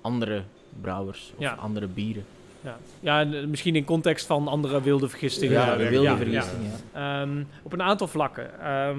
andere 0.00 0.42
brouwers 0.80 1.32
of 1.34 1.40
Ja. 1.40 1.52
andere 1.54 1.86
bieren? 1.86 2.24
Ja, 2.64 2.78
ja 3.00 3.32
eh, 3.32 3.46
misschien 3.46 3.76
in 3.76 3.84
context 3.84 4.26
van 4.26 4.48
andere 4.48 4.82
wilde 4.82 5.08
vergistingen. 5.08 5.54
Ja, 5.54 5.76
de 5.76 5.88
wilde 5.88 6.08
ja, 6.08 6.16
vergisting, 6.16 6.62
ja. 6.92 7.20
Ehm, 7.20 7.42
op 7.62 7.72
een 7.72 7.82
aantal 7.82 8.06
vlakken. 8.06 8.60
Ehm, 8.60 8.98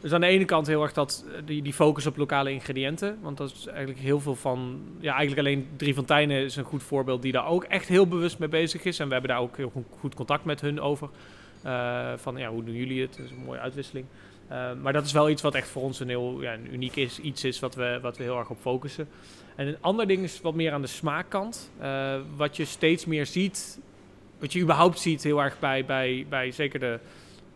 dus 0.00 0.12
aan 0.12 0.20
de 0.20 0.26
ene 0.26 0.44
kant 0.44 0.66
heel 0.66 0.82
erg 0.82 0.92
dat, 0.92 1.24
eh, 1.26 1.42
die, 1.44 1.62
die 1.62 1.72
focus 1.72 2.06
op 2.06 2.16
lokale 2.16 2.52
ingrediënten. 2.52 3.18
Want 3.20 3.36
dat 3.36 3.50
is 3.50 3.66
eigenlijk 3.66 3.98
heel 3.98 4.20
veel 4.20 4.34
van... 4.34 4.80
Ja, 5.00 5.14
eigenlijk 5.14 5.46
alleen 5.46 5.66
Drie 5.76 5.94
Fonteinen 5.94 6.44
is 6.44 6.56
een 6.56 6.64
goed 6.64 6.82
voorbeeld 6.82 7.22
die 7.22 7.32
daar 7.32 7.46
ook 7.46 7.64
echt 7.64 7.88
heel 7.88 8.06
bewust 8.06 8.38
mee 8.38 8.48
bezig 8.48 8.84
is. 8.84 8.98
En 8.98 9.06
we 9.06 9.12
hebben 9.12 9.30
daar 9.30 9.40
ook 9.40 9.56
heel 9.56 9.70
goed, 9.70 9.84
goed 9.98 10.14
contact 10.14 10.44
met 10.44 10.60
hun 10.60 10.80
over. 10.80 11.08
Eh, 11.62 12.12
van 12.16 12.36
ja, 12.36 12.48
hoe 12.50 12.64
doen 12.64 12.74
jullie 12.74 13.00
het? 13.00 13.16
Dat 13.16 13.24
is 13.24 13.30
een 13.30 13.44
mooie 13.44 13.60
uitwisseling. 13.60 14.06
Eh, 14.48 14.72
maar 14.82 14.92
dat 14.92 15.04
is 15.04 15.12
wel 15.12 15.30
iets 15.30 15.42
wat 15.42 15.54
echt 15.54 15.68
voor 15.68 15.82
ons 15.82 16.00
een 16.00 16.08
heel 16.08 16.42
ja, 16.42 16.52
een 16.52 16.74
uniek 16.74 16.96
is, 16.96 17.18
iets 17.18 17.44
is 17.44 17.60
wat 17.60 17.74
we, 17.74 17.98
wat 18.02 18.16
we 18.16 18.22
heel 18.22 18.38
erg 18.38 18.50
op 18.50 18.58
focussen. 18.60 19.08
En 19.54 19.66
een 19.66 19.76
ander 19.80 20.06
ding 20.06 20.22
is 20.22 20.40
wat 20.40 20.54
meer 20.54 20.72
aan 20.72 20.82
de 20.82 20.86
smaakkant. 20.86 21.70
Eh, 21.78 22.14
wat 22.36 22.56
je 22.56 22.64
steeds 22.64 23.04
meer 23.04 23.26
ziet, 23.26 23.78
wat 24.38 24.52
je 24.52 24.60
überhaupt 24.60 24.98
ziet 24.98 25.22
heel 25.22 25.42
erg 25.42 25.58
bij, 25.58 25.84
bij, 25.84 26.26
bij 26.28 26.50
zeker 26.50 26.80
de, 26.80 26.98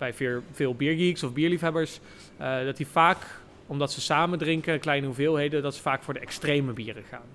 bij 0.00 0.14
veel, 0.14 0.42
veel 0.52 0.74
biergeeks 0.74 1.22
of 1.22 1.32
bierliefhebbers, 1.32 2.00
eh, 2.36 2.64
dat 2.64 2.76
die 2.76 2.86
vaak, 2.86 3.18
omdat 3.66 3.92
ze 3.92 4.00
samen 4.00 4.38
drinken, 4.38 4.80
kleine 4.80 5.06
hoeveelheden, 5.06 5.62
dat 5.62 5.74
ze 5.74 5.82
vaak 5.82 6.02
voor 6.02 6.14
de 6.14 6.20
extreme 6.20 6.72
bieren 6.72 7.04
gaan. 7.10 7.26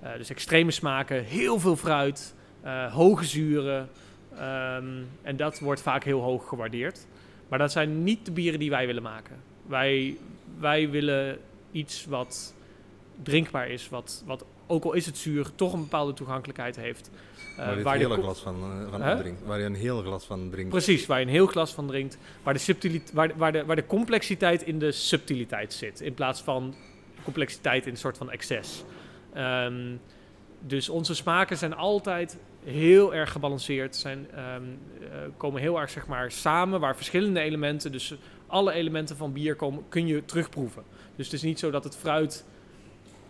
Eh, 0.00 0.16
dus 0.16 0.30
extreme 0.30 0.70
smaken, 0.70 1.24
heel 1.24 1.58
veel 1.58 1.76
fruit, 1.76 2.34
eh, 2.60 2.92
hoge 2.92 3.24
zuren. 3.24 3.88
ehm, 4.38 5.02
en 5.22 5.36
dat 5.36 5.58
wordt 5.58 5.82
vaak 5.82 6.04
heel 6.04 6.20
hoog 6.20 6.48
gewaardeerd. 6.48 7.06
Maar 7.52 7.60
dat 7.60 7.72
zijn 7.72 8.02
niet 8.04 8.24
de 8.24 8.32
bieren 8.32 8.58
die 8.58 8.70
wij 8.70 8.86
willen 8.86 9.02
maken. 9.02 9.36
Wij, 9.66 10.16
wij 10.58 10.90
willen 10.90 11.38
iets 11.72 12.04
wat 12.04 12.54
drinkbaar 13.22 13.68
is, 13.68 13.88
wat, 13.88 14.22
wat 14.26 14.44
ook 14.66 14.84
al 14.84 14.92
is 14.92 15.06
het 15.06 15.18
zuur, 15.18 15.54
toch 15.54 15.72
een 15.72 15.80
bepaalde 15.80 16.12
toegankelijkheid 16.12 16.76
heeft. 16.76 17.10
Eh, 17.56 17.82
waar 17.82 17.98
je 17.98 18.04
een 18.04 18.10
hele 18.10 18.22
glas 18.22 18.40
van, 18.40 18.54
eh, 18.54 18.90
van 18.90 19.18
drinkt. 19.18 19.42
Waar 19.44 19.58
je 19.58 19.64
een 19.64 19.74
heel 19.74 20.02
glas 20.02 20.24
van 20.24 20.50
drinkt. 20.50 20.70
Precies, 20.70 21.06
waar 21.06 21.18
je 21.20 21.24
een 21.26 21.30
heel 21.32 21.46
glas 21.46 21.72
van 21.72 21.86
drinkt. 21.86 22.18
Waar 22.42 22.54
de, 22.54 22.60
subtilit- 22.60 23.12
waar, 23.12 23.28
de- 23.28 23.34
waar, 23.36 23.52
de, 23.52 23.64
waar 23.64 23.76
de 23.76 23.86
complexiteit 23.86 24.62
in 24.62 24.78
de 24.78 24.92
subtiliteit 24.92 25.72
zit. 25.72 26.00
In 26.00 26.14
plaats 26.14 26.40
van 26.42 26.74
complexiteit 27.22 27.86
in 27.86 27.92
een 27.92 27.98
soort 27.98 28.16
van 28.18 28.30
excess. 28.30 28.84
Ehm, 29.32 29.96
dus 30.60 30.88
onze 30.88 31.14
smaken 31.14 31.56
zijn 31.56 31.74
altijd 31.74 32.38
heel 32.64 33.14
erg 33.14 33.32
gebalanceerd. 33.32 33.96
Zijn, 33.96 34.30
ehm, 34.30 34.62
eh, 35.00 35.08
komen 35.36 35.60
heel 35.60 35.80
erg 35.80 35.90
zeg 35.90 36.06
maar, 36.06 36.30
samen, 36.30 36.80
waar 36.80 36.96
verschillende 36.96 37.40
elementen, 37.40 37.92
dus 37.92 38.14
alle 38.46 38.72
elementen 38.72 39.16
van 39.16 39.32
bier 39.32 39.56
komen, 39.56 39.84
kun 39.88 40.06
je 40.06 40.24
terugproeven. 40.24 40.82
Dus 41.16 41.26
het 41.26 41.34
is 41.34 41.42
niet 41.42 41.58
zo 41.58 41.70
dat 41.70 41.84
het 41.84 41.96
fruit 41.96 42.44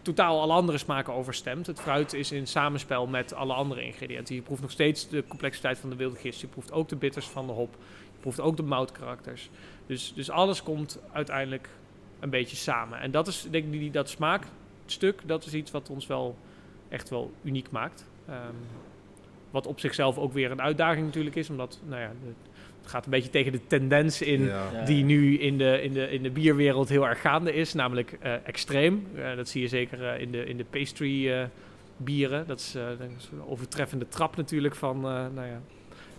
totaal 0.02 0.40
alle 0.40 0.52
andere 0.52 0.78
smaken 0.78 1.12
overstemt. 1.12 1.66
Het 1.66 1.80
fruit 1.80 2.12
is 2.12 2.32
in 2.32 2.46
samenspel 2.46 3.06
met 3.06 3.34
alle 3.34 3.52
andere 3.52 3.82
ingrediënten. 3.82 4.34
Je 4.34 4.42
proeft 4.42 4.62
nog 4.62 4.70
steeds 4.70 5.08
de 5.08 5.24
complexiteit 5.28 5.78
van 5.78 5.90
de 5.90 5.96
wilde 5.96 6.16
gist. 6.16 6.40
Je 6.40 6.46
proeft 6.46 6.72
ook 6.72 6.88
de 6.88 6.96
bitters 6.96 7.26
van 7.26 7.46
de 7.46 7.52
hop. 7.52 7.76
Je 8.12 8.20
proeft 8.20 8.40
ook 8.40 8.56
de 8.56 8.62
moutkarakters. 8.62 9.50
Dus, 9.86 10.12
dus 10.14 10.30
alles 10.30 10.62
komt 10.62 10.98
uiteindelijk 11.12 11.68
een 12.20 12.30
beetje 12.30 12.56
samen. 12.56 13.00
En 13.00 13.10
dat 13.10 13.26
is, 13.26 13.46
denk 13.50 13.64
ik, 13.64 13.70
die, 13.72 13.90
dat 13.90 14.08
smaakstuk, 14.08 15.20
dat 15.26 15.46
is 15.46 15.54
iets 15.54 15.70
wat 15.70 15.90
ons 15.90 16.06
wel 16.06 16.36
echt 16.88 17.08
wel 17.08 17.32
uniek 17.42 17.70
maakt. 17.70 18.06
Ehm, 18.26 18.54
wat 19.52 19.66
op 19.66 19.80
zichzelf 19.80 20.18
ook 20.18 20.32
weer 20.32 20.50
een 20.50 20.60
uitdaging 20.62 21.06
natuurlijk 21.06 21.36
is, 21.36 21.50
omdat, 21.50 21.80
nou 21.88 22.00
ja, 22.00 22.12
het 22.82 22.90
gaat 22.90 23.04
een 23.04 23.10
beetje 23.10 23.30
tegen 23.30 23.52
de 23.52 23.66
tendens 23.66 24.22
in 24.22 24.44
Ja. 24.44 24.84
Die 24.84 25.04
nu 25.04 25.38
in 25.38 25.58
de, 25.58 25.82
in 25.82 25.92
de, 25.92 26.10
in 26.10 26.22
de 26.22 26.30
bierwereld 26.30 26.88
heel 26.88 27.06
erg 27.08 27.20
gaande 27.20 27.54
is, 27.54 27.72
namelijk 27.74 28.16
eh, 28.20 28.32
extreem. 28.44 29.06
Eh, 29.14 29.36
dat 29.36 29.48
zie 29.48 29.62
je 29.62 29.68
zeker 29.68 30.04
eh, 30.08 30.20
in, 30.20 30.30
de, 30.30 30.44
in 30.44 30.56
de 30.56 30.64
pastry 30.70 31.48
bieren. 31.96 32.46
Dat 32.46 32.58
is, 32.60 32.72
dat 32.72 33.08
is 33.18 33.28
een 33.32 33.44
overtreffende 33.48 34.08
trap 34.08 34.36
natuurlijk 34.36 34.74
van, 34.74 35.00
nou 35.00 35.34
ja, 35.46 35.60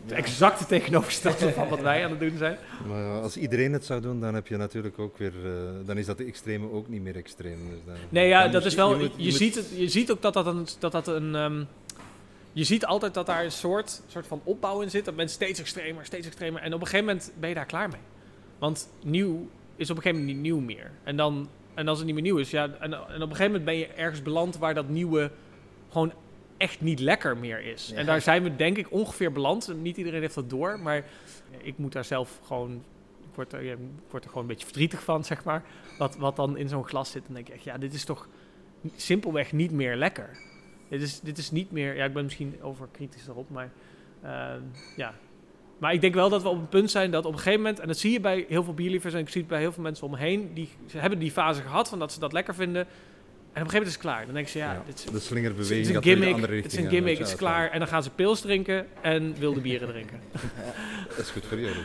het 0.01 0.11
Ja. 0.11 0.15
exacte 0.15 0.65
tegenovergestelde 0.65 1.51
van 1.51 1.69
wat 1.69 1.81
wij 1.81 2.03
aan 2.03 2.09
het 2.09 2.19
doen 2.19 2.37
zijn. 2.37 2.57
Maar 2.87 3.21
als 3.21 3.37
iedereen 3.37 3.73
het 3.73 3.85
zou 3.85 4.01
doen, 4.01 4.19
dan 4.19 4.33
heb 4.33 4.47
je 4.47 4.57
natuurlijk 4.57 4.99
ook 4.99 5.17
weer... 5.17 5.33
dan 5.85 5.97
is 5.97 6.05
dat 6.05 6.17
de 6.17 6.25
extreme 6.25 6.71
ook 6.71 6.87
niet 6.89 7.01
meer 7.01 7.15
extreem. 7.15 7.57
Dus 7.69 7.79
dan- 7.85 7.95
Nee, 8.09 8.27
ja, 8.27 8.47
dat 8.47 8.65
is 8.65 8.75
wel. 8.75 8.89
je 8.89 8.95
Je, 8.95 9.01
moet- 9.03 9.13
je 9.17 9.23
moet- 9.29 9.33
ziet, 9.33 9.55
het, 9.55 9.73
je 9.77 9.87
ziet 9.89 10.11
ook 10.11 10.21
dat 10.21 10.33
dat 10.33 10.45
een. 10.47 10.67
Dat 10.79 10.91
dat 10.91 11.07
een 11.07 11.35
ehm, 11.35 11.63
je 12.53 12.63
ziet 12.63 12.85
altijd 12.85 13.13
dat 13.13 13.25
daar 13.25 13.43
een 13.43 13.51
soort, 13.51 14.01
soort 14.07 14.27
van 14.27 14.41
opbouw 14.43 14.81
in 14.81 14.89
zit. 14.89 15.05
Dat 15.05 15.15
mensen 15.15 15.35
steeds 15.35 15.59
extremer, 15.59 16.05
steeds 16.05 16.27
extremer. 16.27 16.61
En 16.61 16.73
op 16.73 16.79
een 16.79 16.87
gegeven 16.87 17.05
moment 17.05 17.31
ben 17.39 17.49
je 17.49 17.55
daar 17.55 17.65
klaar 17.65 17.89
mee. 17.89 18.01
Want 18.57 18.89
nieuw 19.03 19.47
is 19.75 19.89
op 19.89 19.95
een 19.95 20.01
gegeven 20.01 20.25
moment 20.25 20.43
niet 20.43 20.51
nieuw 20.51 20.59
meer. 20.59 20.91
En, 21.03 21.15
dan, 21.15 21.49
en 21.73 21.87
als 21.87 21.97
het 21.97 22.05
niet 22.05 22.15
meer 22.15 22.23
nieuw 22.23 22.37
is, 22.37 22.49
ja. 22.49 22.69
En, 22.79 22.93
en 22.93 22.93
op 22.93 23.11
een 23.11 23.21
gegeven 23.21 23.45
moment 23.45 23.65
ben 23.65 23.75
je 23.77 23.87
ergens 23.87 24.21
beland 24.21 24.57
waar 24.57 24.73
dat 24.73 24.89
nieuwe 24.89 25.31
gewoon 25.89 26.13
echt 26.57 26.81
niet 26.81 26.99
lekker 26.99 27.37
meer 27.37 27.65
is. 27.65 27.87
Ja. 27.87 27.95
En 27.95 28.05
daar 28.05 28.21
zijn 28.21 28.43
we 28.43 28.55
denk 28.55 28.77
ik 28.77 28.91
ongeveer 28.91 29.31
beland. 29.31 29.69
En 29.69 29.81
Niet 29.81 29.97
iedereen 29.97 30.21
heeft 30.21 30.35
dat 30.35 30.49
door, 30.49 30.79
maar 30.79 31.05
ik 31.57 31.77
moet 31.77 31.91
daar 31.93 32.05
zelf 32.05 32.39
gewoon. 32.45 32.83
Ik 33.29 33.35
word 33.35 33.53
er, 33.53 33.63
ja, 33.63 33.71
ik 33.71 33.79
word 34.09 34.23
er 34.23 34.29
gewoon 34.29 34.43
een 34.43 34.49
beetje 34.49 34.65
verdrietig 34.65 35.03
van, 35.03 35.23
zeg 35.23 35.43
maar. 35.43 35.63
Wat, 35.97 36.15
wat 36.15 36.35
dan 36.35 36.57
in 36.57 36.69
zo'n 36.69 36.87
glas 36.87 37.11
zit. 37.11 37.23
Dan 37.25 37.35
denk 37.35 37.47
ik 37.47 37.53
echt, 37.53 37.63
ja, 37.63 37.77
dit 37.77 37.93
is 37.93 38.05
toch 38.05 38.27
simpelweg 38.95 39.51
niet 39.51 39.71
meer 39.71 39.95
lekker. 39.95 40.29
Dit 40.99 41.01
is, 41.01 41.19
dit 41.19 41.37
is 41.37 41.51
niet 41.51 41.71
meer... 41.71 41.95
Ja, 41.95 42.05
ik 42.05 42.13
ben 42.13 42.23
misschien 42.23 42.55
overkritisch 42.61 43.25
daarop, 43.25 43.49
maar... 43.49 43.71
ehm, 44.23 44.61
ja. 44.95 45.13
Maar 45.77 45.93
ik 45.93 46.01
denk 46.01 46.13
wel 46.13 46.29
dat 46.29 46.41
we 46.41 46.49
op 46.49 46.57
een 46.57 46.69
punt 46.69 46.91
zijn 46.91 47.11
dat 47.11 47.25
op 47.25 47.31
een 47.31 47.37
gegeven 47.37 47.59
moment... 47.59 47.79
En 47.79 47.87
dat 47.87 47.97
zie 47.97 48.11
je 48.11 48.19
bij 48.19 48.45
heel 48.47 48.63
veel 48.63 48.73
bierliefers 48.73 49.13
en 49.13 49.19
ik 49.19 49.29
zie 49.29 49.41
het 49.41 49.49
bij 49.49 49.59
heel 49.59 49.71
veel 49.71 49.83
mensen 49.83 50.05
om 50.05 50.11
me 50.11 50.17
heen. 50.17 50.53
Die 50.53 50.69
ze 50.85 50.97
hebben 50.97 51.19
die 51.19 51.31
fase 51.31 51.61
gehad 51.61 51.89
van 51.89 51.99
dat 51.99 52.11
ze 52.11 52.19
dat 52.19 52.33
lekker 52.33 52.55
vinden. 52.55 52.81
En 52.81 52.87
op 52.87 52.95
een 53.53 53.53
gegeven 53.53 53.73
moment 53.73 53.85
is 53.87 53.93
het 53.93 54.01
klaar. 54.01 54.25
Dan 54.25 54.33
denk 54.33 54.47
ze, 54.47 54.57
ja, 54.57 54.73
Ja, 54.73 54.83
dit 54.85 54.97
is, 54.97 55.03
de 55.03 55.11
het 55.11 55.21
is 55.21 55.25
slingerbeweging 55.25 55.95
een 55.95 56.03
gimmick. 56.03 56.33
andere 56.33 56.55
Het 56.55 56.65
is 56.65 56.75
een 56.75 56.89
gimmick, 56.89 57.17
het 57.17 57.27
is 57.27 57.35
klaar. 57.35 57.71
En 57.71 57.79
dan 57.79 57.87
gaan 57.87 58.03
ze 58.03 58.09
pils 58.09 58.41
drinken 58.41 58.87
en 59.01 59.35
wilde 59.39 59.61
bieren 59.61 59.87
drinken. 59.87 60.19
Dat 61.09 61.17
is 61.17 61.29
goed 61.29 61.45
voor 61.45 61.59
jullie. 61.59 61.83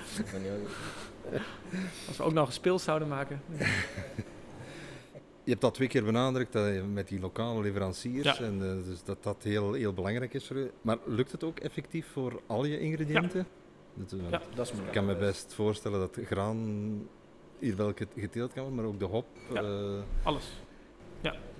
Als 2.08 2.16
we 2.16 2.22
ook 2.22 2.32
nog 2.32 2.46
eens 2.46 2.58
pils 2.58 2.82
zouden 2.82 3.08
maken. 3.08 3.40
Je 5.48 5.54
hebt 5.54 5.66
dat 5.66 5.74
twee 5.74 5.88
keer 5.88 6.04
benadrukt 6.04 6.52
dat 6.52 6.66
je 6.74 6.82
met 6.82 7.08
die 7.08 7.20
lokale 7.20 7.62
leveranciers. 7.62 8.38
Ja. 8.38 8.44
En, 8.44 8.62
eh, 8.62 8.84
dus 8.88 9.02
dat 9.04 9.22
dat 9.22 9.42
heel, 9.42 9.72
heel 9.72 9.92
belangrijk 9.92 10.34
is 10.34 10.46
voor 10.46 10.56
u. 10.56 10.70
Maar 10.82 10.98
lukt 11.04 11.32
het 11.32 11.44
ook 11.44 11.58
effectief 11.58 12.06
voor 12.12 12.40
al 12.46 12.64
je 12.64 12.80
ingrediënten? 12.80 13.46
Dat, 13.94 14.12
eh, 14.12 14.30
Ja. 14.30 14.42
Dat 14.54 14.66
is 14.66 14.72
Ik 14.72 14.92
kan 14.92 15.06
me 15.06 15.16
best 15.16 15.54
voorstellen 15.54 15.98
dat 16.00 16.18
graan 16.24 17.08
hier 17.58 17.76
wel 17.76 17.92
get- 17.94 18.08
geteeld 18.16 18.52
kan 18.52 18.62
worden, 18.62 18.80
maar 18.82 18.92
ook 18.92 18.98
de 18.98 19.04
hop. 19.04 19.26
Ja. 19.54 19.62
eh, 19.62 20.02
Alles. 20.22 20.44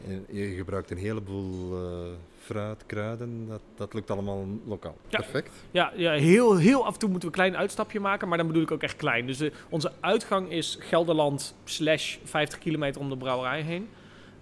en 0.07 0.27
je 0.31 0.47
gebruikt 0.57 0.91
een 0.91 0.97
heleboel 0.97 1.77
eh, 1.77 2.13
fruit, 2.49 2.87
kruiden. 2.87 3.47
Dat, 3.49 3.61
dat 3.77 3.95
lukt 3.95 4.11
allemaal 4.11 4.47
lokaal. 4.65 4.97
Ja. 5.09 5.19
Perfect. 5.19 5.51
Ja, 5.71 5.93
ja 5.97 6.13
heel, 6.13 6.57
heel 6.57 6.87
af 6.87 6.93
en 6.93 6.99
toe 6.99 7.11
moeten 7.11 7.31
we 7.31 7.37
een 7.37 7.43
klein 7.43 7.61
uitstapje 7.61 8.01
maken, 8.01 8.29
maar 8.29 8.39
dan 8.39 8.47
bedoel 8.47 8.63
ik 8.63 8.71
ook 8.71 8.83
echt 8.83 8.97
klein. 8.97 9.27
Dus 9.27 9.41
eh, 9.41 9.51
onze 9.69 9.93
uitgang 10.01 10.51
is 10.51 10.77
Gelderland 10.81 11.55
slash 11.65 12.17
50 12.25 12.59
kilometer 12.59 13.01
om 13.01 13.09
de 13.09 13.17
brouwerij 13.17 13.63
heen. 13.63 13.89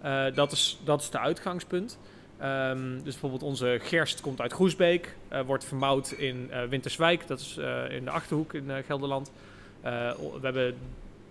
Eh, 0.01 0.25
dat, 0.35 0.53
is, 0.53 0.81
dat 0.85 1.01
is 1.01 1.11
de 1.11 1.19
uitgangspunt. 1.19 1.99
Ehm, 2.38 2.95
dus 2.95 3.03
bijvoorbeeld 3.03 3.42
onze 3.42 3.79
gerst 3.83 4.21
komt 4.21 4.40
uit 4.40 4.53
Groesbeek, 4.53 5.16
eh, 5.29 5.40
wordt 5.40 5.64
verbouwd 5.64 6.11
in 6.11 6.51
Winterswijk, 6.69 7.27
dat 7.27 7.40
is 7.40 7.57
in 7.90 8.05
de 8.05 8.11
Achterhoek 8.11 8.55
in 8.55 8.71
Gelderland. 8.87 9.33
We 9.83 10.38
hebben 10.42 10.77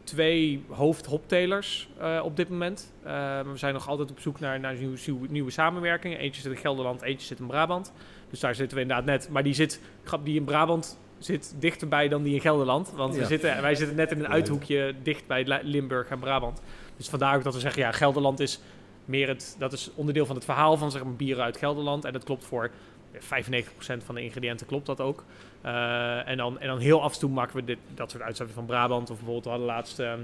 twee 0.05 0.63
hoofdhoptelers 0.69 1.89
eh 1.99 2.21
op 2.23 2.35
dit 2.35 2.49
moment. 2.49 2.93
Eh, 3.03 3.39
we 3.51 3.57
zijn 3.57 3.73
nog 3.73 3.87
altijd 3.87 4.11
op 4.11 4.19
zoek 4.19 4.39
naar, 4.39 4.59
naar 4.59 4.75
nieuwe, 4.75 4.97
nieuwe, 5.29 5.51
samenwerkingen. 5.51 6.17
Eentje 6.19 6.41
zit 6.41 6.51
in 6.51 6.57
Gelderland, 6.57 7.01
eentje 7.01 7.27
zit 7.27 7.39
in 7.39 7.47
Brabant. 7.47 7.93
Dus 8.29 8.39
daar 8.39 8.55
zitten 8.55 8.75
we 8.77 8.81
inderdaad 8.83 9.05
net. 9.05 9.29
Maar 9.29 9.43
die, 9.43 9.53
zit, 9.53 9.81
grap, 10.03 10.25
die 10.25 10.35
in 10.35 10.43
Brabant 10.43 10.97
zit 11.17 11.55
dichterbij 11.59 12.07
dan 12.07 12.23
die 12.23 12.33
in 12.33 12.41
Gelderland. 12.41 12.91
Want 12.95 13.13
we 13.15 13.25
zitten, 13.25 13.61
wij 13.61 13.75
zitten 13.75 13.95
net 13.95 14.11
in 14.11 14.19
een 14.19 14.27
uithoekje 14.27 14.93
dicht 15.03 15.27
bij 15.27 15.43
Li- 15.43 15.59
Limburg 15.63 16.07
en 16.09 16.19
Brabant. 16.19 16.61
Dus 16.97 17.09
vandaar 17.09 17.35
ook 17.35 17.43
dat 17.43 17.53
we 17.53 17.59
zeggen, 17.59 17.81
ja, 17.81 17.91
Gelderland 17.91 18.39
is 18.39 18.59
meer 19.05 19.27
het, 19.27 19.55
dat 19.59 19.73
is 19.73 19.91
onderdeel 19.95 20.25
van 20.25 20.35
het 20.35 20.45
verhaal 20.45 20.77
van 20.77 20.91
zeg 20.91 21.03
maar, 21.03 21.13
bieren 21.13 21.43
uit 21.43 21.57
Gelderland. 21.57 22.05
En 22.05 22.13
dat 22.13 22.23
klopt 22.23 22.43
voor 22.43 22.71
95% 23.15 24.05
van 24.05 24.15
de 24.15 24.21
ingrediënten 24.21 24.67
klopt 24.67 24.85
dat 24.85 25.01
ook. 25.01 25.23
Eh, 25.61 26.27
en, 26.27 26.37
dan, 26.37 26.59
en 26.59 26.67
dan 26.67 26.79
heel 26.79 27.01
af 27.01 27.13
en 27.13 27.19
toe 27.19 27.29
maken 27.29 27.55
we 27.55 27.63
dit, 27.63 27.77
dat 27.93 28.11
soort 28.11 28.23
uitstapjes 28.23 28.57
van 28.57 28.65
Brabant. 28.65 29.09
Of 29.09 29.15
bijvoorbeeld 29.15 29.43
we 29.43 29.49
hadden 29.49 29.67
laatst 29.67 29.99
ehm, 29.99 30.19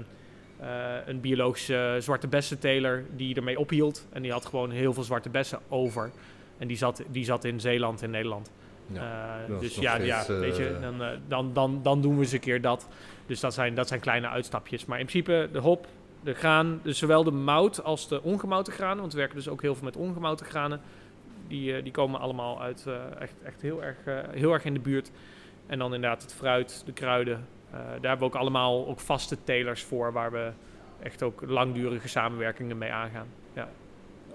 eh, 0.60 0.66
een 1.06 1.20
biologische 1.20 1.96
zwarte 1.98 2.26
bessenteler 2.26 3.04
die 3.16 3.34
ermee 3.34 3.58
ophield. 3.58 4.06
En 4.12 4.22
die 4.22 4.32
had 4.32 4.46
gewoon 4.46 4.70
heel 4.70 4.92
veel 4.92 5.02
zwarte 5.02 5.28
bessen 5.28 5.58
over. 5.68 6.10
En 6.58 6.68
die 6.68 6.76
zat, 6.76 7.02
die 7.08 7.24
zat 7.24 7.44
in 7.44 7.60
Zeeland 7.60 8.02
in 8.02 8.10
Nederland. 8.10 8.50
Ja. 8.86 9.40
Eh, 9.48 9.60
dus 9.60 9.74
ja, 9.74 9.94
steeds, 9.94 10.08
ja 10.08 10.38
weet 10.38 10.56
je, 10.56 10.76
dan, 10.80 11.02
dan, 11.28 11.52
dan, 11.52 11.80
dan 11.82 12.00
doen 12.00 12.14
we 12.14 12.22
eens 12.22 12.32
een 12.32 12.40
keer 12.40 12.60
dat. 12.60 12.88
Dus 13.26 13.40
dat 13.40 13.54
zijn, 13.54 13.74
dat 13.74 13.88
zijn 13.88 14.00
kleine 14.00 14.28
uitstapjes. 14.28 14.84
Maar 14.84 15.00
in 15.00 15.06
principe 15.06 15.48
de 15.52 15.58
hop, 15.58 15.86
de 16.22 16.34
graan, 16.34 16.80
dus 16.82 16.98
zowel 16.98 17.24
de 17.24 17.30
mout 17.30 17.82
als 17.84 18.08
de 18.08 18.22
ongemouten 18.22 18.72
granen. 18.72 19.00
Want 19.00 19.12
we 19.12 19.18
werken 19.18 19.36
dus 19.36 19.48
ook 19.48 19.62
heel 19.62 19.74
veel 19.74 19.84
met 19.84 19.96
ongemouten 19.96 20.46
granen. 20.46 20.80
Die, 21.52 21.76
eh, 21.76 21.82
die 21.82 21.92
komen 21.92 22.20
allemaal 22.20 22.60
uit 22.60 22.84
eh, 22.86 23.20
echt, 23.20 23.34
echt 23.42 23.62
heel, 23.62 23.82
erg, 23.82 23.96
eh, 24.04 24.18
heel 24.30 24.52
erg 24.52 24.64
in 24.64 24.74
de 24.74 24.80
buurt. 24.80 25.10
En 25.66 25.78
dan 25.78 25.94
inderdaad 25.94 26.22
het 26.22 26.32
fruit, 26.32 26.82
de 26.86 26.92
kruiden. 26.92 27.46
Daar 27.70 27.90
hebben 27.92 28.18
we 28.18 28.24
ook 28.24 28.34
allemaal 28.34 28.86
ook 28.86 29.00
vaste 29.00 29.36
telers 29.44 29.82
voor, 29.82 30.12
waar 30.12 30.32
we 30.32 30.52
echt 31.02 31.22
ook 31.22 31.42
langdurige 31.46 32.08
samenwerkingen 32.08 32.78
mee 32.78 32.90
aangaan. 32.90 33.26
Ja. 33.52 33.70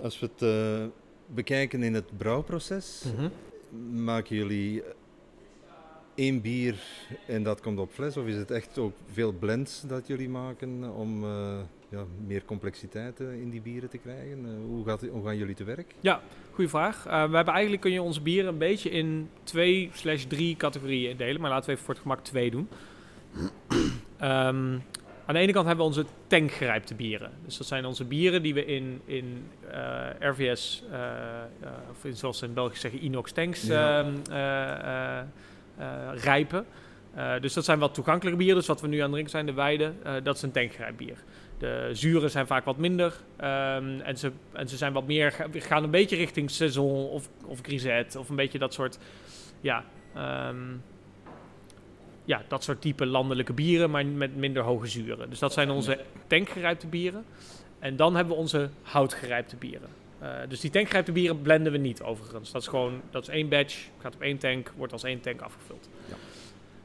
Als 0.02 0.20
we 0.20 0.30
het 0.36 0.92
bekijken 1.26 1.84
in 1.84 1.94
het 1.94 2.18
brouwproces, 2.18 3.06
maken 3.92 4.36
jullie 4.36 4.84
één 6.16 6.42
bier 6.42 6.80
en 7.28 7.44
dat 7.44 7.62
komt 7.62 7.80
op 7.80 7.92
fles? 7.92 8.18
Of 8.18 8.26
is 8.26 8.36
het 8.36 8.52
echt 8.52 8.78
ook 8.78 8.94
veel 9.12 9.32
blends 9.32 9.82
dat 9.82 10.08
jullie 10.08 10.30
maken 10.30 10.96
om 10.96 11.26
ja, 11.89 12.04
meer 12.26 12.45
complexiteit 12.45 13.19
eh, 13.19 13.41
in 13.41 13.50
die 13.50 13.62
bieren 13.62 13.89
te 13.89 13.97
krijgen? 13.97 14.45
Eh, 14.45 14.52
hoe, 14.67 14.86
gaat, 14.86 15.02
hoe 15.12 15.26
gaan 15.26 15.38
jullie 15.38 15.56
te 15.56 15.63
werk? 15.63 15.95
Goeie 16.52 16.69
vraag. 16.69 17.06
Eh, 17.06 17.30
we 17.30 17.36
hebben 17.36 17.54
eigenlijk 17.54 17.82
kun 17.82 17.91
je 17.91 18.02
onze 18.02 18.21
bieren 18.21 18.52
een 18.52 18.58
beetje 18.58 18.89
in 18.89 19.30
twee 19.43 19.89
slash 19.93 20.23
drie 20.23 20.56
categorieën 20.56 21.17
delen. 21.17 21.41
Maar 21.41 21.50
laten 21.50 21.65
we 21.65 21.71
even 21.71 21.86
voor 21.86 21.93
het 21.93 22.04
gemak 22.04 22.23
twee 22.23 22.52
doen. 22.52 22.69
Ehm, 24.17 24.78
aan 25.26 25.34
de 25.34 25.39
ene 25.39 25.52
kant 25.52 25.67
hebben 25.67 25.86
we 25.86 25.91
onze 25.91 26.06
tankgerijpte 26.28 26.95
bieren. 26.95 27.32
Dus 27.45 27.58
dat 27.58 27.67
zijn 27.67 27.86
onze 27.86 28.04
bieren 28.06 28.41
die 28.41 28.54
we 28.54 28.65
in, 28.65 29.02
in 29.06 29.43
RVS, 30.19 30.84
of 31.91 32.06
in, 32.06 32.15
zoals 32.15 32.38
ze 32.38 32.45
in 32.45 32.54
België 32.54 32.78
zeggen, 32.78 33.04
inox 33.04 33.32
tanks 33.32 33.63
Ja. 33.63 34.00
ehm, 34.00 34.13
eh, 34.32 35.17
eh, 35.17 35.19
eh, 35.78 36.23
rijpen. 36.23 36.65
Dus 37.41 37.54
dat 37.54 37.65
zijn 37.65 37.80
wat 37.80 37.93
toegankelijke 37.93 38.39
bieren. 38.39 38.58
Dus 38.58 38.67
wat 38.67 38.82
we 38.82 38.88
nu 38.88 38.95
aan 38.97 39.04
het 39.04 39.12
drinken 39.12 39.32
zijn, 39.32 39.45
de 39.45 39.54
Weide, 39.54 39.93
dat 40.23 40.36
is 40.36 40.41
een 40.41 40.52
tankgerijpt 40.52 40.97
bier. 40.97 41.23
De 41.58 41.89
zuren 41.93 42.30
zijn 42.32 42.48
vaak 42.48 42.65
wat 42.65 42.78
minder. 42.78 43.13
ehm, 43.38 44.00
en, 44.00 44.17
ze, 44.17 44.32
en 44.54 44.67
ze 44.70 44.78
zijn 44.78 44.93
wat 44.93 45.08
meer, 45.08 45.32
ga- 45.32 45.48
gaan 45.52 45.84
een 45.84 45.91
beetje 45.91 46.15
richting 46.15 46.52
saison 46.52 47.10
of, 47.10 47.30
of 47.46 47.60
grisette. 47.62 48.20
Of 48.20 48.30
een 48.30 48.36
beetje 48.36 48.60
dat 48.60 48.74
soort, 48.74 48.98
ja, 49.62 49.84
ehm, 50.13 50.74
ja, 52.26 52.41
dat 52.48 52.63
soort 52.63 52.82
type 52.82 53.06
landelijke 53.06 53.54
bieren, 53.54 53.89
maar 53.89 54.06
met 54.06 54.36
minder 54.36 54.63
hoge 54.63 54.88
zuren. 54.88 55.30
Dus 55.30 55.39
dat 55.39 55.54
zijn 55.54 55.70
onze 55.70 56.00
tankgerijpte 56.28 56.88
bieren. 56.88 57.26
En 57.80 57.96
dan 57.96 58.15
hebben 58.15 58.34
we 58.34 58.39
onze 58.39 58.70
houtgerijpte 58.82 59.56
bieren. 59.56 59.89
Eh, 60.20 60.30
dus 60.50 60.60
die 60.60 60.72
tankgerijpte 60.72 61.12
bieren 61.12 61.41
blenden 61.41 61.72
we 61.72 61.78
niet 61.78 62.02
overigens. 62.02 62.52
Dat 62.52 62.62
is 62.62 62.67
gewoon, 62.67 63.02
dat 63.12 63.22
is 63.22 63.30
één 63.30 63.50
batch, 63.50 63.88
gaat 64.02 64.15
op 64.15 64.22
één 64.22 64.38
tank, 64.38 64.72
wordt 64.76 64.93
als 64.93 65.04
één 65.04 65.20
tank 65.22 65.41
afgevuld. 65.41 65.89
Ja. 66.10 66.15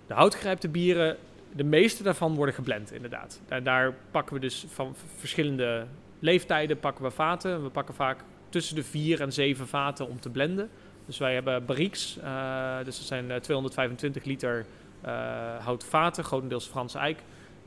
De 0.06 0.14
houtgerijpte 0.14 0.68
bieren, 0.68 1.16
de 1.52 1.64
meeste 1.64 2.02
daarvan 2.02 2.34
worden 2.34 2.54
geblend 2.54 2.92
inderdaad. 2.92 3.40
Daar, 3.48 3.62
daar 3.62 3.94
pakken 4.10 4.34
we 4.34 4.40
dus 4.40 4.64
van 4.68 4.96
verschillende 5.16 5.86
leeftijden 6.18 6.78
pakken 6.78 7.04
we 7.04 7.10
vaten. 7.10 7.62
We 7.62 7.68
pakken 7.68 7.94
vaak 7.94 8.24
tussen 8.48 8.74
de 8.74 8.82
vier 8.82 9.20
en 9.20 9.32
zeven 9.32 9.68
vaten 9.68 10.08
om 10.08 10.20
te 10.20 10.30
blenden. 10.30 10.70
Dus 11.06 11.18
wij 11.18 11.34
hebben 11.34 11.64
barriques, 11.64 12.18
eh, 12.22 12.76
dus 12.84 12.96
dat 12.96 13.06
zijn 13.06 13.30
eh, 13.30 13.36
225 13.36 14.24
liter 14.24 14.66
eh, 15.00 15.64
houten 15.64 15.88
vaten, 15.88 16.24
grotendeels 16.24 16.66
Franse 16.66 16.98
eik. 16.98 17.18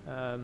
Ehm, 0.07 0.39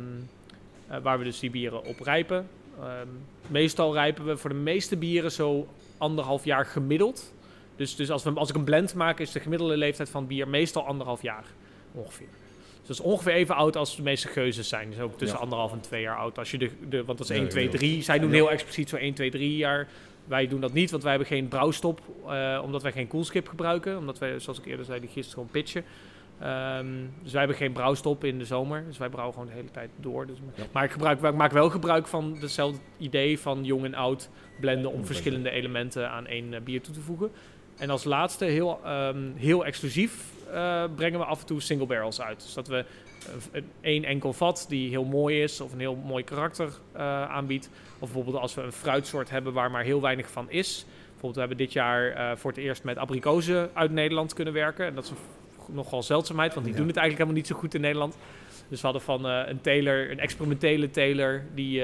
eh, 0.87 0.97
waar 1.01 1.17
we 1.17 1.23
dus 1.23 1.39
die 1.39 1.49
bieren 1.49 1.83
op 1.83 1.99
rijpen. 1.99 2.47
Ehm, 2.79 3.07
meestal 3.47 3.93
rijpen 3.93 4.25
we 4.25 4.37
voor 4.37 4.49
de 4.49 4.55
meeste 4.55 4.97
bieren 4.97 5.31
zo 5.31 5.67
anderhalf 5.97 6.45
jaar 6.45 6.65
gemiddeld. 6.65 7.33
Dus, 7.75 7.95
dus 7.95 8.11
als, 8.11 8.23
we, 8.23 8.31
als 8.33 8.49
ik 8.49 8.55
een 8.55 8.63
blend 8.63 8.93
maak, 8.93 9.19
is 9.19 9.31
de 9.31 9.39
gemiddelde 9.39 9.77
leeftijd 9.77 10.09
van 10.09 10.27
bier 10.27 10.47
meestal 10.47 10.85
anderhalf 10.85 11.21
jaar 11.21 11.45
ongeveer. 11.91 12.40
Dus 12.87 12.97
dat 12.97 13.05
is 13.05 13.11
ongeveer 13.11 13.33
even 13.33 13.55
oud 13.55 13.75
als 13.75 13.95
de 13.95 14.01
meeste 14.01 14.27
geuzes 14.27 14.67
zijn. 14.69 14.89
Dus 14.89 14.99
ook 14.99 15.17
tussen 15.17 15.37
Ja. 15.37 15.43
anderhalf 15.43 15.71
en 15.71 15.81
twee 15.81 16.01
jaar 16.01 16.17
oud. 16.17 16.37
Als 16.37 16.51
je 16.51 16.57
de, 16.57 16.69
de, 16.89 17.03
want 17.05 17.17
dat 17.17 17.29
is 17.29 17.35
Ja, 17.35 17.41
1, 17.41 17.49
2, 17.49 17.63
heel. 17.63 17.71
3. 17.77 18.01
Zij 18.01 18.19
doen 18.19 18.31
heel 18.31 18.51
expliciet 18.51 18.89
zo 18.89 18.95
1, 18.95 19.13
2, 19.13 19.29
3 19.31 19.57
jaar. 19.57 19.87
Wij 20.25 20.47
doen 20.47 20.61
dat 20.61 20.73
niet, 20.73 20.91
want 20.91 21.01
wij 21.03 21.11
hebben 21.11 21.29
geen 21.29 21.47
brouwstop. 21.47 22.01
eh, 22.27 22.59
omdat 22.63 22.81
wij 22.81 22.91
geen 22.91 23.07
koelskip 23.07 23.47
gebruiken. 23.47 23.97
Omdat 23.97 24.17
wij, 24.19 24.39
zoals 24.39 24.59
ik 24.59 24.65
eerder 24.65 24.85
zei, 24.85 24.99
die 24.99 25.09
gist 25.09 25.33
gewoon 25.33 25.49
pitchen. 25.51 25.83
Ehm, 26.39 26.85
dus 27.23 27.31
wij 27.31 27.39
hebben 27.39 27.57
geen 27.57 27.71
brouwstop 27.71 28.23
in 28.23 28.37
de 28.37 28.45
zomer. 28.45 28.83
Dus 28.87 28.97
wij 28.97 29.09
brouwen 29.09 29.33
gewoon 29.33 29.49
de 29.49 29.55
hele 29.55 29.71
tijd 29.71 29.89
door. 29.95 30.27
Dus, 30.27 30.37
Ja. 30.55 30.63
Maar 30.71 30.83
ik, 30.83 30.91
gebruik, 30.91 31.21
ik 31.21 31.33
maak 31.33 31.51
wel 31.51 31.69
gebruik 31.69 32.07
van 32.07 32.37
hetzelfde 32.39 32.79
idee 32.97 33.39
van 33.39 33.63
jong 33.65 33.85
en 33.85 33.93
oud 33.95 34.29
blenden 34.59 34.91
om 34.91 35.05
verschillende 35.05 35.49
elementen 35.49 36.09
aan 36.09 36.27
één 36.27 36.53
eh, 36.53 36.61
bier 36.61 36.81
toe 36.81 36.93
te 36.93 37.01
voegen. 37.01 37.31
En 37.77 37.89
als 37.89 38.03
laatste, 38.03 38.45
heel, 38.45 38.79
ehm, 38.83 39.31
heel 39.35 39.65
exclusief, 39.65 40.30
eh, 40.53 40.83
brengen 40.95 41.19
we 41.19 41.25
af 41.25 41.39
en 41.39 41.45
toe 41.45 41.61
single 41.61 41.85
barrels 41.87 42.21
uit. 42.21 42.41
Dus 42.41 42.53
dat 42.53 42.67
we 42.67 42.85
één 43.81 44.03
enkel 44.03 44.33
vat 44.33 44.65
die 44.69 44.89
heel 44.89 45.03
mooi 45.03 45.43
is 45.43 45.61
of 45.61 45.73
een 45.73 45.79
heel 45.79 45.95
mooi 45.95 46.23
karakter 46.23 46.69
eh, 46.91 47.01
aanbiedt. 47.29 47.69
Of 47.93 47.99
bijvoorbeeld 47.99 48.35
als 48.37 48.53
we 48.53 48.61
een 48.61 48.71
fruitsoort 48.71 49.29
hebben 49.29 49.53
waar 49.53 49.71
maar 49.71 49.83
heel 49.83 50.01
weinig 50.01 50.29
van 50.29 50.49
is. 50.49 50.85
Bijvoorbeeld 51.01 51.33
we 51.33 51.39
hebben 51.39 51.57
dit 51.57 51.73
jaar 51.73 52.11
eh, 52.11 52.37
voor 52.37 52.51
het 52.51 52.59
eerst 52.59 52.83
met 52.83 52.97
abrikozen 52.97 53.69
uit 53.73 53.91
Nederland 53.91 54.33
kunnen 54.33 54.53
werken. 54.53 54.85
En 54.85 54.95
dat 54.95 55.03
is 55.03 55.09
een 55.09 55.17
nogal 55.75 56.03
zeldzaamheid, 56.03 56.53
want 56.53 56.65
die 56.65 56.73
Ja. 56.75 56.79
doen 56.79 56.89
het 56.89 56.97
eigenlijk 56.97 57.27
helemaal 57.29 57.47
niet 57.49 57.55
zo 57.57 57.61
goed 57.61 57.73
in 57.73 57.81
Nederland. 57.81 58.17
Dus 58.67 58.79
we 58.81 58.87
hadden 58.87 59.05
van 59.05 59.25
een 59.25 59.61
teler, 59.61 60.11
een 60.11 60.19
experimentele 60.19 60.89
teler, 60.89 61.45
die, 61.53 61.83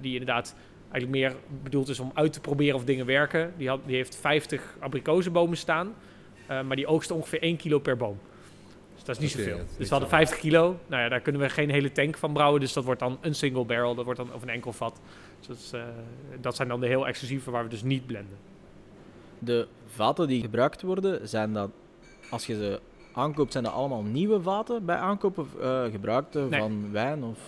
die 0.00 0.12
inderdaad 0.12 0.54
eigenlijk 0.92 1.10
meer 1.22 1.34
bedoeld 1.62 1.88
is 1.88 2.00
om 2.00 2.10
uit 2.14 2.32
te 2.32 2.40
proberen 2.40 2.74
of 2.74 2.84
dingen 2.84 3.06
werken. 3.06 3.52
Die, 3.56 3.68
had, 3.68 3.80
die 3.86 3.96
heeft 3.96 4.16
50 4.16 4.76
abrikozenbomen 4.78 5.56
staan, 5.56 5.94
eh, 6.50 6.62
maar 6.62 6.76
die 6.76 6.86
oogst 6.86 7.10
ongeveer 7.10 7.42
1 7.42 7.56
kilo 7.56 7.78
per 7.78 7.96
boom. 7.96 8.18
Dus 8.94 9.04
dat 9.04 9.16
is 9.16 9.22
niet 9.22 9.30
zoveel. 9.30 9.56
is 9.56 9.76
Dus 9.76 9.88
we 9.88 9.94
hadden 9.94 10.10
zo. 10.10 10.16
50 10.16 10.38
kilo. 10.38 10.76
Nou 10.86 11.02
ja, 11.02 11.08
daar 11.08 11.20
kunnen 11.20 11.40
we 11.40 11.48
geen 11.48 11.70
hele 11.70 11.92
tank 11.92 12.16
van 12.18 12.32
brouwen. 12.32 12.60
Dus 12.60 12.72
dat 12.72 12.84
wordt 12.84 13.00
dan 13.00 13.18
een 13.20 13.34
single 13.34 13.64
barrel. 13.64 13.94
Dat 13.94 14.04
wordt 14.04 14.20
dan 14.20 14.32
over 14.32 14.48
een 14.48 14.54
enkel 14.54 14.72
vat. 14.72 15.00
Dus 15.38 15.46
dat, 15.46 15.56
is, 15.56 15.72
eh, 15.72 15.82
dat 16.40 16.56
zijn 16.56 16.68
dan 16.68 16.80
de 16.80 16.86
heel 16.86 17.06
exclusieve 17.06 17.50
waar 17.50 17.62
we 17.62 17.68
dus 17.68 17.82
niet 17.82 18.06
blenden. 18.06 18.36
De 19.38 19.66
vaten 19.86 20.28
die 20.28 20.40
gebruikt 20.40 20.82
worden, 20.82 21.28
zijn 21.28 21.52
dat, 21.52 21.70
als 22.30 22.46
je 22.46 22.54
ze 22.54 22.80
aankoopt, 23.12 23.52
zijn 23.52 23.64
dat 23.64 23.72
allemaal 23.72 24.02
nieuwe 24.02 24.42
vaten 24.42 24.84
bij 24.84 24.96
aankoop 24.96 25.38
of 25.38 25.54
eh, 25.60 25.84
gebruikte 25.84 26.40
Nee. 26.50 26.60
van 26.60 26.92
wijn? 26.92 27.24
Of... 27.24 27.38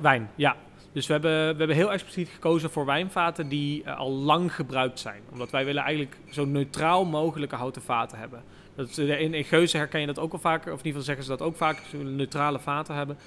Wijn, 0.00 0.30
ja. 0.34 0.56
Dus 0.92 1.06
we 1.06 1.12
hebben, 1.12 1.30
we 1.52 1.58
hebben 1.58 1.76
heel 1.76 1.92
expliciet 1.92 2.28
gekozen 2.28 2.70
voor 2.70 2.84
wijnvaten 2.86 3.48
die 3.48 3.84
eh, 3.84 3.98
al 3.98 4.10
lang 4.10 4.54
gebruikt 4.54 4.98
zijn. 5.00 5.22
Omdat 5.32 5.50
wij 5.50 5.64
willen 5.64 5.82
eigenlijk 5.82 6.16
zo 6.30 6.44
neutraal 6.44 7.04
mogelijke 7.04 7.56
houten 7.56 7.82
vaten 7.82 8.18
hebben. 8.18 8.42
Dat, 8.74 8.98
in, 8.98 9.34
in 9.34 9.44
Geuzen 9.44 9.78
herken 9.78 10.00
je 10.00 10.06
dat 10.06 10.18
ook 10.18 10.30
wel 10.30 10.40
vaker, 10.40 10.72
of 10.72 10.78
in 10.78 10.86
ieder 10.86 11.00
geval 11.00 11.02
zeggen 11.02 11.24
ze 11.24 11.30
dat 11.30 11.42
ook 11.42 11.56
vaak, 11.56 11.82
ze 11.90 11.96
willen 11.96 12.16
neutrale 12.16 12.58
vaten 12.58 12.94
hebben. 12.94 13.18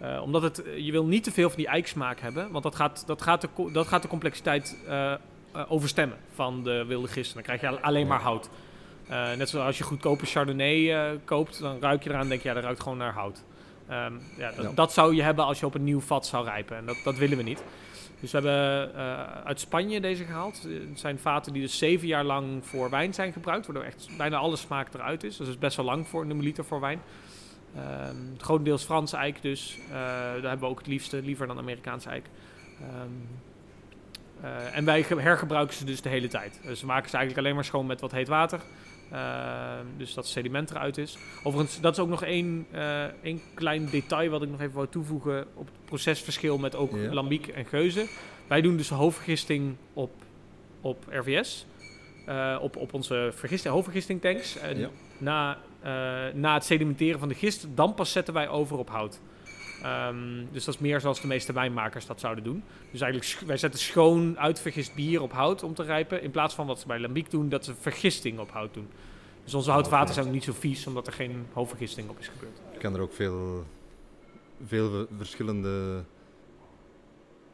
Eh, 0.00 0.22
omdat 0.22 0.42
het, 0.42 0.62
eh, 0.62 0.78
je 0.78 0.92
wil 0.92 1.06
niet 1.06 1.24
te 1.24 1.32
veel 1.32 1.48
van 1.48 1.56
die 1.58 1.66
eiksmaak 1.66 2.20
hebben, 2.20 2.50
want 2.50 2.64
dat 2.64 2.74
gaat, 2.74 3.06
dat 3.06 3.22
gaat, 3.22 3.40
de, 3.40 3.48
dat 3.72 3.86
gaat 3.86 4.02
de 4.02 4.08
complexiteit 4.08 4.82
eh, 4.88 5.12
overstemmen 5.68 6.16
van 6.34 6.64
de 6.64 6.84
wilde 6.84 7.08
gist. 7.08 7.34
Dan 7.34 7.42
krijg 7.42 7.60
je 7.60 7.68
al- 7.68 7.78
alleen 7.78 8.06
maar 8.06 8.20
hout. 8.20 8.48
Net 9.36 9.48
zoals 9.48 9.66
als 9.66 9.78
je 9.78 9.84
goedkope 9.84 10.26
Chardonnay 10.26 11.18
koopt, 11.24 11.60
dan 11.60 11.80
ruik 11.80 12.02
je 12.02 12.10
eraan 12.10 12.22
en 12.22 12.28
denk 12.28 12.42
je, 12.42 12.48
ja, 12.48 12.54
dat 12.54 12.62
ruikt 12.62 12.82
gewoon 12.82 12.98
naar 12.98 13.12
hout. 13.12 13.42
Ehm, 13.90 14.12
ja, 14.36 14.50
dat, 14.56 14.64
Ja. 14.64 14.70
dat 14.74 14.92
zou 14.92 15.14
je 15.14 15.22
hebben 15.22 15.44
als 15.44 15.60
je 15.60 15.66
op 15.66 15.74
een 15.74 15.84
nieuw 15.84 16.00
vat 16.00 16.26
zou 16.26 16.44
rijpen. 16.44 16.76
En 16.76 16.86
dat, 16.86 16.96
dat 17.04 17.16
willen 17.16 17.36
we 17.36 17.42
niet. 17.42 17.62
Dus 18.20 18.30
we 18.32 18.38
hebben 18.38 18.94
eh, 18.94 19.44
uit 19.44 19.60
Spanje 19.60 20.00
deze 20.00 20.24
gehaald. 20.24 20.64
Eh, 20.66 20.88
Het 20.88 21.00
zijn 21.00 21.18
vaten 21.18 21.52
die 21.52 21.62
dus 21.62 21.78
zeven 21.78 22.06
jaar 22.06 22.24
lang 22.24 22.66
voor 22.66 22.90
wijn 22.90 23.14
zijn 23.14 23.32
gebruikt. 23.32 23.66
Waardoor 23.66 23.84
echt 23.84 24.08
bijna 24.16 24.36
alle 24.36 24.56
smaak 24.56 24.94
eruit 24.94 25.22
is. 25.24 25.28
Dus 25.36 25.38
dat 25.38 25.48
is 25.54 25.58
best 25.58 25.76
wel 25.76 25.86
lang 25.86 26.06
voor 26.08 26.22
een 26.22 26.40
liter 26.42 26.64
voor 26.64 26.80
wijn. 26.80 27.00
Het 27.74 28.42
grotendeels 28.42 28.84
Franse 28.84 29.16
eik 29.16 29.42
dus. 29.42 29.78
Eh, 29.88 29.94
daar 29.96 30.32
hebben 30.32 30.58
we 30.60 30.66
ook 30.66 30.78
het 30.78 30.86
liefste, 30.86 31.22
liever 31.22 31.46
dan 31.46 31.58
Amerikaanse 31.58 32.08
eik. 32.08 32.26
Ehm, 32.80 33.08
eh, 34.40 34.76
en 34.76 34.84
wij 34.84 35.02
ge- 35.02 35.20
hergebruiken 35.20 35.74
ze 35.76 35.84
dus 35.84 36.00
de 36.02 36.08
hele 36.08 36.28
tijd. 36.28 36.60
Dus 36.62 36.80
we 36.80 36.86
maken 36.86 37.10
ze 37.10 37.16
eigenlijk 37.16 37.44
alleen 37.46 37.56
maar 37.56 37.64
schoon 37.68 37.86
met 37.86 38.00
wat 38.00 38.12
heet 38.12 38.28
water. 38.28 38.60
Ehm, 39.12 39.84
dus 39.96 40.14
dat 40.14 40.26
sediment 40.26 40.70
eruit 40.70 40.98
is. 40.98 41.18
Overigens, 41.42 41.80
dat 41.80 41.92
is 41.92 41.98
ook 41.98 42.08
nog 42.08 42.22
één, 42.24 42.66
één 43.22 43.40
klein 43.54 43.86
detail 43.90 44.30
wat 44.30 44.42
ik 44.42 44.50
nog 44.50 44.60
even 44.60 44.74
wou 44.74 44.86
toevoegen 44.90 45.46
op 45.54 45.66
het 45.66 45.84
procesverschil 45.84 46.58
met 46.58 46.74
ook 46.76 46.92
lambiek 47.12 47.46
en 47.48 47.64
geuze. 47.66 48.06
Wij 48.46 48.60
doen 48.60 48.76
dus 48.76 48.88
hoofdvergisting 48.88 49.76
op, 49.92 50.10
op 50.80 51.04
RVS. 51.08 51.66
eh, 52.26 52.56
op, 52.60 52.76
op 52.76 52.94
onze 52.94 53.30
vergisting, 53.34 53.72
hoofdvergistingtanks. 53.74 54.56
En 54.58 54.78
Ja. 54.78 54.88
na, 55.18 55.58
eh, 55.82 56.34
na 56.34 56.54
het 56.54 56.64
sedimenteren 56.64 57.18
van 57.18 57.28
de 57.28 57.34
gist, 57.34 57.66
dan 57.74 57.94
pas 57.94 58.12
zetten 58.12 58.34
wij 58.34 58.48
over 58.48 58.78
op 58.78 58.88
hout. 58.90 59.20
Ehm, 59.82 60.44
dus 60.52 60.64
dat 60.64 60.74
is 60.74 60.80
meer 60.80 61.00
zoals 61.00 61.20
de 61.20 61.26
meeste 61.26 61.52
wijnmakers 61.52 62.06
dat 62.06 62.20
zouden 62.20 62.44
doen. 62.44 62.62
Dus 62.90 63.00
eigenlijk, 63.00 63.46
wij 63.46 63.56
zetten 63.56 63.80
schoon 63.80 64.38
uitvergist 64.38 64.94
bier 64.94 65.22
op 65.22 65.32
hout 65.32 65.62
om 65.62 65.74
te 65.74 65.82
rijpen. 65.82 66.22
In 66.22 66.30
plaats 66.30 66.54
van 66.54 66.66
wat 66.66 66.80
ze 66.80 66.86
bij 66.86 67.00
lambiek 67.00 67.30
doen, 67.30 67.48
dat 67.48 67.64
ze 67.64 67.74
vergisting 67.74 68.38
op 68.38 68.50
hout 68.50 68.74
doen. 68.74 68.88
Dus 69.44 69.54
onze 69.54 69.70
houtvaten 69.70 70.14
zijn 70.14 70.26
ook 70.26 70.32
niet 70.32 70.44
zo 70.44 70.52
vies, 70.52 70.86
omdat 70.86 71.06
er 71.06 71.12
geen 71.12 71.46
hoofdvergisting 71.52 72.08
op 72.08 72.18
is 72.18 72.28
gebeurd. 72.28 72.58
Je 72.72 72.78
kan 72.78 72.94
er 72.94 73.00
ook 73.00 73.12
veel, 73.12 73.64
veel 74.66 74.90
ve- 74.90 75.06
verschillende 75.16 76.04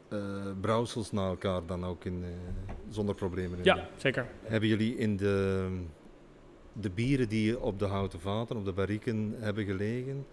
eh 0.09 0.17
brouwsels 0.61 1.11
na 1.11 1.27
elkaar 1.27 1.65
dan 1.65 1.85
ook 1.85 2.05
in, 2.05 2.23
eh, 2.23 2.73
zonder 2.89 3.15
problemen 3.15 3.57
in. 3.57 3.63
Ja, 3.63 3.87
zeker. 3.97 4.27
Hebben 4.43 4.69
jullie 4.69 4.97
in 4.97 5.17
de, 5.17 5.67
de 6.73 6.89
bieren 6.89 7.29
die 7.29 7.59
op 7.59 7.79
de 7.79 7.85
houten 7.85 8.19
vaten, 8.19 8.55
op 8.57 8.65
de 8.65 8.71
barrieken 8.73 9.35
hebben 9.39 9.65
gelegen, 9.65 10.25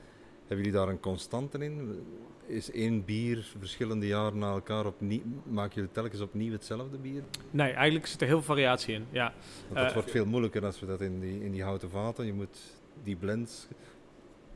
hebben 0.46 0.64
jullie 0.66 0.72
daar 0.80 0.88
een 0.88 1.00
constante 1.00 1.58
in? 1.58 2.02
Is 2.46 2.70
één 2.70 3.04
bier 3.04 3.46
verschillende 3.58 4.06
jaren 4.06 4.38
na 4.38 4.50
elkaar 4.52 4.86
opnieuw, 4.86 5.20
maken 5.44 5.74
jullie 5.74 5.90
telkens 5.92 6.20
opnieuw 6.20 6.52
hetzelfde 6.52 6.96
bier? 6.96 7.22
Nee, 7.50 7.72
eigenlijk 7.72 8.06
zit 8.06 8.20
er 8.20 8.26
heel 8.26 8.36
veel 8.36 8.54
variatie 8.54 8.94
in. 8.94 9.06
Ja, 9.10 9.32
Want 9.66 9.78
dat 9.78 9.86
Eh, 9.88 9.94
wordt 9.94 10.10
veel 10.10 10.26
moeilijker 10.26 10.64
als 10.64 10.80
we 10.80 10.86
dat 10.86 11.00
in 11.00 11.20
die, 11.20 11.44
in 11.44 11.52
die 11.52 11.62
houten 11.62 11.90
vaten, 11.90 12.26
je 12.26 12.32
moet 12.32 12.58
die 13.02 13.16
blends 13.16 13.66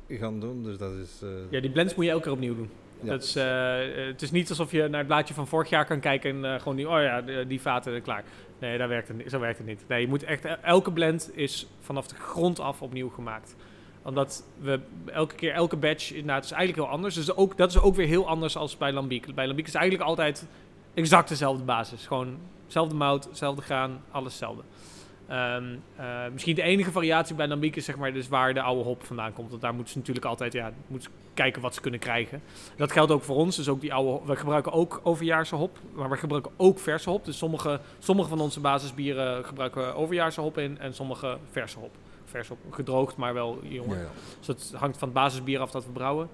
gaan 0.09 0.41
doen, 0.41 0.63
dus 0.63 0.79
dat 0.79 0.93
is... 0.93 1.21
eh, 1.23 1.29
ja 1.51 1.61
die 1.61 1.71
blends 1.71 1.95
moet 1.95 2.05
je 2.05 2.11
elke 2.11 2.23
keer 2.23 2.33
opnieuw 2.33 2.55
doen. 2.57 2.71
ja. 3.03 3.09
Dat 3.11 3.23
is, 3.23 3.37
eh, 3.37 4.07
het 4.07 4.23
is 4.23 4.31
niet 4.31 4.49
alsof 4.49 4.71
je 4.73 4.89
naar 4.89 4.99
het 4.99 5.07
blaadje 5.07 5.35
van 5.35 5.47
vorig 5.47 5.69
jaar 5.71 5.85
kan 5.87 6.01
kijken 6.01 6.45
en 6.45 6.61
gewoon 6.61 6.77
die, 6.77 6.89
oh 6.89 7.01
ja, 7.03 7.45
die, 7.45 7.61
vaten 7.61 8.03
klaar. 8.03 8.25
Nee, 8.59 8.79
daar 8.79 8.89
werkt 8.89 9.09
het, 9.09 9.23
zo 9.31 9.41
werkt 9.41 9.59
het 9.59 9.67
niet. 9.67 9.85
Nee, 9.89 10.01
je 10.01 10.09
moet 10.09 10.23
echt, 10.23 10.45
elke 10.63 10.93
blend 10.93 11.31
is 11.35 11.67
vanaf 11.81 12.07
de 12.09 12.15
grond 12.15 12.61
af 12.61 12.83
opnieuw 12.83 13.09
gemaakt. 13.09 13.57
Omdat 14.09 14.45
we 14.61 14.81
elke 15.07 15.35
keer, 15.35 15.53
elke 15.53 15.77
batch, 15.77 16.11
inderdaad, 16.11 16.45
is 16.45 16.51
eigenlijk 16.51 16.83
heel 16.83 16.95
anders. 16.97 17.15
Dus 17.15 17.35
ook, 17.35 17.57
dat 17.57 17.71
is 17.71 17.81
ook 17.81 17.95
weer 17.95 18.07
heel 18.07 18.29
anders 18.29 18.57
als 18.57 18.77
bij 18.77 18.93
Lambiek. 18.93 19.35
Bij 19.35 19.47
Lambiek 19.47 19.67
is 19.67 19.75
eigenlijk 19.75 20.09
altijd 20.09 20.47
exact 20.95 21.29
dezelfde 21.29 21.65
basis. 21.65 22.07
Gewoon 22.07 22.39
hetzelfde 22.65 22.95
mout, 22.95 23.25
hetzelfde 23.25 23.63
graan, 23.63 24.01
alles 24.11 24.33
hetzelfde. 24.33 24.63
Ehm, 25.27 25.65
eh, 25.97 26.07
misschien 26.33 26.55
de 26.55 26.63
enige 26.63 26.91
variatie 26.91 27.35
bij 27.35 27.49
Lambiek 27.49 27.77
is 27.77 27.85
zeg 27.85 27.97
maar 27.97 28.13
dus 28.13 28.29
waar 28.29 28.55
de 28.55 28.63
oude 28.63 28.83
hop 28.83 29.05
vandaan 29.05 29.33
komt. 29.33 29.51
Want 29.51 29.63
daar 29.63 29.75
moeten 29.75 29.93
ze 29.93 29.99
natuurlijk 29.99 30.27
altijd 30.27 30.53
ja, 30.53 30.73
moeten 30.87 31.11
kijken 31.35 31.63
wat 31.63 31.75
ze 31.75 31.81
kunnen 31.81 32.01
krijgen. 32.01 32.43
Dat 32.77 32.93
geldt 32.93 33.13
ook 33.13 33.23
voor 33.23 33.37
ons. 33.37 33.57
Dus 33.57 33.69
ook 33.69 33.81
die 33.81 33.95
oude, 33.95 34.27
we 34.27 34.37
gebruiken 34.37 34.73
ook 34.73 35.01
overjaarse 35.03 35.55
hop, 35.55 35.79
maar 35.93 36.11
we 36.11 36.17
gebruiken 36.17 36.53
ook 36.57 36.79
verse 36.79 37.11
hop. 37.11 37.25
Dus 37.25 37.39
sommige, 37.39 37.81
sommige 37.99 38.29
van 38.29 38.41
onze 38.41 38.61
basisbieren 38.61 39.45
gebruiken 39.45 39.95
overjaarse 39.95 40.41
hop 40.41 40.59
in 40.59 40.79
en 40.79 40.95
sommige 40.95 41.39
verse 41.51 41.79
hop. 41.79 41.97
Vers 42.29 42.51
op 42.51 42.59
gedroogd, 42.71 43.17
maar 43.17 43.35
wel 43.35 43.59
jonger. 43.63 43.97
Ja, 43.97 44.03
ja. 44.03 44.09
Dus 44.39 44.47
het 44.47 44.73
hangt 44.77 44.99
van 44.99 45.09
het 45.09 45.17
basisbier 45.17 45.61
af 45.61 45.71
dat 45.71 45.85
we 45.85 45.91
brouwen. 45.91 46.29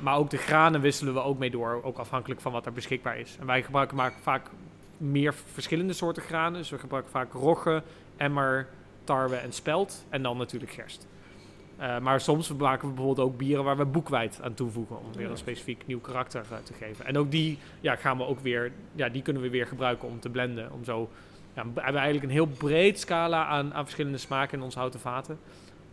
Maar 0.00 0.16
ook 0.16 0.30
de 0.30 0.36
granen 0.36 0.80
wisselen 0.80 1.14
we 1.14 1.20
ook 1.20 1.38
mee 1.38 1.50
door, 1.50 1.80
ook 1.82 1.98
afhankelijk 1.98 2.40
van 2.40 2.52
wat 2.52 2.66
er 2.66 2.72
beschikbaar 2.72 3.18
is. 3.18 3.36
En 3.40 3.46
wij 3.46 3.62
gebruiken 3.62 3.96
maar 3.96 4.12
vaak 4.22 4.50
meer 4.96 5.34
verschillende 5.52 5.92
soorten 5.92 6.22
granen. 6.22 6.60
Dus 6.60 6.70
we 6.70 6.78
gebruiken 6.78 7.12
vaak 7.12 7.32
rogge, 7.32 7.82
emmer, 8.16 8.68
tarwe 9.04 9.36
en 9.36 9.52
spelt. 9.52 10.04
En 10.08 10.22
dan 10.22 10.36
natuurlijk 10.36 10.72
gerst. 10.72 11.06
Eh, 11.76 11.98
maar 11.98 12.20
soms 12.20 12.52
maken 12.52 12.88
we 12.88 12.94
bijvoorbeeld 12.94 13.28
ook 13.28 13.36
bieren 13.36 13.64
waar 13.64 13.76
we 13.76 13.84
boekwijd 13.84 14.40
aan 14.42 14.54
toevoegen. 14.54 14.98
Om 14.98 15.12
weer 15.12 15.30
een 15.30 15.36
specifiek 15.36 15.86
nieuw 15.86 16.00
karakter 16.00 16.44
eh, 16.50 16.56
te 16.62 16.72
geven. 16.72 17.06
En 17.06 17.18
ook 17.18 17.30
die 17.30 17.58
ja, 17.80 17.96
gaan 17.96 18.16
we 18.16 18.26
ook 18.26 18.40
weer, 18.40 18.72
ja, 18.94 19.08
die 19.08 19.22
kunnen 19.22 19.42
we 19.42 19.50
weer 19.50 19.66
gebruiken 19.66 20.08
om 20.08 20.20
te 20.20 20.28
blenden. 20.28 20.72
Om 20.72 20.84
zo, 20.84 21.10
ja, 21.56 21.62
we 21.74 21.80
hebben 21.80 22.00
eigenlijk 22.00 22.24
een 22.24 22.38
heel 22.38 22.46
breed 22.46 22.98
scala 22.98 23.46
aan, 23.46 23.74
aan 23.74 23.82
verschillende 23.82 24.18
smaken 24.18 24.58
in 24.58 24.64
onze 24.64 24.78
houten 24.78 25.00
vaten. 25.00 25.38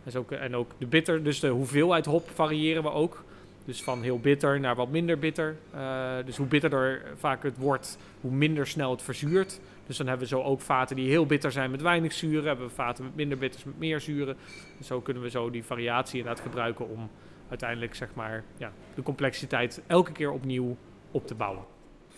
Dus 0.02 0.16
ook, 0.16 0.30
en 0.30 0.56
ook 0.56 0.70
de 0.78 0.86
bitter, 0.86 1.22
dus 1.22 1.40
de 1.40 1.48
hoeveelheid 1.48 2.04
hop 2.06 2.30
variëren 2.30 2.82
we 2.82 2.90
ook. 2.90 3.24
Dus 3.64 3.82
van 3.82 4.02
heel 4.02 4.18
bitter 4.18 4.60
naar 4.60 4.74
wat 4.74 4.90
minder 4.90 5.18
bitter. 5.18 5.56
Eh, 5.70 6.12
dus 6.24 6.36
hoe 6.36 6.46
bitterder 6.46 7.02
vaak 7.16 7.42
het 7.42 7.58
wordt, 7.58 7.98
hoe 8.20 8.30
minder 8.30 8.66
snel 8.66 8.90
het 8.90 9.02
verzuurt. 9.02 9.60
Dus 9.86 9.96
dan 9.96 10.06
hebben 10.06 10.28
we 10.28 10.34
zo 10.34 10.42
ook 10.42 10.60
vaten 10.60 10.96
die 10.96 11.08
heel 11.08 11.26
bitter 11.26 11.52
zijn 11.52 11.70
met 11.70 11.82
weinig 11.82 12.12
zuren. 12.12 12.46
Hebben 12.46 12.66
we 12.66 12.72
vaten 12.72 13.04
met 13.04 13.14
minder 13.14 13.38
bitters 13.38 13.64
met 13.64 13.78
meer 13.78 14.00
zuren. 14.00 14.36
Dus 14.78 14.86
zo 14.86 15.00
kunnen 15.00 15.22
we 15.22 15.30
zo 15.30 15.50
die 15.50 15.64
variatie 15.64 16.18
inderdaad 16.18 16.44
gebruiken 16.44 16.88
om 16.88 17.10
uiteindelijk 17.48 17.94
zeg 17.94 18.08
maar, 18.14 18.44
ja, 18.56 18.72
de 18.94 19.02
complexiteit 19.02 19.82
elke 19.86 20.12
keer 20.12 20.30
opnieuw 20.30 20.76
op 21.10 21.26
te 21.26 21.34
bouwen. 21.34 21.73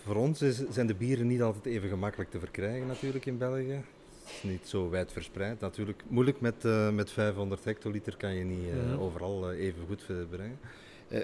Voor 0.07 0.17
ons 0.17 0.43
is, 0.43 0.63
zijn 0.71 0.87
de 0.87 0.95
bieren 0.95 1.27
niet 1.27 1.43
altijd 1.43 1.67
even 1.67 1.89
gemakkelijk 1.89 2.31
te 2.31 2.39
verkrijgen 2.39 2.87
natuurlijk 2.87 3.27
in 3.27 3.39
België. 3.39 3.73
Het 3.73 4.35
is 4.35 4.43
niet 4.43 4.69
zo 4.69 4.91
wijd 4.91 5.13
verspreid. 5.13 5.61
Natuurlijk 5.61 6.03
moeilijk 6.09 6.41
met, 6.41 6.65
eh, 6.65 6.91
met 6.91 7.11
500 7.11 7.65
hectoliter 7.65 8.17
kan 8.17 8.35
je 8.35 8.45
niet 8.45 8.69
eh, 8.71 8.91
Mhm. 8.93 9.01
overal 9.01 9.51
eh, 9.51 9.59
even 9.65 9.87
goed 9.87 10.07
brengen. 10.31 10.59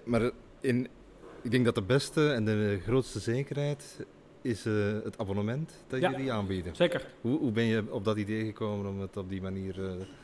Maar 0.04 0.30
in, 0.60 0.88
ik 1.42 1.50
denk 1.50 1.64
dat 1.64 1.74
de 1.74 1.82
beste 1.82 2.28
en 2.32 2.44
de 2.44 2.78
grootste 2.86 3.18
zekerheid 3.20 4.06
is 4.42 4.64
het 5.04 5.18
abonnement 5.18 5.72
dat 5.86 6.00
Ja. 6.00 6.10
jullie 6.10 6.32
aanbieden. 6.32 6.76
Zeker. 6.76 7.06
Hoe, 7.20 7.38
hoe 7.38 7.52
ben 7.52 7.64
je 7.64 7.84
op 7.92 8.04
dat 8.04 8.16
idee 8.16 8.44
gekomen 8.44 8.86
om 8.86 9.00
het 9.00 9.16
op 9.16 9.28
die 9.28 9.42
manier 9.42 9.74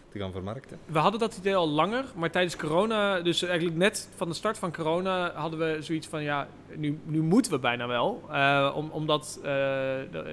te 0.08 0.18
gaan 0.18 0.32
vermarkten? 0.32 0.78
We 0.86 0.98
hadden 0.98 1.20
dat 1.20 1.36
idee 1.36 1.56
al 1.56 1.68
langer, 1.68 2.04
maar 2.14 2.30
tijdens 2.30 2.56
corona, 2.56 3.20
dus 3.20 3.42
eigenlijk 3.42 3.76
net 3.76 4.08
van 4.16 4.28
de 4.28 4.34
start 4.34 4.58
van 4.58 4.72
corona, 4.72 5.32
hadden 5.34 5.58
we 5.58 5.82
zoiets 5.82 6.06
van 6.06 6.22
ja, 6.22 6.48
nu, 6.76 6.98
nu 7.04 7.22
moeten 7.22 7.52
we 7.52 7.58
bijna 7.58 7.86
wel. 7.86 8.22
Eh, 8.30 8.72
om, 8.74 8.90
omdat, 8.90 9.40
eh, 9.42 9.52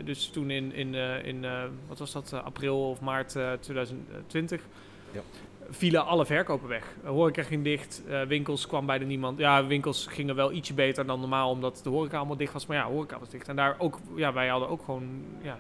dus 0.06 0.28
toen 0.30 0.50
in, 0.50 0.74
in, 0.74 0.96
eh, 0.96 1.26
in 1.26 1.46
wat 1.88 2.00
was 2.00 2.12
dat, 2.12 2.34
april 2.44 2.90
of 2.90 3.02
maart 3.02 3.36
eh, 3.36 3.52
2020, 3.60 4.62
Ja. 5.12 5.22
vielen 5.70 6.06
alle 6.06 6.26
verkopen 6.26 6.68
weg. 6.68 6.96
Horeca 7.04 7.44
ging 7.44 7.64
dicht, 7.64 8.02
winkels 8.28 8.68
kwam 8.68 8.86
bijna 8.86 9.06
niemand. 9.06 9.38
Ja, 9.40 9.66
winkels 9.66 10.08
gingen 10.08 10.36
wel 10.36 10.52
ietsje 10.52 10.74
beter 10.74 11.06
dan 11.06 11.20
normaal, 11.20 11.50
omdat 11.50 11.80
de 11.84 11.90
horeca 11.90 12.18
allemaal 12.18 12.38
dicht 12.38 12.54
was. 12.54 12.66
Maar 12.66 12.78
ja, 12.78 12.86
horeca 12.86 13.20
was 13.20 13.30
dicht. 13.30 13.48
En 13.48 13.56
daar 13.56 13.76
ook, 13.78 14.00
ja, 14.16 14.34
wij 14.34 14.48
hadden 14.48 14.70
ook 14.70 14.84
gewoon, 14.86 15.08
ja, 15.42 15.58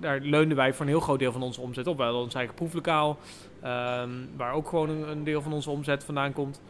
daar 0.00 0.20
leunden 0.20 0.56
wij 0.56 0.72
voor 0.72 0.84
een 0.84 0.90
heel 0.90 1.00
groot 1.00 1.18
deel 1.18 1.32
van 1.32 1.42
onze 1.42 1.60
omzet 1.60 1.86
op. 1.86 1.96
We 1.96 2.02
hadden 2.02 2.20
ons 2.22 2.34
eigen 2.34 2.54
proeflokaal, 2.54 3.18
ehm, 3.62 4.10
waar 4.36 4.52
ook 4.52 4.68
gewoon 4.68 4.88
een, 4.88 5.24
deel 5.24 5.42
van 5.42 5.52
onze 5.52 5.70
omzet 5.70 6.04
vandaan 6.04 6.32
komt. 6.32 6.62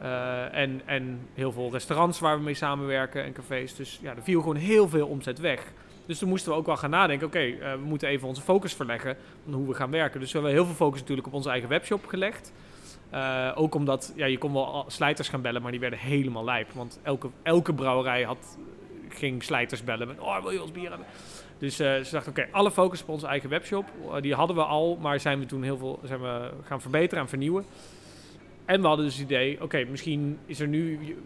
Eh, 0.00 0.54
en, 0.54 0.80
en 0.84 1.20
heel 1.34 1.52
veel 1.52 1.70
restaurants 1.70 2.18
waar 2.18 2.36
we 2.36 2.42
mee 2.42 2.54
samenwerken 2.54 3.24
en 3.24 3.32
cafés. 3.32 3.74
Dus 3.74 3.98
ja, 4.02 4.16
er 4.16 4.22
viel 4.22 4.40
gewoon 4.40 4.56
heel 4.56 4.88
veel 4.88 5.06
omzet 5.06 5.38
weg. 5.38 5.72
Dus 6.06 6.18
toen 6.18 6.28
moesten 6.28 6.52
we 6.52 6.58
ook 6.58 6.66
wel 6.66 6.76
gaan 6.76 6.90
nadenken, 6.90 7.26
oké, 7.26 7.38
eh, 7.38 7.72
we 7.72 7.84
moeten 7.84 8.08
even 8.08 8.28
onze 8.28 8.40
focus 8.40 8.74
verleggen 8.74 9.16
van 9.44 9.52
hoe 9.52 9.68
we 9.68 9.74
gaan 9.74 9.90
werken. 9.90 10.20
Dus 10.20 10.32
we 10.32 10.38
hebben 10.38 10.56
heel 10.56 10.66
veel 10.66 10.74
focus 10.74 11.00
natuurlijk 11.00 11.26
op 11.26 11.32
onze 11.32 11.50
eigen 11.50 11.68
webshop 11.68 12.06
gelegd. 12.06 12.52
Eh, 13.10 13.52
ook 13.54 13.74
omdat, 13.74 14.12
ja, 14.16 14.26
je 14.26 14.38
kon 14.38 14.52
wel 14.52 14.84
slijters 14.86 15.28
gaan 15.28 15.42
bellen, 15.42 15.62
maar 15.62 15.70
die 15.70 15.80
werden 15.80 15.98
helemaal 15.98 16.44
lijp. 16.44 16.72
Want 16.72 17.00
elke, 17.02 17.28
elke 17.42 17.74
brouwerij 17.74 18.22
had, 18.22 18.58
ging 19.08 19.42
slijters 19.42 19.84
bellen 19.84 20.06
met, 20.06 20.18
oh, 20.18 20.42
wil 20.42 20.50
je 20.50 20.62
ons 20.62 20.72
bier 20.72 20.88
hebben? 20.88 21.06
Dus 21.58 21.78
eh, 21.78 22.00
ze 22.00 22.10
dachten, 22.10 22.32
oké, 22.32 22.48
alle 22.50 22.70
focus 22.70 23.02
op 23.02 23.08
onze 23.08 23.26
eigen 23.26 23.50
webshop. 23.50 23.86
Eh, 24.12 24.22
die 24.22 24.34
hadden 24.34 24.56
we 24.56 24.62
al, 24.62 24.96
maar 25.00 25.20
zijn 25.20 25.38
we 25.38 25.46
toen 25.46 25.62
heel 25.62 25.78
veel 25.78 26.00
zijn 26.04 26.20
we 26.20 26.50
gaan 26.64 26.80
verbeteren 26.80 27.22
en 27.22 27.28
vernieuwen. 27.28 27.64
En 28.64 28.80
we 28.80 28.86
hadden 28.86 29.04
dus 29.04 29.14
het 29.14 29.24
idee, 29.24 29.62
oké, 29.62 29.84
misschien 29.84 30.38
is 30.46 30.60
er 30.60 30.68
nu... 30.68 31.16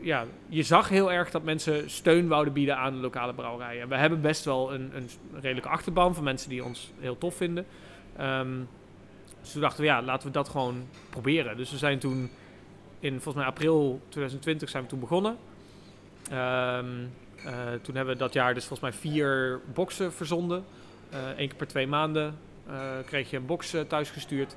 Ja, 0.00 0.24
je 0.48 0.62
zag 0.62 0.88
heel 0.88 1.12
erg 1.12 1.30
dat 1.30 1.42
mensen 1.42 1.90
steun 1.90 2.28
wouden 2.28 2.52
bieden 2.52 2.76
aan 2.76 2.92
de 2.92 3.00
lokale 3.00 3.34
brouwerijen. 3.34 3.82
En 3.82 3.88
we 3.88 3.96
hebben 3.96 4.20
best 4.20 4.44
wel 4.44 4.74
een, 4.74 4.90
een 4.94 5.08
redelijke 5.32 5.68
achterban 5.68 6.14
van 6.14 6.24
mensen 6.24 6.48
die 6.50 6.64
ons 6.64 6.92
heel 6.98 7.18
tof 7.18 7.34
vinden. 7.34 7.66
Ehm, 8.16 8.50
dus 9.40 9.52
toen 9.52 9.60
dachten 9.60 9.80
we, 9.80 9.86
ja, 9.86 10.02
laten 10.02 10.26
we 10.26 10.32
dat 10.32 10.48
gewoon 10.48 10.86
proberen. 11.10 11.56
Dus 11.56 11.70
we 11.70 11.76
zijn 11.76 11.98
toen 11.98 12.30
in, 13.00 13.12
volgens 13.12 13.34
mij 13.34 13.44
april 13.44 14.00
2020 14.08 14.68
zijn 14.68 14.82
we 14.82 14.88
toen 14.88 15.00
begonnen. 15.00 15.36
Eh, 16.30 16.78
toen 17.82 17.94
hebben 17.94 18.14
we 18.14 18.20
dat 18.20 18.32
jaar 18.32 18.54
dus 18.54 18.64
volgens 18.64 18.90
mij 18.90 19.00
vier 19.12 19.60
boxen 19.74 20.12
verzonden. 20.12 20.64
Eén 21.36 21.48
keer 21.48 21.56
per 21.56 21.66
twee 21.66 21.86
maanden 21.86 22.34
eh, 22.66 22.74
kreeg 23.06 23.30
je 23.30 23.36
een 23.36 23.46
box 23.46 23.74
eh, 23.74 23.80
thuisgestuurd. 23.80 24.56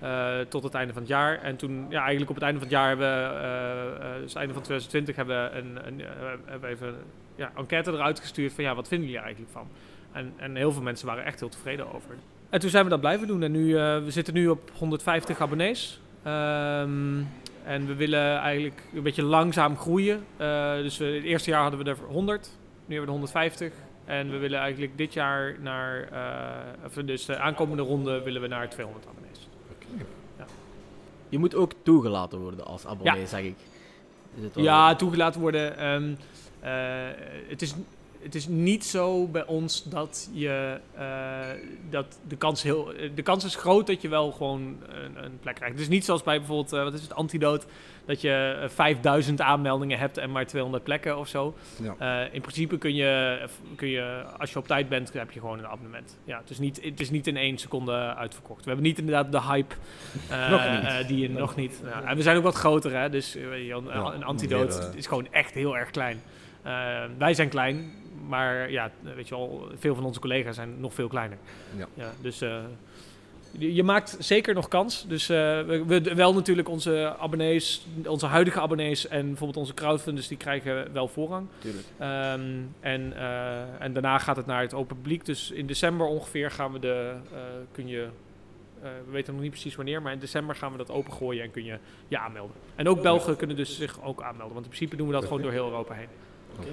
eh, 0.00 0.38
tot 0.48 0.62
het 0.62 0.74
einde 0.74 0.92
van 0.92 1.02
het 1.02 1.10
jaar. 1.10 1.42
En 1.42 1.56
toen, 1.56 1.86
ja, 1.88 1.98
eigenlijk 2.00 2.28
op 2.30 2.36
het 2.36 2.44
einde 2.44 2.58
van 2.60 2.68
het 2.68 2.76
jaar 2.76 2.88
hebben 2.88 3.06
we, 3.06 3.38
eh, 3.38 4.14
eh, 4.14 4.20
dus 4.20 4.28
het 4.32 4.36
einde 4.36 4.52
van 4.54 4.62
2020, 4.62 5.16
hebben 5.16 5.44
we 5.44 5.58
een, 5.58 5.86
een, 5.86 6.00
eh, 6.00 6.06
hebben 6.44 6.70
even 6.70 6.94
ja, 7.36 7.52
enquête 7.56 7.90
eruit 7.92 8.20
gestuurd 8.20 8.52
van 8.52 8.64
ja, 8.64 8.74
wat 8.74 8.88
vinden 8.88 9.06
jullie 9.08 9.22
eigenlijk 9.22 9.52
van? 9.52 9.68
En, 10.12 10.32
en 10.36 10.56
heel 10.56 10.72
veel 10.72 10.82
mensen 10.82 11.06
waren 11.06 11.24
echt 11.24 11.40
heel 11.40 11.48
tevreden 11.48 11.94
over. 11.94 12.14
En 12.50 12.60
toen 12.60 12.70
zijn 12.70 12.84
we 12.84 12.90
dat 12.90 13.00
blijven 13.00 13.26
doen. 13.26 13.42
En 13.42 13.52
nu, 13.52 13.76
eh, 13.76 13.98
we 14.04 14.10
zitten 14.10 14.34
nu 14.34 14.48
op 14.48 14.70
150 14.78 15.40
abonnees. 15.40 16.00
Ehm, 16.22 17.18
en 17.64 17.86
we 17.86 17.94
willen 17.94 18.36
eigenlijk 18.38 18.82
een 18.94 19.02
beetje 19.02 19.22
langzaam 19.22 19.76
groeien. 19.76 20.24
Eh, 20.36 20.74
dus 20.74 20.98
we, 20.98 21.04
het 21.04 21.24
eerste 21.24 21.50
jaar 21.50 21.62
hadden 21.62 21.84
we 21.84 21.90
er 21.90 21.96
100. 22.08 22.50
Nu 22.86 22.96
hebben 22.96 23.00
we 23.00 23.00
er 23.00 23.08
150. 23.08 23.72
En 24.04 24.30
we 24.30 24.36
willen 24.36 24.60
eigenlijk 24.60 24.96
dit 24.96 25.12
jaar 25.12 25.56
naar, 25.60 26.08
eh, 26.12 26.86
of 26.86 26.92
dus 26.92 27.24
de 27.24 27.38
aankomende 27.38 27.82
ronde 27.82 28.22
willen 28.22 28.40
we 28.40 28.46
naar 28.48 28.68
200 28.68 29.06
abonnees. 29.06 29.48
Je 31.28 31.38
moet 31.38 31.54
ook 31.54 31.72
toegelaten 31.82 32.38
worden 32.38 32.64
als 32.64 32.86
abonnee, 32.86 33.26
zeg 33.26 33.40
ik. 33.40 33.56
Is 34.36 34.42
het 34.42 34.54
Ja, 34.54 34.94
toegelaten 34.96 35.40
worden. 35.40 35.76
ehm, 35.78 36.12
eh, 36.60 36.70
het, 37.48 37.62
is, 37.62 37.74
het 38.22 38.34
is 38.34 38.48
niet 38.48 38.84
zo 38.84 39.26
bij 39.26 39.46
ons 39.46 39.82
dat 39.84 40.28
je 40.32 40.80
eh, 40.94 41.38
dat 41.90 42.18
de 42.28 42.36
kans 42.36 42.62
heel. 42.62 42.92
eh, 42.92 43.10
De 43.14 43.22
kans 43.22 43.44
is 43.44 43.56
groot 43.56 43.86
dat 43.86 44.02
je 44.02 44.08
wel 44.08 44.32
gewoon 44.32 44.60
een, 44.88 45.24
een 45.24 45.38
plek 45.40 45.54
krijgt. 45.54 45.74
Het 45.74 45.82
is 45.82 45.88
niet 45.88 46.04
zoals 46.04 46.22
bij 46.22 46.38
bijvoorbeeld, 46.38 46.72
eh, 46.72 46.82
wat 46.82 46.94
is 46.94 47.02
het, 47.02 47.14
antidoot, 47.14 47.66
dat 48.04 48.20
je 48.20 48.58
eh, 48.62 48.68
5000 48.68 49.40
aanmeldingen 49.40 49.98
hebt 49.98 50.18
en 50.18 50.30
maar 50.30 50.46
200 50.46 50.84
plekken 50.84 51.18
of 51.18 51.28
zo. 51.28 51.54
Ja. 51.98 52.24
In 52.32 52.40
principe 52.40 52.78
kun 52.78 52.94
je, 52.94 53.38
kun 53.76 53.88
je, 53.88 54.22
als 54.38 54.52
je 54.52 54.58
op 54.58 54.66
tijd 54.66 54.88
bent, 54.88 55.12
heb 55.12 55.30
je 55.30 55.40
gewoon 55.40 55.58
een 55.58 55.66
abonnement. 55.66 56.18
Ja, 56.24 56.38
het, 56.38 56.50
is 56.50 56.58
niet, 56.58 56.84
het 56.84 57.00
is 57.00 57.10
niet 57.10 57.26
in 57.26 57.36
één 57.36 57.58
seconde 57.58 57.92
uitverkocht. 58.14 58.60
We 58.64 58.66
hebben 58.70 58.86
niet 58.86 58.98
inderdaad 58.98 59.32
de 59.32 59.42
hype. 59.42 59.74
die 61.06 61.18
je 61.18 61.30
nog 61.30 61.56
niet. 61.56 61.80
Ja, 61.84 62.02
en 62.02 62.16
we 62.16 62.22
zijn 62.22 62.36
ook 62.36 62.42
wat 62.42 62.54
groter, 62.54 62.98
hè? 63.00 63.10
Dus 63.10 63.34
een, 63.34 63.84
Ja, 63.84 64.12
eh, 64.88 64.94
is 64.94 65.06
gewoon 65.06 65.26
echt 65.30 65.54
heel 65.54 65.76
erg 65.76 65.90
klein. 65.90 66.22
Wij 67.18 67.34
zijn 67.34 67.48
klein, 67.48 67.92
maar 68.30 68.70
ja, 68.70 68.90
weet 69.14 69.28
je 69.28 69.34
wel, 69.34 69.68
veel 69.74 69.94
van 69.94 70.04
onze 70.04 70.20
collega's 70.20 70.54
zijn 70.54 70.80
nog 70.80 70.94
veel 70.94 71.08
kleiner. 71.08 71.38
Ja. 71.94 72.12
dus 72.20 72.40
eh, 72.40 72.58
je, 73.58 73.82
maakt 73.82 74.16
zeker 74.18 74.54
nog 74.54 74.68
kans. 74.68 75.06
Dus 75.08 75.28
eh, 75.28 75.36
we, 75.62 75.84
we- 75.86 76.14
wel 76.14 76.34
natuurlijk 76.34 76.68
onze 76.68 77.16
abonnees, 77.18 77.86
onze 78.06 78.26
huidige 78.26 78.60
abonnees 78.60 79.06
en 79.08 79.26
bijvoorbeeld 79.26 79.58
onze 79.58 79.74
crowdfunders, 79.74 80.28
die 80.28 80.36
krijgen 80.36 80.92
wel 80.92 81.08
voorrang. 81.08 81.46
Tuurlijk. 81.58 81.86
Ehm, 81.98 82.40
en, 82.80 83.12
eh, 83.16 83.82
en 83.82 83.92
daarna 83.92 84.18
gaat 84.18 84.36
het 84.36 84.46
naar 84.46 84.60
het 84.62 84.74
open 84.74 84.96
publiek. 84.96 85.24
Dus 85.24 85.50
in 85.50 85.66
december 85.66 86.06
ongeveer 86.06 86.50
gaan 86.50 86.72
we 86.72 86.78
de, 86.78 87.14
kun 87.72 87.88
je, 87.88 88.08
we 88.82 89.10
weten 89.10 89.32
nog 89.32 89.42
niet 89.42 89.50
precies 89.50 89.74
wanneer, 89.76 90.02
maar 90.02 90.12
in 90.12 90.18
december 90.18 90.54
gaan 90.56 90.72
we 90.72 90.78
dat 90.78 90.90
opengooien 90.90 91.42
en 91.44 91.50
kun 91.50 91.64
je 91.64 91.78
je 92.08 92.18
aanmelden. 92.18 92.56
En 92.74 92.88
ook 92.88 93.02
Belgen 93.02 93.36
kunnen 93.36 93.56
dus 93.56 93.76
zich 93.76 94.02
ook 94.02 94.22
aanmelden, 94.22 94.52
want 94.54 94.64
in 94.64 94.70
principe 94.72 94.96
doen 94.96 95.06
we 95.06 95.12
dat 95.12 95.24
gewoon 95.24 95.42
door 95.42 95.52
heel 95.52 95.64
Europa 95.68 95.94
heen. 95.94 96.08
Oké. 96.58 96.66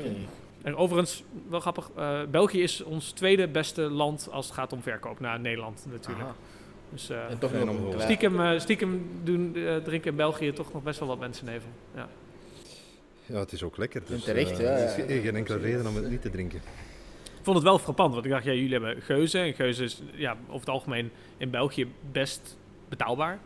En 0.62 0.76
overigens, 0.76 1.24
wel 1.50 1.60
grappig, 1.60 1.90
eh, 1.96 2.20
België 2.32 2.62
is 2.62 2.84
ons 2.84 3.12
tweede 3.12 3.48
beste 3.48 3.82
land 3.82 4.28
als 4.32 4.46
het 4.46 4.56
gaat 4.56 4.74
om 4.74 4.82
verkoop, 4.82 5.20
na 5.20 5.38
Nederland 5.38 5.86
natuurlijk. 5.90 6.24
Aha. 6.24 6.36
Dus 6.90 7.10
eh, 7.10 7.30
En 7.30 7.40
toch 7.40 7.54
nog 7.54 8.02
stiekem, 8.02 8.42
eh, 8.42 8.60
stiekem 8.60 9.10
doen, 9.24 9.56
eh, 9.56 9.76
drinken 9.76 10.12
in 10.12 10.18
België 10.18 10.54
toch 10.54 10.74
nog 10.74 10.84
best 10.84 11.00
wel 11.00 11.08
wat 11.08 11.20
mensen 11.20 11.46
neven. 11.46 11.70
Ja. 11.96 12.08
Ja, 13.26 13.40
het 13.40 13.52
is 13.52 13.64
ook 13.64 13.78
lekker. 13.78 14.02
Dus, 14.06 14.20
En 14.20 14.24
terecht, 14.24 14.58
ja, 14.58 14.64
Er 14.64 14.86
is 14.86 14.96
ja. 14.96 15.06
geen 15.06 15.22
geen 15.22 15.36
enkele 15.36 15.58
reden 15.58 15.88
om 15.88 15.96
het 15.96 16.10
niet 16.10 16.22
te 16.22 16.30
drinken. 16.30 16.62
vond 17.42 17.56
het 17.58 17.66
wel 17.66 17.80
frappant, 17.80 18.14
want 18.14 18.26
ik 18.26 18.32
dacht, 18.32 18.44
ja, 18.44 18.52
jullie 18.52 18.72
hebben 18.72 19.02
Geuze. 19.02 19.40
En 19.40 19.54
Geuze 19.54 19.84
is 19.84 20.02
ja, 20.14 20.38
over 20.48 20.60
het 20.60 20.70
algemeen 20.70 21.12
in 21.38 21.50
België 21.50 21.92
best 22.12 22.58
betaalbaar. 22.90 23.40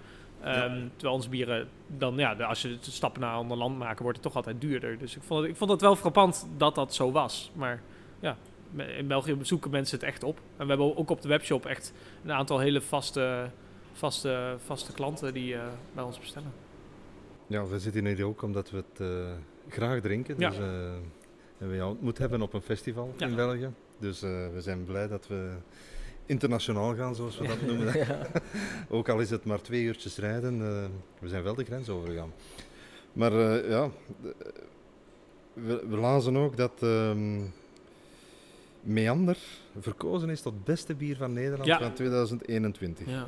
Ehm, 0.44 0.88
Terwijl 0.96 1.14
onze 1.16 1.30
bieren 1.30 1.68
dan, 1.88 2.16
ja, 2.18 2.36
de- 2.36 2.46
als 2.46 2.62
je 2.62 2.68
de 2.70 2.92
stappen 2.92 3.22
naar 3.22 3.32
een 3.32 3.38
ander 3.40 3.58
land 3.58 3.78
maken, 3.78 4.02
wordt 4.04 4.18
het 4.18 4.28
toch 4.28 4.36
altijd 4.36 4.62
duurder. 4.62 4.98
Dus 4.98 5.16
ik 5.16 5.22
vond 5.24 5.42
het, 5.42 5.50
ik 5.50 5.56
vond 5.56 5.72
het 5.72 5.82
wel 5.82 5.96
frappant 5.96 6.48
dat 6.58 6.76
dat 6.76 6.94
zo 6.94 7.12
was. 7.12 7.52
Maar 7.56 7.82
ja, 8.20 8.38
in 8.98 9.08
België 9.08 9.38
zoeken 9.42 9.72
mensen 9.72 10.00
het 10.00 10.08
echt 10.08 10.24
op. 10.24 10.38
En 10.58 10.64
we 10.64 10.68
hebben 10.70 10.98
ook 10.98 11.10
op 11.10 11.22
de 11.22 11.28
webshop 11.28 11.66
echt 11.66 11.94
een 12.24 12.32
aantal 12.32 12.60
hele 12.60 12.82
vaste, 12.82 13.50
vaste, 13.94 14.56
vaste 14.66 14.94
klanten 14.94 15.34
die 15.34 15.56
eh, 15.56 15.62
bij 15.94 16.04
ons 16.04 16.20
bestellen. 16.20 16.52
Ja, 17.48 17.66
we 17.66 17.80
zitten 17.80 18.06
hier 18.06 18.26
ook 18.26 18.42
omdat 18.42 18.70
we 18.72 18.78
het 18.78 19.00
eh, 19.00 19.32
graag 19.74 20.02
drinken. 20.02 20.36
Ja. 20.38 20.50
Dus, 20.50 20.58
eh, 20.60 20.94
en 21.58 21.70
we 21.70 21.76
jou 21.76 21.90
ontmoet 21.90 22.18
hebben 22.18 22.42
op 22.42 22.54
een 22.54 22.62
festival 22.62 23.14
Ja. 23.18 23.26
in 23.28 23.36
België. 23.36 23.70
Dus 24.00 24.22
eh, 24.22 24.30
we 24.54 24.62
zijn 24.62 24.84
blij 24.86 25.08
dat 25.08 25.28
we 25.28 25.52
internationaal 26.36 26.96
gaan, 26.96 27.16
zoals 27.16 27.38
we 27.38 27.48
dat 27.48 27.62
noemen. 27.62 27.94
Ook 28.90 29.10
al 29.10 29.20
is 29.20 29.30
het 29.30 29.46
maar 29.46 29.62
twee 29.62 29.82
uurtjes 29.84 30.18
rijden, 30.18 30.54
eh, 30.62 30.84
we 31.20 31.28
zijn 31.28 31.44
wel 31.44 31.56
de 31.56 31.64
grens 31.64 31.90
overgegaan. 31.90 32.34
Maar 33.14 33.32
eh, 33.32 33.70
ja, 33.70 33.90
de- 34.22 34.36
we, 35.54 35.84
we 35.90 35.98
lazen 35.98 36.38
ook 36.38 36.58
dat 36.58 36.72
ehm, 36.80 37.40
Meander 38.82 39.38
verkozen 39.80 40.30
is 40.30 40.42
tot 40.42 40.64
beste 40.64 40.96
bier 40.96 41.16
van 41.16 41.34
Nederland 41.34 41.66
Ja. 41.66 41.80
van 41.80 41.94
2021. 41.94 43.08
Ja. 43.08 43.28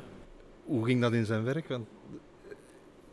Hoe 0.64 0.84
ging 0.84 1.00
dat 1.00 1.12
in 1.12 1.24
zijn 1.24 1.44
werk? 1.44 1.68
Want 1.68 1.86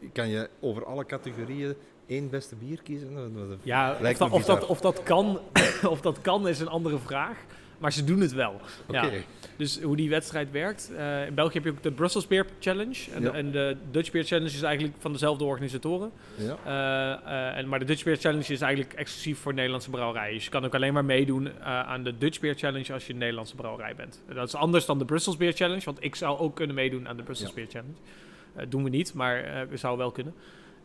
eh, 0.02 0.08
kan 0.14 0.30
je 0.30 0.50
over 0.60 0.86
alle 0.86 1.06
categorieën 1.06 1.76
één 2.08 2.30
beste 2.30 2.56
bier 2.56 2.82
kiezen? 2.82 3.14
Dat- 3.14 3.58
Ja, 3.64 3.98
of 4.30 4.46
dat, 4.46 4.66
of, 4.66 4.82
dat 4.82 5.04
kan, 5.04 5.40
of 5.94 6.02
dat 6.02 6.22
kan 6.22 6.48
is 6.48 6.60
een 6.60 6.68
andere 6.68 6.98
vraag. 7.00 7.38
Maar 7.82 7.92
ze 7.94 8.04
doen 8.04 8.20
het 8.20 8.34
wel. 8.34 8.62
Ja. 8.90 9.10
Dus 9.58 9.82
hoe 9.82 9.96
die 9.96 10.10
wedstrijd 10.10 10.52
werkt. 10.52 10.92
eh, 10.98 11.26
in 11.28 11.34
België 11.34 11.54
heb 11.54 11.64
je 11.64 11.70
ook 11.72 11.84
de 11.84 11.92
Brussels 11.92 12.28
Beer 12.28 12.46
Challenge. 12.60 13.12
En, 13.14 13.22
Ja. 13.22 13.32
de, 13.32 13.38
en 13.38 13.52
de 13.52 13.76
Dutch 13.92 14.12
Beer 14.12 14.24
Challenge 14.24 14.50
is 14.50 14.62
eigenlijk 14.62 14.96
van 15.00 15.12
dezelfde 15.12 15.44
organisatoren. 15.44 16.12
ja. 16.36 16.58
Eh, 16.66 17.50
eh, 17.52 17.58
en, 17.58 17.68
maar 17.68 17.80
de 17.80 17.86
Dutch 17.86 18.04
Beer 18.04 18.16
Challenge 18.18 18.54
is 18.54 18.62
eigenlijk 18.62 18.94
exclusief 18.94 19.40
voor 19.40 19.54
Nederlandse 19.54 19.90
brouwerijen. 19.90 20.34
Dus 20.34 20.44
je 20.44 20.50
kan 20.50 20.66
ook 20.66 20.76
alleen 20.76 20.94
maar 20.94 21.06
meedoen 21.06 21.64
aan 21.64 22.04
de 22.04 22.18
Dutch 22.18 22.40
Beer 22.40 22.56
Challenge 22.56 22.94
als 22.94 23.08
je 23.08 23.14
een 23.14 23.20
Nederlandse 23.20 23.56
brouwerij 23.56 23.96
bent. 23.96 24.24
En 24.28 24.36
dat 24.36 24.48
is 24.48 24.56
anders 24.56 24.86
dan 24.86 24.98
de 25.00 25.06
Brussels 25.06 25.38
Beer 25.38 25.54
Challenge. 25.54 25.84
Want 25.86 26.04
ik 26.04 26.16
zou 26.16 26.40
ook 26.40 26.56
kunnen 26.56 26.76
meedoen 26.76 27.08
aan 27.08 27.18
de 27.18 27.24
Brussels. 27.24 27.54
Beer 27.54 27.68
Challenge. 27.68 28.70
Doen 28.70 28.84
we 28.84 28.90
niet, 28.90 29.14
maar 29.14 29.68
we 29.70 29.78
zouden 29.78 30.02
wel 30.06 30.12
kunnen. 30.14 30.34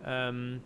Ehm, 0.04 0.56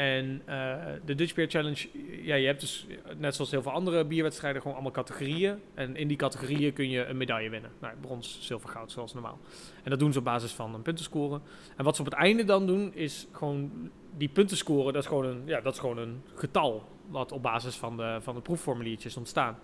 en 0.00 0.42
eh, 0.44 0.74
de 1.04 1.14
Dutch 1.14 1.34
Beer 1.34 1.50
Challenge, 1.50 1.88
ja, 2.22 2.34
je 2.34 2.46
hebt 2.46 2.60
dus 2.60 2.86
net 3.16 3.34
zoals 3.34 3.50
heel 3.50 3.62
veel 3.62 3.72
andere 3.72 4.04
bierwedstrijden 4.04 4.60
gewoon 4.60 4.76
allemaal 4.76 4.92
categorieën. 4.92 5.58
En 5.74 5.96
in 5.96 6.08
die 6.08 6.16
categorieën 6.16 6.72
kun 6.72 6.90
je 6.90 7.04
een 7.04 7.16
medaille 7.16 7.50
winnen. 7.50 7.70
Nou, 7.80 7.94
brons, 8.00 8.38
zilver, 8.40 8.68
goud, 8.68 8.92
zoals 8.92 9.12
normaal. 9.12 9.38
En 9.82 9.90
dat 9.90 9.98
doen 9.98 10.12
ze 10.12 10.18
op 10.18 10.24
basis 10.24 10.52
van 10.52 10.74
een 10.74 10.82
puntenscore. 10.82 11.40
En 11.76 11.84
wat 11.84 11.96
ze 11.96 12.02
op 12.02 12.08
het 12.08 12.16
einde 12.16 12.44
dan 12.44 12.66
doen, 12.66 12.94
is 12.94 13.26
gewoon 13.32 13.90
die 14.16 14.28
puntenscore, 14.28 14.92
dat 14.92 15.02
is 15.02 15.08
gewoon 15.08 15.26
een, 15.26 15.42
ja, 15.44 15.60
dat 15.60 15.72
is 15.72 15.78
gewoon 15.78 15.98
een 15.98 16.22
getal. 16.34 16.84
Wat 17.06 17.32
op 17.32 17.42
basis 17.42 17.76
van 17.76 17.96
de, 17.96 18.18
van 18.20 18.34
de 18.34 18.40
proefformuliertjes 18.40 19.16
ontstaan. 19.16 19.58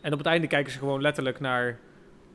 En 0.00 0.12
op 0.12 0.18
het 0.18 0.26
einde 0.26 0.46
kijken 0.46 0.72
ze 0.72 0.78
gewoon 0.78 1.00
letterlijk 1.00 1.40
naar 1.40 1.80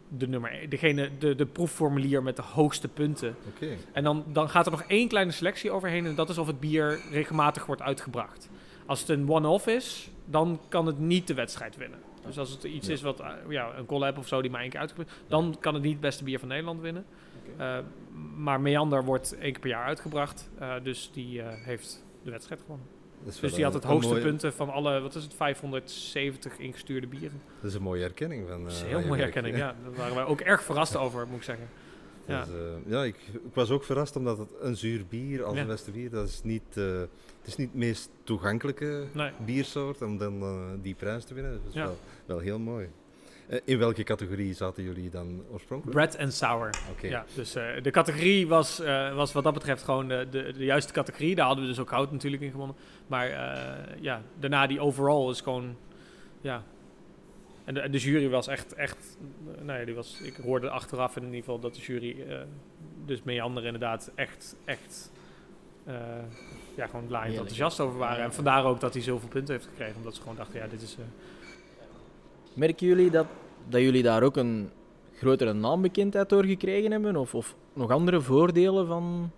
de 0.10 0.28
nummer, 0.28 0.70
degene, 0.70 1.10
de, 1.20 1.36
de 1.36 1.46
proefformulier 1.46 2.24
met 2.24 2.36
de 2.36 2.42
hoogste 2.42 2.88
punten. 2.88 3.36
Oké. 3.56 3.68
En 3.92 4.04
dan, 4.04 4.24
dan 4.28 4.50
gaat 4.50 4.66
er 4.66 4.72
nog 4.72 4.84
één 4.88 5.08
kleine 5.08 5.32
selectie 5.32 5.72
overheen 5.72 6.06
en 6.06 6.16
dat 6.16 6.30
is 6.30 6.38
of 6.38 6.48
het 6.48 6.60
bier 6.60 7.00
regelmatig 7.12 7.66
wordt 7.66 7.82
uitgebracht. 7.82 8.50
Als 8.86 9.00
het 9.00 9.10
een 9.10 9.30
one-off 9.30 9.68
is, 9.68 10.10
dan 10.26 10.60
kan 10.70 10.86
het 10.86 11.00
niet 11.00 11.28
de 11.28 11.34
wedstrijd 11.34 11.78
winnen. 11.78 12.00
Dus 12.26 12.40
als 12.40 12.50
het 12.50 12.64
iets 12.64 12.88
Ja. 12.88 12.94
is 12.94 13.02
wat, 13.02 13.20
eh, 13.20 13.32
ja, 13.50 13.76
een 13.78 13.86
collab 13.86 14.18
of 14.18 14.28
zo 14.28 14.42
die 14.42 14.52
maar 14.52 14.62
één 14.62 14.70
keer 14.70 14.80
uitgebracht 14.80 15.12
dan 15.28 15.58
kan 15.60 15.74
het 15.74 15.84
niet 15.84 15.92
het 15.92 16.02
beste 16.02 16.24
bier 16.24 16.40
van 16.40 16.48
Nederland 16.48 16.82
winnen. 16.82 17.06
Eh, 17.58 17.78
maar 18.36 18.62
Meander 18.62 19.04
wordt 19.04 19.34
één 19.38 19.52
keer 19.52 19.62
per 19.62 19.70
jaar 19.70 19.86
uitgebracht, 19.86 20.50
eh, 20.60 20.74
dus 20.84 21.10
die 21.14 21.42
heeft 21.44 22.04
de 22.24 22.32
wedstrijd 22.32 22.62
gewonnen. 22.62 22.88
Dus 23.26 23.54
die 23.54 23.64
had 23.64 23.74
het 23.74 23.84
hoogste 23.84 24.12
mooie- 24.12 24.24
punten 24.24 24.54
van 24.54 24.70
alle, 24.70 25.00
wat 25.00 25.16
is 25.16 25.24
het, 25.24 25.34
570 25.34 26.58
ingestuurde 26.58 27.08
bieren. 27.08 27.42
Dat 27.62 27.70
is 27.70 27.76
een 27.76 27.82
mooie 27.82 28.02
herkenning 28.02 28.48
van. 28.50 28.64
Dat 28.64 28.72
is 28.72 28.78
eh, 28.78 28.84
een 28.84 28.88
heel 28.98 29.08
mooie 29.08 29.10
werk. 29.22 29.34
herkenning, 29.34 29.58
ja. 29.58 29.76
Daar 29.84 29.94
waren 29.96 30.16
wij 30.16 30.26
ook 30.26 30.42
erg 30.42 30.64
verrast 30.64 30.96
over, 30.98 31.28
moet 31.28 31.38
ik 31.38 31.44
zeggen. 31.44 31.68
Ja. 32.28 32.44
Dus, 32.46 32.54
eh, 32.54 32.92
ja, 32.92 33.04
ik, 33.04 33.16
ik 33.34 33.54
was 33.54 33.70
ook 33.70 33.84
verrast 33.84 34.16
omdat 34.16 34.38
het 34.38 34.50
een 34.62 34.76
zuur 34.78 35.06
bier 35.10 35.44
als 35.44 35.56
Ja. 35.56 35.62
een 35.62 35.68
beste 35.68 35.92
bier, 35.92 36.10
dat 36.10 36.28
is 36.28 36.42
niet, 36.44 36.62
eh, 36.74 36.84
het 37.00 37.46
is 37.46 37.56
niet 37.56 37.68
het 37.68 37.78
meest 37.78 38.10
toegankelijke 38.24 39.04
Nee. 39.12 39.32
biersoort 39.46 40.02
om 40.02 40.18
dan 40.18 40.44
die 40.82 40.96
prijs 40.96 41.24
te 41.26 41.34
winnen. 41.34 41.52
Dat 41.52 41.62
is 41.68 41.74
Ja. 41.74 41.84
wel, 41.86 41.98
wel 42.26 42.40
heel 42.40 42.60
mooi. 42.60 42.90
Eh, 43.48 43.60
in 43.64 43.78
welke 43.78 44.04
categorie 44.04 44.54
zaten 44.54 44.84
jullie 44.84 45.10
dan 45.10 45.44
oorspronkelijk? 45.52 45.98
Bread 45.98 46.18
and 46.18 46.34
sour. 46.34 46.70
Oké. 46.92 47.08
Ja, 47.08 47.26
dus 47.36 47.56
eh, 47.56 47.82
de 47.82 47.92
categorie 47.92 48.48
was, 48.48 48.80
eh, 48.80 49.16
was 49.16 49.34
wat 49.34 49.44
dat 49.44 49.54
betreft 49.54 49.84
gewoon 49.84 50.08
de, 50.08 50.28
de, 50.30 50.54
de 50.58 50.66
juiste 50.66 50.94
categorie. 50.94 51.36
Daar 51.36 51.46
hadden 51.46 51.64
we 51.64 51.70
dus 51.70 51.80
ook 51.80 51.90
hout 51.90 52.12
natuurlijk 52.12 52.44
in 52.44 52.52
gewonnen. 52.52 52.76
Maar 53.08 53.30
eh, 53.30 54.02
ja, 54.02 54.22
daarna 54.40 54.68
die 54.68 54.80
overall 54.80 55.30
is 55.30 55.42
gewoon, 55.42 55.76
ja. 56.42 56.64
En 57.66 57.74
de, 57.74 57.90
de 57.90 57.98
jury 57.98 58.30
was 58.30 58.48
echt, 58.48 58.74
echt, 58.74 59.18
nou 59.62 59.80
ja, 59.80 59.86
die 59.86 59.96
was, 59.96 60.20
ik 60.22 60.36
hoorde 60.36 60.70
achteraf 60.70 61.16
in 61.16 61.24
ieder 61.24 61.40
geval 61.40 61.60
dat 61.60 61.76
de 61.76 61.82
jury, 61.82 62.22
eh, 62.22 62.38
dus 63.06 63.24
Meander 63.24 63.66
inderdaad 63.66 64.12
echt, 64.16 64.56
echt, 64.66 65.12
eh, 65.84 65.96
ja, 66.76 66.88
gewoon 66.88 67.10
laaiend 67.10 67.38
enthousiast 67.38 67.80
over 67.80 67.98
waren. 67.98 68.24
En 68.24 68.34
vandaar 68.34 68.66
ook 68.66 68.80
dat 68.80 68.94
hij 68.94 69.04
zoveel 69.04 69.30
punten 69.30 69.54
heeft 69.54 69.68
gekregen, 69.68 69.96
omdat 69.96 70.16
ze 70.16 70.22
gewoon 70.22 70.36
dachten, 70.36 70.60
ja, 70.60 70.68
dit 70.68 70.82
is... 70.82 70.98
Merken 72.56 72.88
jullie 72.88 73.10
dat, 73.10 73.26
dat 73.68 73.82
jullie 73.82 74.04
daar 74.04 74.24
ook 74.24 74.36
een 74.38 74.70
grotere 75.14 75.54
naambekendheid 75.54 76.30
door 76.30 76.46
gekregen 76.46 76.92
hebben? 76.92 77.16
Of, 77.16 77.36
of 77.36 77.56
nog 77.74 77.92
andere 77.92 78.22
voordelen 78.22 78.88
van 78.88 79.32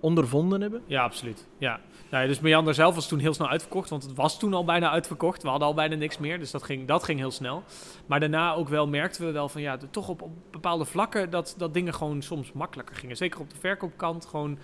ondervonden 0.00 0.60
hebben? 0.60 0.82
Ja, 0.86 1.02
absoluut. 1.02 1.46
Ja. 1.58 1.80
Nou 2.10 2.26
dus 2.26 2.40
Meander 2.40 2.74
zelf 2.74 2.94
was 2.94 3.08
toen 3.08 3.18
heel 3.18 3.34
snel 3.34 3.48
uitverkocht, 3.48 3.90
want 3.90 4.02
het 4.02 4.14
was 4.14 4.38
toen 4.38 4.54
al 4.54 4.64
bijna 4.64 4.90
uitverkocht. 4.90 5.42
We 5.42 5.48
hadden 5.48 5.68
al 5.68 5.74
bijna 5.74 5.94
niks 5.94 6.18
meer, 6.18 6.38
dus 6.38 6.50
dat 6.50 6.62
ging, 6.62 6.86
dat 6.86 7.02
ging 7.02 7.18
heel 7.18 7.30
snel. 7.30 7.62
Maar 8.06 8.20
daarna 8.20 8.54
ook 8.54 8.68
wel 8.68 8.86
merkten 8.86 9.26
we 9.26 9.32
wel 9.32 9.48
van 9.48 9.60
ja, 9.60 9.78
toch 9.90 10.08
op, 10.08 10.22
op 10.22 10.30
bepaalde 10.50 10.84
vlakken 10.84 11.30
dat, 11.30 11.54
dat 11.58 11.74
dingen 11.74 11.94
gewoon 11.94 12.22
soms 12.22 12.52
makkelijker 12.52 12.96
gingen. 12.96 13.16
Zeker 13.16 13.40
op 13.40 13.50
de 13.50 13.56
verkoopkant 13.58 14.26
gewoon 14.26 14.58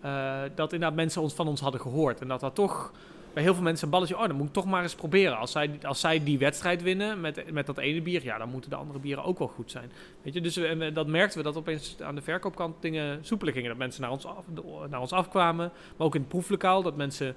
eh, 0.00 0.40
dat 0.54 0.72
inderdaad 0.72 0.96
mensen 0.96 1.22
ons, 1.22 1.34
van 1.34 1.48
ons 1.48 1.60
hadden 1.60 1.80
gehoord. 1.80 2.20
En 2.20 2.28
dat 2.28 2.40
dat 2.40 2.54
toch 2.54 2.92
bij 3.34 3.42
heel 3.42 3.54
veel 3.54 3.62
mensen 3.62 3.84
een 3.84 3.92
balletje, 3.92 4.16
oh 4.18 4.26
dan 4.26 4.36
moet 4.36 4.46
ik 4.46 4.52
toch 4.52 4.64
maar 4.64 4.82
eens 4.82 4.94
proberen. 4.94 5.38
Als 5.38 5.52
zij, 5.52 5.78
als 5.82 6.00
zij 6.00 6.24
die 6.24 6.38
wedstrijd 6.38 6.82
winnen 6.82 7.20
met, 7.20 7.52
met 7.52 7.66
dat 7.66 7.78
ene 7.78 8.02
bier, 8.02 8.24
ja 8.24 8.38
dan 8.38 8.50
moeten 8.50 8.70
de 8.70 8.76
andere 8.76 8.98
bieren 8.98 9.24
ook 9.24 9.38
wel 9.38 9.48
goed 9.48 9.70
zijn. 9.70 9.92
Weet 10.22 10.34
je, 10.34 10.40
dus 10.40 10.56
we, 10.56 10.90
dat 10.92 11.06
merkten 11.06 11.38
we 11.38 11.44
dat 11.44 11.56
opeens 11.56 11.96
aan 12.00 12.14
de 12.14 12.22
verkoopkant 12.22 12.82
dingen 12.82 13.24
soepeler 13.24 13.52
gingen. 13.52 13.68
Dat 13.68 13.78
mensen 13.78 14.02
naar 14.02 14.10
ons, 14.10 14.26
af, 14.26 14.44
naar 14.90 15.00
ons 15.00 15.12
afkwamen. 15.12 15.72
Maar 15.96 16.06
ook 16.06 16.14
in 16.14 16.20
het 16.20 16.28
proeflokaal, 16.28 16.82
dat 16.82 16.96
mensen 16.96 17.36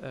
eh, 0.00 0.10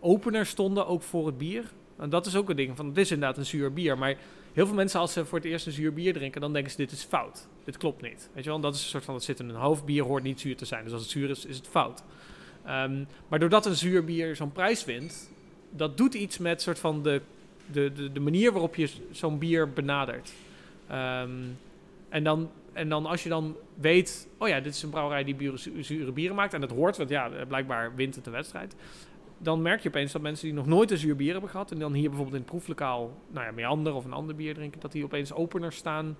opener 0.00 0.46
stonden, 0.46 0.86
ook 0.86 1.02
voor 1.02 1.26
het 1.26 1.38
bier. 1.38 1.64
En 1.98 2.10
dat 2.10 2.26
is 2.26 2.36
ook 2.36 2.50
een 2.50 2.56
ding, 2.56 2.76
van 2.76 2.86
het 2.86 2.96
is 2.96 3.10
inderdaad 3.10 3.38
een 3.38 3.46
zuur 3.46 3.72
bier. 3.72 3.98
Maar 3.98 4.16
heel 4.52 4.66
veel 4.66 4.74
mensen, 4.74 5.00
als 5.00 5.12
ze 5.12 5.24
voor 5.24 5.38
het 5.38 5.46
eerst 5.46 5.66
een 5.66 5.72
zuur 5.72 5.92
bier 5.92 6.12
drinken, 6.12 6.40
dan 6.40 6.52
denken 6.52 6.70
ze, 6.70 6.76
dit 6.76 6.90
is 6.90 7.04
fout. 7.04 7.48
Dit 7.64 7.76
klopt 7.76 8.02
niet. 8.02 8.30
Weet 8.34 8.44
je 8.44 8.50
wel, 8.50 8.60
dat 8.60 8.74
is 8.74 8.82
een 8.82 8.88
soort 8.88 9.04
van, 9.04 9.14
het 9.14 9.24
zit 9.24 9.40
in 9.40 9.48
een 9.48 9.54
hoofd, 9.54 9.84
bier 9.84 10.04
hoort 10.04 10.22
niet 10.22 10.40
zuur 10.40 10.56
te 10.56 10.64
zijn. 10.64 10.84
Dus 10.84 10.92
als 10.92 11.02
het 11.02 11.10
zuur 11.10 11.30
is, 11.30 11.44
is 11.44 11.56
het 11.56 11.66
fout. 11.66 12.02
Ehm, 12.64 13.04
maar 13.28 13.38
doordat 13.38 13.66
een 13.66 13.76
zuur 13.76 14.04
bier 14.04 14.36
zo'n 14.36 14.52
prijs 14.52 14.84
wint, 14.84 15.30
dat 15.70 15.96
doet 15.96 16.14
iets 16.14 16.38
met 16.38 16.62
soort 16.62 16.78
van 16.78 17.02
de, 17.02 17.20
de, 17.72 17.92
de, 17.92 18.12
de 18.12 18.20
manier 18.20 18.52
waarop 18.52 18.74
je 18.74 18.88
zo'n 19.10 19.38
bier 19.38 19.72
benadert. 19.72 20.32
Ehm, 20.88 21.30
en, 22.08 22.24
dan, 22.24 22.50
en 22.72 22.88
dan 22.88 23.06
als 23.06 23.22
je 23.22 23.28
dan 23.28 23.56
weet, 23.74 24.28
oh 24.38 24.48
ja, 24.48 24.60
dit 24.60 24.74
is 24.74 24.82
een 24.82 24.90
brouwerij 24.90 25.24
die 25.24 25.34
bieren, 25.34 25.58
zu- 25.58 25.82
zure 25.82 26.12
bieren 26.12 26.36
maakt. 26.36 26.54
En 26.54 26.60
dat 26.60 26.70
hoort, 26.70 26.96
want 26.96 27.08
ja, 27.08 27.30
eh, 27.30 27.46
blijkbaar 27.46 27.94
wint 27.94 28.14
het 28.14 28.26
een 28.26 28.32
wedstrijd. 28.32 28.74
Dan 29.38 29.62
merk 29.62 29.80
je 29.80 29.88
opeens 29.88 30.12
dat 30.12 30.22
mensen 30.22 30.46
die 30.46 30.54
nog 30.56 30.66
nooit 30.66 30.90
een 30.90 30.98
zuur 30.98 31.16
bier 31.16 31.32
hebben 31.32 31.50
gehad... 31.50 31.70
en 31.70 31.78
dan 31.78 31.92
hier 31.92 32.08
bijvoorbeeld 32.08 32.36
in 32.36 32.42
het 32.42 32.50
proeflokaal, 32.50 33.16
nou 33.30 33.46
ja, 33.46 33.52
Meander 33.52 33.94
of 33.94 34.04
een 34.04 34.12
ander 34.12 34.34
bier 34.34 34.54
drinken... 34.54 34.80
dat 34.80 34.92
die 34.92 35.04
opeens 35.04 35.32
opener 35.32 35.72
staan 35.72 36.16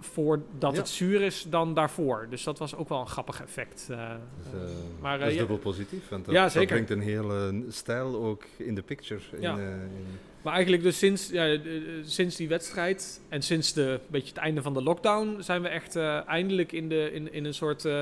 voordat 0.00 0.72
Ja. 0.72 0.78
het 0.78 0.88
zuur 0.88 1.20
is 1.20 1.46
dan 1.48 1.74
daarvoor. 1.74 2.26
Dus 2.30 2.42
dat 2.44 2.58
was 2.58 2.74
ook 2.76 2.88
wel 2.88 3.00
een 3.00 3.06
grappig 3.08 3.40
effect. 3.42 3.86
eh. 3.90 4.10
Dus, 4.42 4.46
eh, 4.52 4.68
Maar, 5.00 5.14
eh, 5.14 5.18
dat 5.20 5.28
is 5.28 5.34
ja. 5.34 5.38
dubbel 5.40 5.58
positief, 5.58 6.08
want 6.08 6.24
dat, 6.24 6.34
Ja, 6.34 6.48
dat 6.48 6.66
brengt 6.66 6.90
een 6.90 7.00
hele 7.00 7.64
stijl 7.68 8.14
ook 8.24 8.44
in 8.56 8.74
de 8.74 8.82
picture. 8.82 9.20
In, 9.32 9.40
Ja. 9.40 9.56
eh, 9.58 9.62
in- 9.64 10.18
Maar 10.42 10.52
eigenlijk 10.52 10.82
dus 10.82 10.98
sinds, 10.98 11.28
ja, 11.28 11.44
eh, 11.44 11.54
eh, 11.54 11.82
sinds 12.02 12.36
die 12.36 12.48
wedstrijd 12.48 13.20
en 13.28 13.42
sinds 13.42 13.72
de, 13.72 14.00
beetje 14.06 14.28
het 14.28 14.36
einde 14.36 14.62
van 14.62 14.74
de 14.74 14.82
lockdown 14.82 15.36
zijn 15.42 15.62
we 15.62 15.68
echt 15.68 15.96
eh, 15.96 16.28
eindelijk 16.28 16.72
in, 16.72 16.88
de, 16.88 17.12
in, 17.12 17.32
in 17.32 17.44
een 17.44 17.54
soort, 17.54 17.84
eh, 17.84 18.00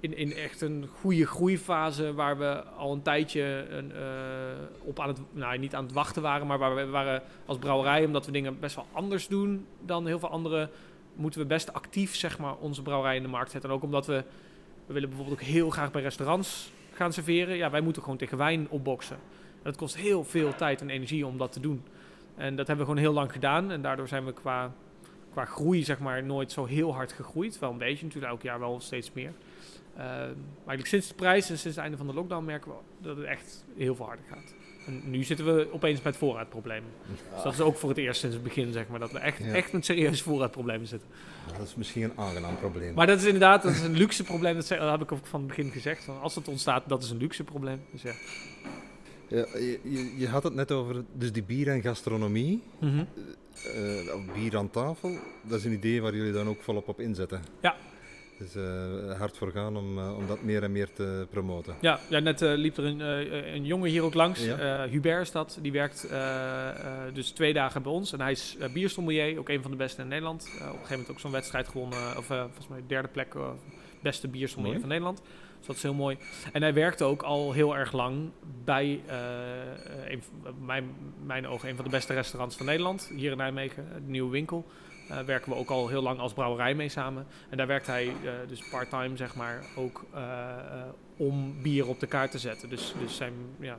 in, 0.00 0.16
in 0.16 0.32
echt 0.34 0.60
een 0.60 0.88
goede 1.00 1.26
groeifase 1.26 2.14
waar 2.14 2.38
we 2.38 2.62
al 2.64 2.92
een 2.92 3.02
tijdje 3.02 3.66
een, 3.70 3.92
eh, 3.92 3.98
op 4.82 5.00
aan 5.00 5.08
het, 5.08 5.18
nou 5.32 5.58
niet 5.58 5.74
aan 5.74 5.84
het 5.84 5.92
wachten 5.92 6.22
waren, 6.22 6.46
maar 6.46 6.58
waar 6.58 6.74
we 6.74 6.86
waren 6.86 7.22
als 7.46 7.58
brouwerij, 7.58 8.04
omdat 8.04 8.26
we 8.26 8.32
dingen 8.32 8.60
best 8.60 8.74
wel 8.76 8.86
anders 8.92 9.26
doen 9.28 9.66
dan 9.86 10.06
heel 10.06 10.18
veel 10.18 10.30
anderen, 10.30 10.70
moeten 11.18 11.40
we 11.40 11.46
best 11.46 11.72
actief 11.72 12.16
zeg 12.16 12.38
maar 12.38 12.56
onze 12.56 12.82
brouwerij 12.82 13.16
in 13.16 13.22
de 13.22 13.28
markt 13.28 13.50
zetten. 13.50 13.70
En 13.70 13.76
ook 13.76 13.82
omdat 13.82 14.06
we, 14.06 14.24
we 14.86 14.92
willen 14.92 15.08
bijvoorbeeld 15.08 15.40
ook 15.40 15.46
heel 15.46 15.70
graag 15.70 15.90
bij 15.90 16.02
restaurants 16.02 16.72
gaan 16.92 17.12
serveren. 17.12 17.56
Ja, 17.56 17.70
wij 17.70 17.80
moeten 17.80 18.02
gewoon 18.02 18.18
tegen 18.18 18.38
wijn 18.38 18.68
opboksen. 18.68 19.18
Dat 19.62 19.76
kost 19.76 19.96
heel 19.96 20.24
veel 20.24 20.54
tijd 20.54 20.80
en 20.80 20.90
energie 20.90 21.26
om 21.26 21.38
dat 21.38 21.52
te 21.52 21.60
doen. 21.60 21.82
En 22.34 22.56
dat 22.56 22.66
hebben 22.66 22.86
we 22.86 22.92
gewoon 22.92 23.06
heel 23.06 23.18
lang 23.20 23.32
gedaan. 23.32 23.70
En 23.70 23.82
daardoor 23.82 24.08
zijn 24.08 24.24
we 24.24 24.32
qua, 24.32 24.72
qua 25.32 25.44
groei, 25.44 25.84
zeg 25.84 25.98
maar, 25.98 26.22
nooit 26.22 26.52
zo 26.52 26.64
heel 26.64 26.94
hard 26.94 27.12
gegroeid. 27.12 27.58
Wel 27.58 27.70
een 27.70 27.78
beetje 27.78 28.04
natuurlijk, 28.04 28.32
elk 28.32 28.42
jaar 28.42 28.58
wel 28.58 28.80
steeds 28.80 29.12
meer. 29.12 29.32
Ehm, 29.96 30.06
maar 30.06 30.34
eigenlijk 30.56 30.86
sinds 30.86 31.08
de 31.08 31.14
prijs 31.14 31.50
en 31.50 31.58
sinds 31.58 31.76
het 31.76 31.84
einde 31.84 31.96
van 31.96 32.06
de 32.06 32.14
lockdown 32.14 32.44
merken 32.44 32.70
we 32.70 32.76
dat 33.00 33.16
het 33.16 33.26
echt 33.26 33.64
heel 33.76 33.94
veel 33.94 34.06
harder 34.06 34.24
gaat. 34.28 34.54
En 34.88 35.02
nu 35.10 35.22
zitten 35.24 35.56
we 35.56 35.68
opeens 35.72 36.02
met 36.02 36.16
voorraadproblemen. 36.16 36.90
Dus 37.34 37.42
dat 37.42 37.52
is 37.52 37.60
ook 37.60 37.76
voor 37.76 37.88
het 37.88 37.98
eerst 37.98 38.20
sinds 38.20 38.34
het 38.34 38.44
begin, 38.44 38.72
zeg 38.72 38.88
maar, 38.88 38.98
dat 38.98 39.12
we 39.12 39.18
echt, 39.18 39.38
Ja. 39.38 39.52
echt 39.52 39.72
met 39.72 39.84
serieuze 39.84 40.22
voorraadproblemen 40.22 40.86
zitten. 40.86 41.08
Dat 41.58 41.66
is 41.66 41.74
misschien 41.74 42.02
een 42.02 42.12
aangenaam 42.16 42.58
probleem. 42.58 42.94
Maar 42.94 43.06
dat 43.06 43.18
is 43.18 43.24
inderdaad 43.24 43.62
dat 43.62 43.72
is 43.72 43.80
een 43.80 43.96
luxe 43.96 44.24
probleem. 44.24 44.54
Dat, 44.54 44.68
dat 44.68 44.90
heb 44.90 45.02
ik 45.02 45.12
ook 45.12 45.26
van 45.26 45.38
het 45.40 45.48
begin 45.48 45.70
gezegd. 45.70 46.08
Als 46.22 46.34
het 46.34 46.48
ontstaat, 46.48 46.82
dat 46.88 47.02
is 47.02 47.10
een 47.10 47.16
luxe 47.18 47.44
probleem. 47.44 47.80
Dus 47.92 48.02
ja. 48.02 48.12
Ja, 49.28 49.46
je, 49.58 49.80
je, 49.82 50.14
je 50.18 50.28
had 50.28 50.42
het 50.42 50.54
net 50.54 50.72
over 50.72 51.04
dus 51.12 51.32
die 51.32 51.42
bier 51.42 51.68
en 51.68 51.82
gastronomie. 51.82 52.62
Mhm. 52.80 53.04
eh, 53.74 54.14
of 54.14 54.34
bier 54.34 54.56
aan 54.56 54.70
tafel. 54.70 55.16
Dat 55.42 55.58
is 55.58 55.64
een 55.64 55.72
idee 55.72 56.02
waar 56.02 56.14
jullie 56.14 56.32
dan 56.32 56.48
ook 56.48 56.62
volop 56.62 56.88
op 56.88 57.00
inzetten. 57.00 57.42
Ja. 57.62 57.76
Dus 58.38 58.54
eh, 58.54 59.18
hard 59.18 59.36
voor 59.36 59.50
gaan 59.50 59.76
om, 59.76 59.98
eh, 59.98 60.16
om 60.16 60.26
dat 60.26 60.42
meer 60.42 60.62
en 60.62 60.72
meer 60.72 60.92
te 60.92 61.26
promoten. 61.30 61.74
Ja, 61.80 62.00
ja 62.08 62.18
net 62.18 62.42
eh, 62.42 62.52
liep 62.54 62.76
er 62.76 62.84
een, 62.84 63.00
een 63.54 63.64
jongen 63.64 63.90
hier 63.90 64.02
ook 64.02 64.14
langs. 64.14 64.44
Ja. 64.44 64.88
Hubert 64.88 65.22
is 65.22 65.30
dat. 65.30 65.58
Die 65.62 65.72
werkt 65.72 66.08
dus 67.12 67.30
twee 67.30 67.52
dagen 67.52 67.82
bij 67.82 67.92
ons. 67.92 68.12
En 68.12 68.20
hij 68.20 68.30
is 68.30 68.56
uh, 68.60 68.72
biersommelier, 68.72 69.38
ook 69.38 69.48
een 69.48 69.62
van 69.62 69.70
de 69.70 69.76
beste 69.76 70.02
in 70.02 70.08
Nederland. 70.08 70.42
Op 70.42 70.60
een 70.60 70.68
gegeven 70.68 70.90
moment 70.90 71.10
ook 71.10 71.20
zo'n 71.20 71.30
wedstrijd 71.30 71.68
gewonnen. 71.68 72.16
Of 72.16 72.26
volgens 72.26 72.68
mij 72.68 72.82
derde 72.86 73.08
plek, 73.08 73.34
beste 74.02 74.28
biersommelier 74.28 74.78
Mooi. 74.78 74.80
van 74.80 74.88
Nederland. 74.88 75.22
Dus 75.58 75.66
dat 75.66 75.76
is 75.76 75.82
heel 75.82 75.94
mooi. 75.94 76.18
En 76.52 76.62
hij 76.62 76.74
werkte 76.74 77.04
ook 77.04 77.22
al 77.22 77.52
heel 77.52 77.76
erg 77.76 77.92
lang 77.92 78.30
bij, 78.64 79.00
een, 80.08 80.22
mijn, 80.64 80.90
mijn 81.26 81.46
ogen, 81.46 81.68
een 81.68 81.76
van 81.76 81.84
de 81.84 81.90
beste 81.90 82.14
restaurants 82.14 82.56
van 82.56 82.66
Nederland. 82.66 83.10
Hier 83.14 83.30
in 83.30 83.36
Nijmegen, 83.36 83.86
de 83.94 84.10
Nieuwe 84.10 84.30
Winkel. 84.30 84.66
Eh, 85.08 85.18
werken 85.18 85.52
we 85.52 85.58
ook 85.58 85.70
al 85.70 85.88
heel 85.88 86.02
lang 86.02 86.18
als 86.18 86.32
brouwerij 86.32 86.74
mee 86.74 86.88
samen. 86.88 87.26
En 87.48 87.56
daar 87.56 87.66
werkt 87.66 87.86
hij 87.86 88.06
eh, 88.06 88.32
dus 88.48 88.68
part-time, 88.70 89.16
zeg 89.16 89.34
maar, 89.34 89.64
ook 89.76 90.04
eh, 90.14 90.56
om 91.16 91.62
bier 91.62 91.88
op 91.88 92.00
de 92.00 92.06
kaart 92.06 92.30
te 92.30 92.38
zetten. 92.38 92.68
Dus, 92.68 92.94
dus 92.98 93.16
zijn, 93.16 93.32
ja, 93.60 93.78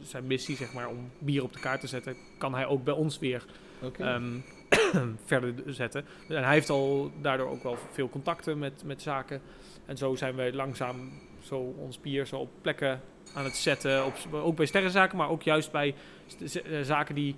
zijn 0.00 0.26
missie, 0.26 0.56
zeg 0.56 0.72
maar, 0.72 0.88
om 0.88 1.10
bier 1.18 1.42
op 1.42 1.52
de 1.52 1.60
kaart 1.60 1.80
te 1.80 1.86
zetten, 1.86 2.16
kan 2.38 2.54
hij 2.54 2.66
ook 2.66 2.84
bij 2.84 2.94
ons 2.94 3.18
weer 3.18 3.44
ehm, 3.98 4.38
verder 5.24 5.54
zetten. 5.66 6.04
En 6.28 6.44
hij 6.44 6.52
heeft 6.52 6.70
al 6.70 7.10
daardoor 7.20 7.48
ook 7.48 7.62
wel 7.62 7.76
veel 7.90 8.08
contacten 8.08 8.58
met, 8.58 8.82
met 8.84 9.02
zaken. 9.02 9.40
En 9.86 9.96
zo 9.96 10.14
zijn 10.14 10.34
we 10.34 10.50
langzaam 10.54 11.12
zo 11.40 11.74
ons 11.78 12.00
bier 12.00 12.26
zo 12.26 12.36
op 12.36 12.50
plekken 12.60 13.00
aan 13.34 13.44
het 13.44 13.56
zetten. 13.56 14.04
Op, 14.04 14.14
ook 14.32 14.56
bij 14.56 14.66
sterrenzaken, 14.66 15.16
maar 15.16 15.28
ook 15.28 15.42
juist 15.42 15.72
bij 15.72 15.94
zaken 16.82 17.14
die 17.14 17.36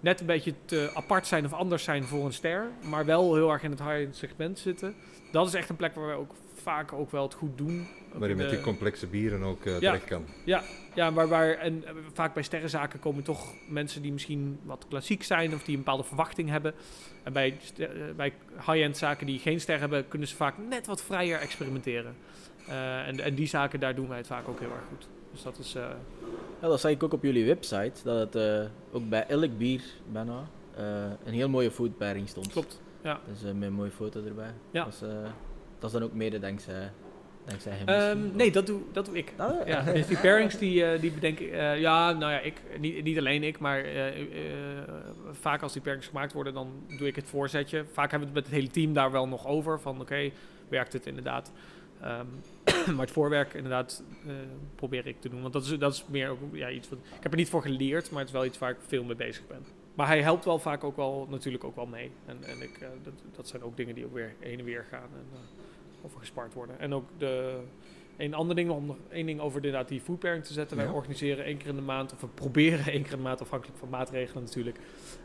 net 0.00 0.20
een 0.20 0.26
beetje 0.26 0.54
te 0.64 0.90
apart 0.94 1.26
zijn 1.26 1.44
of 1.44 1.52
anders 1.52 1.84
zijn 1.84 2.04
voor 2.04 2.24
een 2.24 2.32
ster. 2.32 2.66
Maar 2.88 3.04
wel 3.04 3.34
heel 3.34 3.50
erg 3.52 3.62
in 3.62 3.70
het 3.70 3.80
high-end 3.82 4.16
segment 4.16 4.58
zitten. 4.58 4.94
Dat 5.32 5.46
is 5.46 5.54
echt 5.54 5.68
een 5.68 5.76
plek 5.76 5.94
waar 5.94 6.06
we 6.06 6.12
ook 6.12 6.34
vaak 6.54 6.92
ook 6.92 7.10
wel 7.10 7.22
het 7.22 7.34
goed 7.34 7.58
doen. 7.58 7.86
Waar 8.12 8.28
je 8.28 8.34
met 8.34 8.48
de- 8.48 8.54
die 8.54 8.64
complexe 8.64 9.06
bieren 9.06 9.42
ook 9.42 9.64
eh, 9.64 9.76
terecht 9.76 10.04
kan. 10.04 10.24
ja, 10.94 11.10
maar 11.10 11.28
waar, 11.28 11.50
en 11.50 11.84
eh, 11.86 11.92
vaak 12.12 12.34
bij 12.34 12.42
sterrenzaken 12.42 12.98
komen 13.00 13.22
toch 13.22 13.54
mensen 13.68 14.02
die 14.02 14.12
misschien 14.12 14.58
wat 14.62 14.86
klassiek 14.88 15.22
zijn 15.22 15.54
of 15.54 15.62
die 15.62 15.72
een 15.76 15.82
bepaalde 15.82 16.04
verwachting 16.04 16.48
hebben. 16.48 16.74
En 17.22 17.32
bij, 17.32 17.56
eh, 17.78 17.88
bij 18.16 18.32
high-end 18.56 18.96
zaken 18.96 19.26
die 19.26 19.38
geen 19.38 19.60
ster 19.60 19.78
hebben, 19.78 20.08
kunnen 20.08 20.28
ze 20.28 20.36
vaak 20.36 20.54
net 20.68 20.86
wat 20.86 21.02
vrijer 21.02 21.38
experimenteren. 21.38 22.16
En, 23.06 23.20
en 23.20 23.34
die 23.34 23.46
zaken, 23.46 23.80
daar 23.80 23.94
doen 23.94 24.08
wij 24.08 24.16
het 24.18 24.26
vaak 24.26 24.48
ook 24.48 24.60
heel 24.60 24.70
erg 24.70 24.84
goed. 24.88 25.08
Dus 25.42 25.46
dat 25.46 25.58
is, 25.58 25.74
eh, 25.74 25.82
Ja, 26.60 26.68
dat 26.68 26.80
zag 26.80 26.90
ik 26.90 27.02
ook 27.02 27.12
op 27.12 27.22
jullie 27.22 27.46
website, 27.46 27.92
dat 28.04 28.18
het 28.18 28.34
eh, 28.34 28.68
ook 28.92 29.08
bij 29.08 29.26
elk 29.26 29.58
bier 29.58 29.82
bijna 30.12 30.48
eh, 30.76 30.84
een 31.24 31.32
heel 31.32 31.48
mooie 31.48 31.70
food 31.70 31.96
pairing 31.96 32.28
stond. 32.28 32.48
klopt. 32.52 32.80
Ja. 33.02 33.20
Dus 33.28 33.42
met 33.52 33.62
een 33.62 33.72
mooie 33.72 33.90
foto 33.90 34.24
erbij. 34.24 34.52
Ja. 34.70 34.84
Dat, 34.84 34.92
is, 34.92 34.98
dat 35.78 35.90
is 35.90 35.92
dan 35.92 36.02
ook 36.02 36.12
mede 36.12 36.38
dankzij, 36.38 36.90
misschien. 37.54 38.36
nee, 38.36 38.52
dat 38.52 38.66
doe, 38.66 38.80
dat 38.92 39.06
doe 39.06 39.16
ik. 39.16 39.32
Ah, 39.36 39.66
Ja, 39.66 39.82
dus 39.82 40.06
die 40.12 40.18
pairings 40.18 40.58
die, 40.58 40.98
die 40.98 41.12
bedenk 41.12 41.38
ik. 41.38 41.50
ja, 41.78 42.12
nou 42.12 42.32
ja, 42.32 42.40
ik, 42.40 42.62
niet, 42.78 43.04
niet 43.04 43.18
alleen 43.18 43.42
ik, 43.42 43.58
maar 43.58 43.84
vaak 45.30 45.62
als 45.62 45.72
die 45.72 45.82
pairings 45.82 46.08
gemaakt 46.08 46.32
worden, 46.32 46.54
dan 46.54 46.70
doe 46.98 47.06
ik 47.06 47.16
het 47.16 47.26
voorzetje. 47.28 47.84
Vaak 47.92 48.10
hebben 48.10 48.28
we 48.28 48.34
het 48.34 48.44
met 48.44 48.44
het 48.44 48.54
hele 48.54 48.72
team 48.72 48.92
daar 48.92 49.10
wel 49.10 49.28
nog 49.28 49.46
over. 49.46 49.80
Van 49.80 50.00
oké, 50.00 50.30
werkt 50.68 50.92
het 50.92 51.06
inderdaad? 51.06 51.52
Ehm, 52.00 52.26
maar 52.94 53.04
het 53.04 53.10
voorwerk 53.10 53.54
inderdaad 53.54 54.02
eh, 54.26 54.32
probeer 54.74 55.06
ik 55.06 55.20
te 55.20 55.28
doen. 55.28 55.40
Want 55.40 55.52
dat 55.52 55.64
is, 55.64 55.78
dat 55.78 55.92
is 55.92 56.04
meer 56.08 56.28
ook 56.28 56.38
ja, 56.52 56.70
iets 56.70 56.88
wat. 56.88 56.98
Ik 56.98 57.22
heb 57.22 57.32
er 57.32 57.38
niet 57.38 57.48
voor 57.48 57.62
geleerd, 57.62 58.10
maar 58.10 58.18
het 58.18 58.28
is 58.28 58.34
wel 58.34 58.44
iets 58.44 58.58
waar 58.58 58.70
ik 58.70 58.76
veel 58.86 59.04
mee 59.04 59.16
bezig 59.16 59.46
ben. 59.46 59.64
Maar 59.94 60.06
hij 60.06 60.22
helpt 60.22 60.44
wel 60.44 60.58
vaak 60.58 60.84
ook 60.84 60.96
wel, 60.96 61.26
natuurlijk 61.30 61.64
ook 61.64 61.76
wel 61.76 61.86
mee. 61.86 62.10
En, 62.26 62.44
en 62.44 62.62
ik, 62.62 62.78
eh, 62.78 62.88
dat, 63.02 63.12
dat 63.36 63.48
zijn 63.48 63.62
ook 63.62 63.76
dingen 63.76 63.94
die 63.94 64.04
ook 64.04 64.12
weer 64.12 64.34
heen 64.38 64.58
en 64.58 64.64
weer 64.64 64.86
gaan 64.90 65.08
en 65.12 65.26
eh, 65.32 66.04
over 66.04 66.18
gespart 66.18 66.54
worden. 66.54 66.78
En 66.78 66.94
ook 66.94 67.08
de, 67.18 67.60
een 68.26 68.34
ander 68.34 68.56
ding, 68.56 68.70
om 68.70 68.86
nog 68.86 68.96
één 69.10 69.26
ding 69.26 69.40
over 69.40 69.56
inderdaad 69.56 69.88
die 69.88 70.00
food 70.00 70.18
pairing 70.18 70.44
te 70.44 70.52
zetten. 70.52 70.76
Wij 70.76 70.86
Ja. 70.86 70.92
organiseren 70.92 71.44
één 71.44 71.56
keer 71.56 71.68
in 71.68 71.74
de 71.76 71.82
maand, 71.82 72.12
of 72.12 72.20
we 72.20 72.26
proberen 72.26 72.78
één 72.92 73.02
keer 73.02 73.10
in 73.12 73.16
de 73.16 73.22
maand, 73.22 73.40
afhankelijk 73.40 73.78
van 73.78 73.88
maatregelen 73.88 74.42
natuurlijk. 74.44 74.78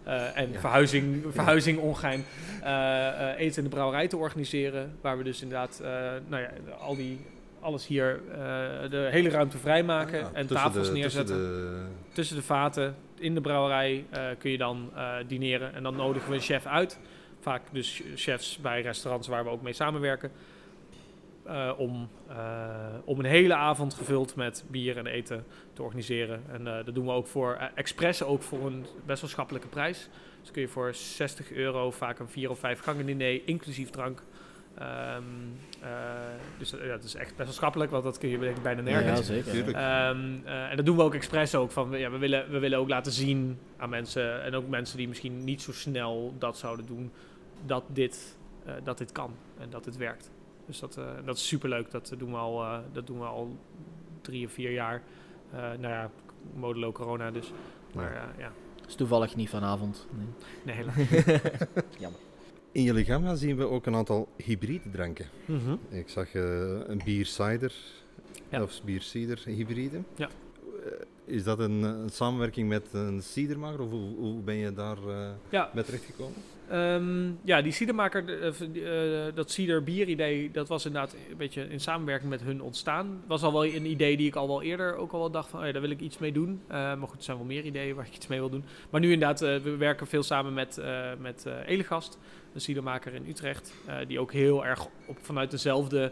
eh, 0.04 0.38
en 0.38 0.52
Ja. 0.52 0.60
verhuizing, 0.60 1.24
verhuizing 1.30 1.80
ongein. 1.80 2.26
eh, 2.64 3.08
eh, 3.32 3.40
eten 3.40 3.58
in 3.58 3.64
de 3.64 3.76
brouwerij 3.76 4.08
te 4.08 4.18
organiseren. 4.18 4.96
Waar 5.02 5.18
we 5.18 5.24
dus 5.24 5.42
inderdaad, 5.42 5.80
nou 6.28 6.42
ja, 6.42 6.50
al 6.80 6.96
die, 6.96 7.20
alles 7.60 7.88
hier, 7.88 8.20
de 8.90 9.08
hele 9.12 9.30
ruimte 9.30 9.58
vrijmaken 9.58 10.36
en 10.36 10.48
tafels 10.48 10.88
de- 10.88 10.94
neerzetten. 10.94 11.36
tussen 11.36 11.88
Tussen 12.14 12.36
de 12.36 12.42
vaten, 12.44 12.96
in 13.20 13.34
de 13.34 13.42
brouwerij 13.42 14.06
kun 14.38 14.52
je 14.52 14.58
dan 14.58 14.92
dineren. 15.28 15.74
En 15.74 15.84
dan 15.84 15.96
nodigen 15.96 16.30
we 16.30 16.36
een 16.36 16.42
chef 16.42 16.66
uit. 16.66 17.00
Vaak 17.40 17.62
dus 17.72 18.02
chefs 18.16 18.58
bij 18.58 18.82
restaurants 18.82 19.28
waar 19.28 19.44
we 19.44 19.50
ook 19.50 19.62
mee 19.62 19.74
samenwerken. 19.74 20.32
Eh, 21.46 21.72
om, 21.78 22.10
eh, 22.28 22.36
om 23.06 23.20
een 23.20 23.26
hele 23.26 23.56
avond 23.56 23.94
gevuld 23.94 24.36
met 24.36 24.66
bier 24.68 24.98
en 24.98 25.08
eten 25.08 25.46
te 25.74 25.84
organiseren. 25.84 26.44
En 26.52 26.68
eh, 26.68 26.86
dat 26.86 26.96
doen 26.96 27.06
we 27.06 27.12
ook 27.12 27.28
voor 27.28 27.72
expres, 27.76 28.24
ook 28.24 28.44
voor 28.44 28.66
een 28.66 28.86
best 29.06 29.22
wel 29.22 29.30
schappelijke 29.30 29.68
prijs. 29.68 30.10
Dus 30.42 30.52
kun 30.52 30.62
je 30.62 30.68
voor 30.68 30.94
60 30.94 31.52
euro 31.52 31.92
vaak 31.92 32.20
een 32.20 32.30
vier 32.30 32.50
of 32.50 32.60
vijf 32.60 32.80
gangen 32.80 33.06
diner, 33.06 33.48
inclusief 33.48 33.90
drank. 33.90 34.24
Ehm, 34.78 35.24
eh, 35.80 35.90
dus 36.58 36.70
ja, 36.70 36.88
dat 36.88 37.04
is 37.04 37.16
echt 37.16 37.36
best 37.36 37.48
wel 37.48 37.54
schappelijk, 37.54 37.92
want 37.92 38.04
dat 38.04 38.18
kun 38.18 38.30
je 38.30 38.40
denk 38.40 38.58
ik 38.58 38.64
bijna 38.64 38.82
nergens. 38.82 39.28
Ja, 39.28 39.34
zeker. 39.34 39.76
Ehm, 39.76 40.46
eh, 40.46 40.70
en 40.70 40.76
dat 40.76 40.86
doen 40.86 40.96
we 40.96 41.04
ook 41.04 41.14
expres 41.14 41.56
ook. 41.56 41.72
Van, 41.72 41.92
ja, 41.92 42.12
we, 42.12 42.18
willen, 42.18 42.52
we 42.52 42.60
willen 42.60 42.80
ook 42.80 42.90
laten 42.90 43.12
zien 43.12 43.60
aan 43.78 43.90
mensen, 43.90 44.44
en 44.44 44.56
ook 44.56 44.68
mensen 44.68 44.98
die 44.98 45.08
misschien 45.08 45.44
niet 45.44 45.62
zo 45.62 45.72
snel 45.72 46.34
dat 46.38 46.58
zouden 46.58 46.86
doen, 46.86 47.12
dat 47.66 47.84
dit, 47.88 48.38
eh, 48.66 48.74
dat 48.84 48.98
dit 48.98 49.12
kan 49.12 49.36
en 49.60 49.70
dat 49.70 49.84
dit 49.84 49.98
werkt. 49.98 50.32
Dus 50.66 50.80
dat, 50.80 50.98
eh, 50.98 51.06
dat 51.26 51.36
is 51.38 51.48
superleuk. 51.48 51.92
Dat 51.92 52.14
doen 52.18 52.32
we 52.32 52.38
al, 52.38 52.62
eh, 52.64 52.78
dat 52.92 53.08
doen 53.08 53.20
we 53.20 53.26
al 53.26 53.58
drie 54.22 54.46
of 54.46 54.52
vier 54.52 54.72
jaar. 54.72 55.02
Eh 55.52 55.60
nou 55.60 55.82
ja, 55.82 56.12
modelo 56.56 56.92
corona 56.92 57.32
dus. 57.32 57.52
Maar 57.94 58.14
Ja. 58.14 58.34
ja, 58.38 58.52
is 58.88 58.96
toevallig 58.96 59.36
niet 59.36 59.50
vanavond. 59.50 60.08
Nee. 60.18 60.26
nee, 60.64 60.76
helaas. 60.76 62.12
In 62.72 62.84
jullie 62.84 63.06
gamma 63.06 63.36
zien 63.36 63.56
we 63.58 63.64
ook 63.64 63.86
een 63.86 63.96
aantal 63.96 64.28
hybride 64.38 64.90
dranken. 64.90 65.26
Mhm. 65.46 65.76
Ik 65.90 66.10
zag 66.10 66.34
eh, 66.34 66.42
een 66.88 67.02
bier 67.06 67.26
cider 67.26 67.74
Ja. 68.50 68.62
of 68.64 68.84
bier 68.84 69.02
cider 69.02 69.42
hybride. 69.46 70.02
Ja. 70.16 70.28
Eh, 70.86 70.92
Is 71.26 71.44
dat 71.44 71.60
een, 71.60 71.84
een 71.84 72.10
samenwerking 72.10 72.70
met 72.70 72.90
een 72.94 73.22
cidermaker 73.22 73.80
of 73.82 73.90
hoe, 73.90 74.16
hoe 74.16 74.42
ben 74.42 74.56
je 74.56 74.74
daar 74.74 74.98
eh 75.08 75.30
Ja. 75.50 75.70
bij 75.74 75.84
terechtgekomen? 75.84 76.38
Ehm, 76.70 77.32
ja, 77.44 77.62
die 77.62 77.72
cidermaker, 77.72 78.42
eh, 78.42 78.52
v- 78.52 78.68
die, 78.72 78.90
eh, 78.90 79.36
dat 79.36 79.52
cider 79.52 79.84
bier 79.84 80.08
idee, 80.08 80.52
dat 80.52 80.68
was 80.68 80.86
inderdaad 80.86 81.16
een 81.30 81.38
beetje 81.38 81.68
in 81.70 81.80
samenwerking 81.80 82.30
met 82.30 82.42
hun 82.42 82.62
ontstaan. 82.62 83.22
was 83.28 83.44
al 83.44 83.52
wel 83.52 83.66
een 83.66 83.86
idee 83.86 84.18
die 84.18 84.28
ik 84.28 84.36
al 84.36 84.48
wel 84.48 84.62
eerder 84.62 84.96
ook 84.96 85.12
al 85.12 85.20
wel 85.20 85.32
dacht 85.32 85.50
van, 85.50 85.60
oh 85.60 85.66
ja, 85.66 85.72
daar 85.72 85.82
wil 85.82 85.90
ik 85.92 86.00
iets 86.00 86.18
mee 86.18 86.32
doen. 86.32 86.62
Eh, 86.68 86.76
maar 86.78 87.08
goed, 87.08 87.18
er 87.18 87.24
zijn 87.24 87.38
wel 87.38 87.46
meer 87.46 87.64
ideeën 87.64 87.96
waar 87.96 88.06
ik 88.06 88.16
iets 88.16 88.28
mee 88.28 88.40
wil 88.40 88.50
doen. 88.50 88.64
Maar 88.90 89.02
nu 89.02 89.12
inderdaad, 89.12 89.42
eh, 89.42 89.58
we 89.58 89.76
werken 89.78 90.08
veel 90.08 90.24
samen 90.24 90.54
met, 90.54 90.78
eh 90.78 91.10
met 91.20 91.46
eh, 91.46 91.54
Elegast, 91.66 92.18
een 92.54 92.62
cidermaker 92.62 93.14
in 93.14 93.26
Utrecht, 93.28 93.74
eh, 93.86 93.96
die 94.08 94.20
ook 94.20 94.32
heel 94.32 94.66
erg 94.66 94.88
op, 95.08 95.18
vanuit 95.22 95.52
dezelfde 95.52 96.12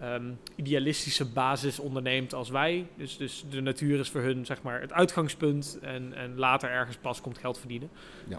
ehm, 0.00 0.30
idealistische 0.56 1.24
basis 1.32 1.78
onderneemt 1.78 2.34
als 2.34 2.50
wij. 2.50 2.86
Dus, 2.96 3.16
dus 3.16 3.44
de 3.50 3.60
natuur 3.60 3.98
is 3.98 4.08
voor 4.10 4.20
hun 4.20 4.46
zeg 4.46 4.62
maar 4.62 4.80
het 4.80 4.92
uitgangspunt 4.92 5.78
en, 5.82 6.12
en 6.14 6.36
later 6.38 6.70
ergens 6.70 6.96
pas 6.96 7.20
komt 7.20 7.38
geld 7.38 7.58
verdienen. 7.58 7.90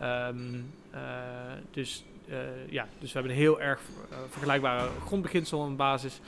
Ehm, 0.01 0.53
eh, 0.53 0.59
dus, 1.71 2.03
eh, 2.27 2.37
ja, 2.69 2.87
dus 2.99 3.07
we 3.13 3.19
hebben 3.19 3.31
een 3.31 3.41
heel 3.43 3.61
erg 3.61 3.79
eh, 4.09 4.17
vergelijkbare 4.29 4.89
grondbeginsel 5.05 5.65
en 5.65 5.75
basis. 5.75 6.19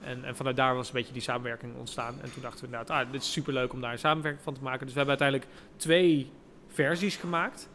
En, 0.00 0.24
en 0.24 0.36
vanuit 0.36 0.56
daar 0.56 0.74
was 0.74 0.86
een 0.86 0.94
beetje 0.94 1.12
die 1.12 1.22
samenwerking 1.22 1.76
ontstaan. 1.76 2.14
En 2.22 2.32
toen 2.32 2.42
dachten 2.42 2.60
we 2.60 2.66
inderdaad, 2.66 3.06
ah, 3.06 3.12
dit 3.12 3.22
is 3.22 3.32
superleuk 3.32 3.72
om 3.72 3.80
daar 3.80 3.92
een 3.92 3.98
samenwerking 3.98 4.42
van 4.42 4.54
te 4.54 4.62
maken. 4.62 4.86
Dus 4.86 4.94
we 4.94 5.00
hebben 5.00 5.18
uiteindelijk 5.18 5.60
twee 5.76 6.30
versies 6.68 7.16
gemaakt. 7.16 7.68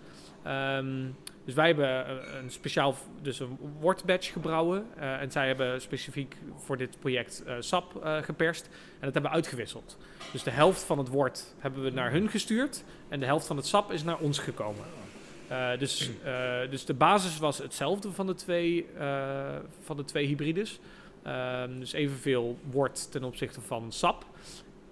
Ehm, 0.43 1.05
Dus 1.47 1.55
wij 1.55 1.67
hebben 1.67 2.07
een, 2.37 2.51
speciaal, 2.51 2.95
dus 3.21 3.39
een 3.39 3.57
wortbatch 3.79 4.31
gebrouwen. 4.31 4.85
eh, 4.95 5.21
en 5.21 5.31
zij 5.31 5.47
hebben 5.47 5.81
specifiek 5.81 6.35
voor 6.55 6.77
dit 6.77 6.99
project 6.99 7.43
eh, 7.43 7.55
sap 7.59 8.03
eh, 8.03 8.17
geperst. 8.17 8.65
En 8.65 8.71
dat 9.05 9.13
hebben 9.13 9.21
we 9.31 9.37
uitgewisseld. 9.37 9.97
Dus 10.31 10.43
de 10.43 10.51
helft 10.51 10.83
van 10.83 10.97
het 10.97 11.07
wort 11.07 11.53
hebben 11.59 11.83
we 11.83 11.89
naar 11.89 12.11
hun 12.11 12.29
gestuurd. 12.29 12.83
En 13.09 13.19
de 13.19 13.25
helft 13.25 13.47
van 13.47 13.57
het 13.57 13.65
sap 13.65 13.91
is 13.91 14.03
naar 14.03 14.17
ons 14.17 14.39
gekomen. 14.39 14.85
Eh, 15.47 15.77
dus, 15.77 16.09
eh, 16.23 16.69
dus 16.69 16.85
de 16.85 16.93
basis 16.93 17.37
was 17.37 17.57
hetzelfde 17.57 18.11
van 18.11 18.27
de 18.27 18.33
twee, 18.33 18.85
eh, 18.97 19.55
van 19.81 19.97
de 19.97 20.03
twee 20.03 20.27
hybrides. 20.27 20.79
Ehm, 21.23 21.79
dus 21.79 21.93
evenveel 21.93 22.57
wort 22.71 23.11
ten 23.11 23.23
opzichte 23.23 23.61
van 23.61 23.91
sap. 23.91 24.25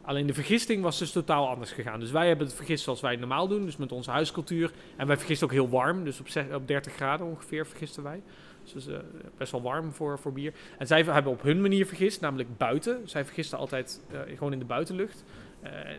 Alleen 0.01 0.27
de 0.27 0.33
vergisting 0.33 0.81
was 0.81 0.99
dus 0.99 1.11
totaal 1.11 1.47
anders 1.47 1.71
gegaan. 1.71 1.99
Dus 1.99 2.11
wij 2.11 2.27
hebben 2.27 2.47
het 2.47 2.55
vergist 2.55 2.83
zoals 2.83 3.01
wij 3.01 3.11
het 3.11 3.19
normaal 3.19 3.47
doen, 3.47 3.65
dus 3.65 3.77
met 3.77 3.91
onze 3.91 4.11
huiscultuur. 4.11 4.71
En 4.95 5.07
wij 5.07 5.17
vergisten 5.17 5.47
ook 5.47 5.53
heel 5.53 5.69
warm, 5.69 6.03
dus 6.03 6.19
op, 6.19 6.27
op 6.53 6.67
30 6.67 6.93
graden 6.93 7.27
ongeveer 7.27 7.67
vergisten 7.67 8.03
wij. 8.03 8.21
Dus 8.73 8.85
best 9.37 9.51
wel 9.51 9.61
warm 9.61 9.91
voor, 9.91 10.19
voor 10.19 10.33
bier. 10.33 10.53
En 10.77 10.87
zij 10.87 11.03
hebben 11.03 11.31
op 11.31 11.41
hun 11.41 11.61
manier 11.61 11.85
vergist, 11.85 12.21
namelijk 12.21 12.57
buiten. 12.57 13.01
Zij 13.09 13.25
vergisten 13.25 13.57
altijd 13.57 14.01
gewoon 14.35 14.53
in 14.53 14.59
de 14.59 14.65
buitenlucht. 14.65 15.23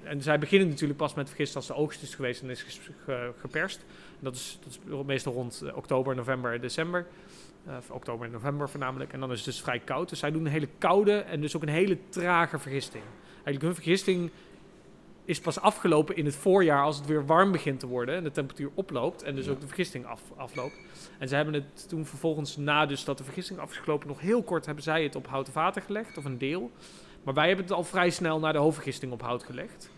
En 0.05 0.23
zij 0.23 0.39
beginnen 0.39 0.69
natuurlijk 0.69 0.99
pas 0.99 1.15
met 1.15 1.29
vergisten 1.29 1.57
als 1.57 1.67
de 1.67 1.75
oogst 1.75 2.03
is 2.03 2.15
geweest 2.15 2.43
en 2.43 2.51
is 2.51 2.81
geperst. 3.41 3.85
Dat, 4.21 4.35
is, 4.35 4.59
dat 4.62 4.73
is 4.73 5.05
meestal 5.07 5.33
rond 5.33 5.62
eh, 5.67 5.77
oktober, 5.77 6.14
november, 6.14 6.61
december. 6.61 7.07
Of 7.79 7.91
oktober 7.91 8.27
en 8.27 8.33
november 8.33 8.69
voornamelijk. 8.69 9.12
En 9.12 9.21
dan 9.21 9.31
is 9.33 9.37
het 9.37 9.45
dus 9.47 9.61
vrij 9.61 9.79
koud. 9.79 10.09
Dus 10.09 10.19
zij 10.19 10.31
doen 10.31 10.45
een 10.45 10.53
hele 10.53 10.69
koude 10.79 11.19
en 11.19 11.41
dus 11.41 11.57
ook 11.57 11.62
een 11.62 11.69
hele 11.69 11.99
trage 12.09 12.59
vergisting. 12.59 13.05
Eigenlijk 13.35 13.62
hun 13.62 13.75
vergisting 13.75 14.31
is 15.25 15.41
pas 15.41 15.61
afgelopen 15.61 16.17
in 16.17 16.25
het 16.25 16.37
voorjaar 16.37 16.83
als 16.83 16.97
het 16.97 17.07
weer 17.07 17.27
warm 17.27 17.53
begint 17.53 17.81
te 17.81 17.87
worden 17.87 18.14
en 18.14 18.25
de 18.25 18.31
temperatuur 18.31 18.71
oploopt 18.75 19.23
en 19.23 19.35
dus 19.35 19.45
Ja. 19.45 19.51
ook 19.51 19.61
de 19.61 19.67
vergisting 19.67 20.07
af, 20.07 20.21
afloopt. 20.37 20.75
En 21.19 21.29
ze 21.29 21.35
hebben 21.35 21.55
het 21.55 21.89
toen 21.89 22.07
vervolgens, 22.07 22.57
na 22.57 22.87
dus 22.87 23.05
dat 23.05 23.19
de 23.19 23.25
vergisting 23.25 23.59
af 23.59 23.71
is 23.71 23.77
gelopen, 23.79 24.09
nog 24.09 24.21
heel 24.21 24.43
kort 24.43 24.67
hebben 24.67 24.85
zij 24.85 25.03
het 25.03 25.14
op 25.17 25.27
houten 25.27 25.53
vaten 25.53 25.83
gelegd, 25.83 26.19
of 26.19 26.25
een 26.25 26.39
deel. 26.39 26.71
Maar 27.23 27.35
wij 27.35 27.47
hebben 27.47 27.64
het 27.64 27.75
al 27.75 27.85
vrij 27.85 28.11
snel 28.11 28.39
naar 28.39 28.53
de 28.53 28.59
hoofdvergisting 28.59 29.12
op 29.12 29.23
hout 29.23 29.43
gelegd. 29.43 29.91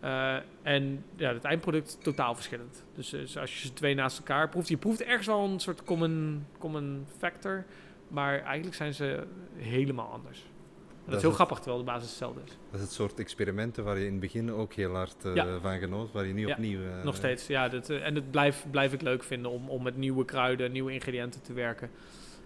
Eh, 0.00 0.36
en 0.62 1.04
ja, 1.16 1.32
het 1.32 1.44
eindproduct 1.44 1.98
totaal 2.02 2.34
verschillend. 2.34 2.84
Dus, 2.94 3.08
dus 3.10 3.38
als 3.38 3.52
je 3.54 3.66
ze 3.66 3.72
twee 3.72 3.94
naast 3.94 4.18
elkaar 4.18 4.48
proeft, 4.48 4.68
je 4.68 4.76
proeft 4.76 5.02
ergens 5.02 5.26
wel 5.26 5.44
een 5.44 5.60
soort 5.60 5.84
common, 5.84 6.46
common 6.58 7.06
factor, 7.18 7.64
maar 8.08 8.40
eigenlijk 8.42 8.76
zijn 8.76 8.94
ze 8.94 9.26
helemaal 9.56 10.10
anders. 10.12 10.38
En 10.40 11.06
dat 11.06 11.14
is 11.14 11.20
heel 11.20 11.28
het. 11.30 11.34
grappig, 11.34 11.58
terwijl 11.58 11.78
de 11.84 11.90
basis 11.90 12.08
hetzelfde 12.08 12.40
is. 12.44 12.50
Dat 12.70 12.74
is 12.80 12.86
het 12.86 12.92
soort 12.94 13.18
experimenten 13.18 13.84
waar 13.84 13.98
je 13.98 14.04
in 14.04 14.10
het 14.10 14.20
begin 14.20 14.52
ook 14.52 14.72
heel 14.72 14.94
hard 14.94 15.16
Ja. 15.34 15.58
van 15.60 15.78
genoot, 15.78 16.12
waar 16.12 16.26
je 16.26 16.32
nu 16.32 16.46
Ja, 16.46 16.52
opnieuw... 16.52 16.80
eh, 16.82 17.04
Nog 17.04 17.16
steeds, 17.16 17.46
ja. 17.46 17.68
Dat, 17.68 17.88
en 17.90 18.14
het 18.14 18.30
blijf, 18.30 18.66
blijf 18.70 18.92
ik 18.92 19.00
leuk 19.02 19.22
vinden 19.22 19.50
om, 19.50 19.68
om 19.68 19.82
met 19.82 19.96
nieuwe 19.96 20.24
kruiden, 20.24 20.72
nieuwe 20.72 20.92
ingrediënten 20.92 21.42
te 21.42 21.52
werken. 21.52 21.90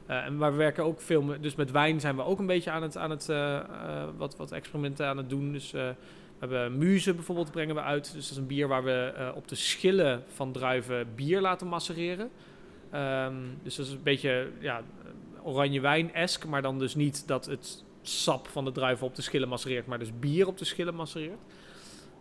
En 0.07 0.37
maar 0.37 0.51
we 0.51 0.57
werken 0.59 0.85
ook 0.85 1.01
veel 1.01 1.23
met, 1.23 1.43
dus 1.43 1.55
met 1.55 1.71
wijn 1.71 2.01
zijn 2.01 2.17
we 2.17 2.23
ook 2.23 2.39
een 2.39 2.47
beetje 2.47 2.71
aan 2.71 2.83
het, 2.83 2.97
aan 2.97 3.11
het 3.11 3.27
wat, 4.17 4.37
wat 4.37 4.53
experimenten 4.53 5.07
aan 5.07 5.17
het 5.17 5.29
doen. 5.29 5.53
Dus 5.53 5.75
hebben 6.51 6.79
muze 6.79 7.15
bijvoorbeeld 7.15 7.51
brengen 7.51 7.75
we 7.75 7.81
uit. 7.81 8.05
Dus 8.05 8.23
dat 8.23 8.31
is 8.31 8.37
een 8.37 8.47
bier 8.47 8.69
waar 8.69 8.85
we 8.85 9.13
eh, 9.17 9.29
op 9.35 9.49
de 9.49 9.55
schillen 9.55 10.23
van 10.35 10.53
druiven 10.53 11.15
bier 11.15 11.41
laten 11.41 11.67
macereren. 11.67 12.31
Ehm, 12.91 13.35
dus 13.63 13.77
dat 13.77 13.87
is 13.87 13.93
een 13.93 14.03
beetje 14.03 14.49
ja, 14.59 14.83
oranje 15.43 15.81
wijn-esk, 15.81 16.47
maar 16.47 16.63
dan 16.63 16.79
dus 16.79 16.95
niet 16.95 17.29
dat 17.29 17.47
het 17.47 17.85
sap 18.03 18.49
van 18.49 18.65
de 18.65 18.73
druiven 18.73 19.07
op 19.07 19.15
de 19.15 19.23
schillen 19.23 19.49
macereert, 19.49 19.87
maar 19.87 19.99
dus 19.99 20.19
bier 20.19 20.47
op 20.47 20.59
de 20.59 20.65
schillen 20.65 20.95
macereert. 20.95 21.41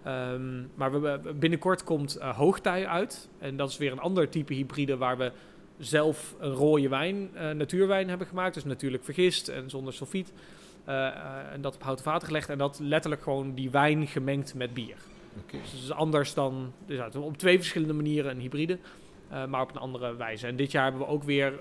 Ehm, 0.03 0.63
maar 0.75 1.19
binnenkort 1.35 1.83
komt 1.83 2.15
eh, 2.15 2.37
hoogtij 2.37 2.87
uit. 2.87 3.29
En 3.39 3.57
dat 3.57 3.69
is 3.69 3.77
weer 3.77 3.91
een 3.91 3.99
ander 3.99 4.29
type 4.29 4.53
hybride 4.53 4.97
waar 4.97 5.17
we 5.17 5.31
zelf 5.77 6.35
een 6.39 6.51
rode 6.51 6.89
wijn, 6.89 7.29
eh, 7.33 7.49
natuurwijn 7.49 8.09
hebben 8.09 8.27
gemaakt. 8.27 8.53
Dus 8.53 8.63
natuurlijk 8.63 9.03
vergist 9.03 9.47
en 9.47 9.69
zonder 9.69 9.93
sulfiet. 9.93 10.33
Eh, 10.85 11.07
eh, 11.07 11.13
en 11.53 11.61
dat 11.61 11.75
op 11.75 11.83
houten 11.83 12.03
vaten 12.05 12.27
gelegd. 12.27 12.49
En 12.49 12.57
dat 12.57 12.79
letterlijk 12.81 13.23
gewoon 13.23 13.53
die 13.53 13.69
wijn 13.69 14.07
gemengd 14.07 14.55
met 14.55 14.73
bier. 14.73 14.95
Dus 15.51 15.71
het 15.71 15.81
is 15.81 15.91
anders 15.91 16.33
dan... 16.33 16.73
Dus 16.85 16.97
ja, 16.97 17.19
op 17.19 17.37
twee 17.37 17.57
verschillende 17.57 17.93
manieren 17.93 18.31
een 18.31 18.39
hybride. 18.39 18.77
eh, 19.29 19.45
maar 19.45 19.61
op 19.61 19.69
een 19.69 19.81
andere 19.81 20.15
wijze. 20.15 20.47
En 20.47 20.55
dit 20.55 20.71
jaar 20.71 20.83
hebben 20.83 21.01
we 21.01 21.07
ook 21.07 21.23
weer 21.23 21.53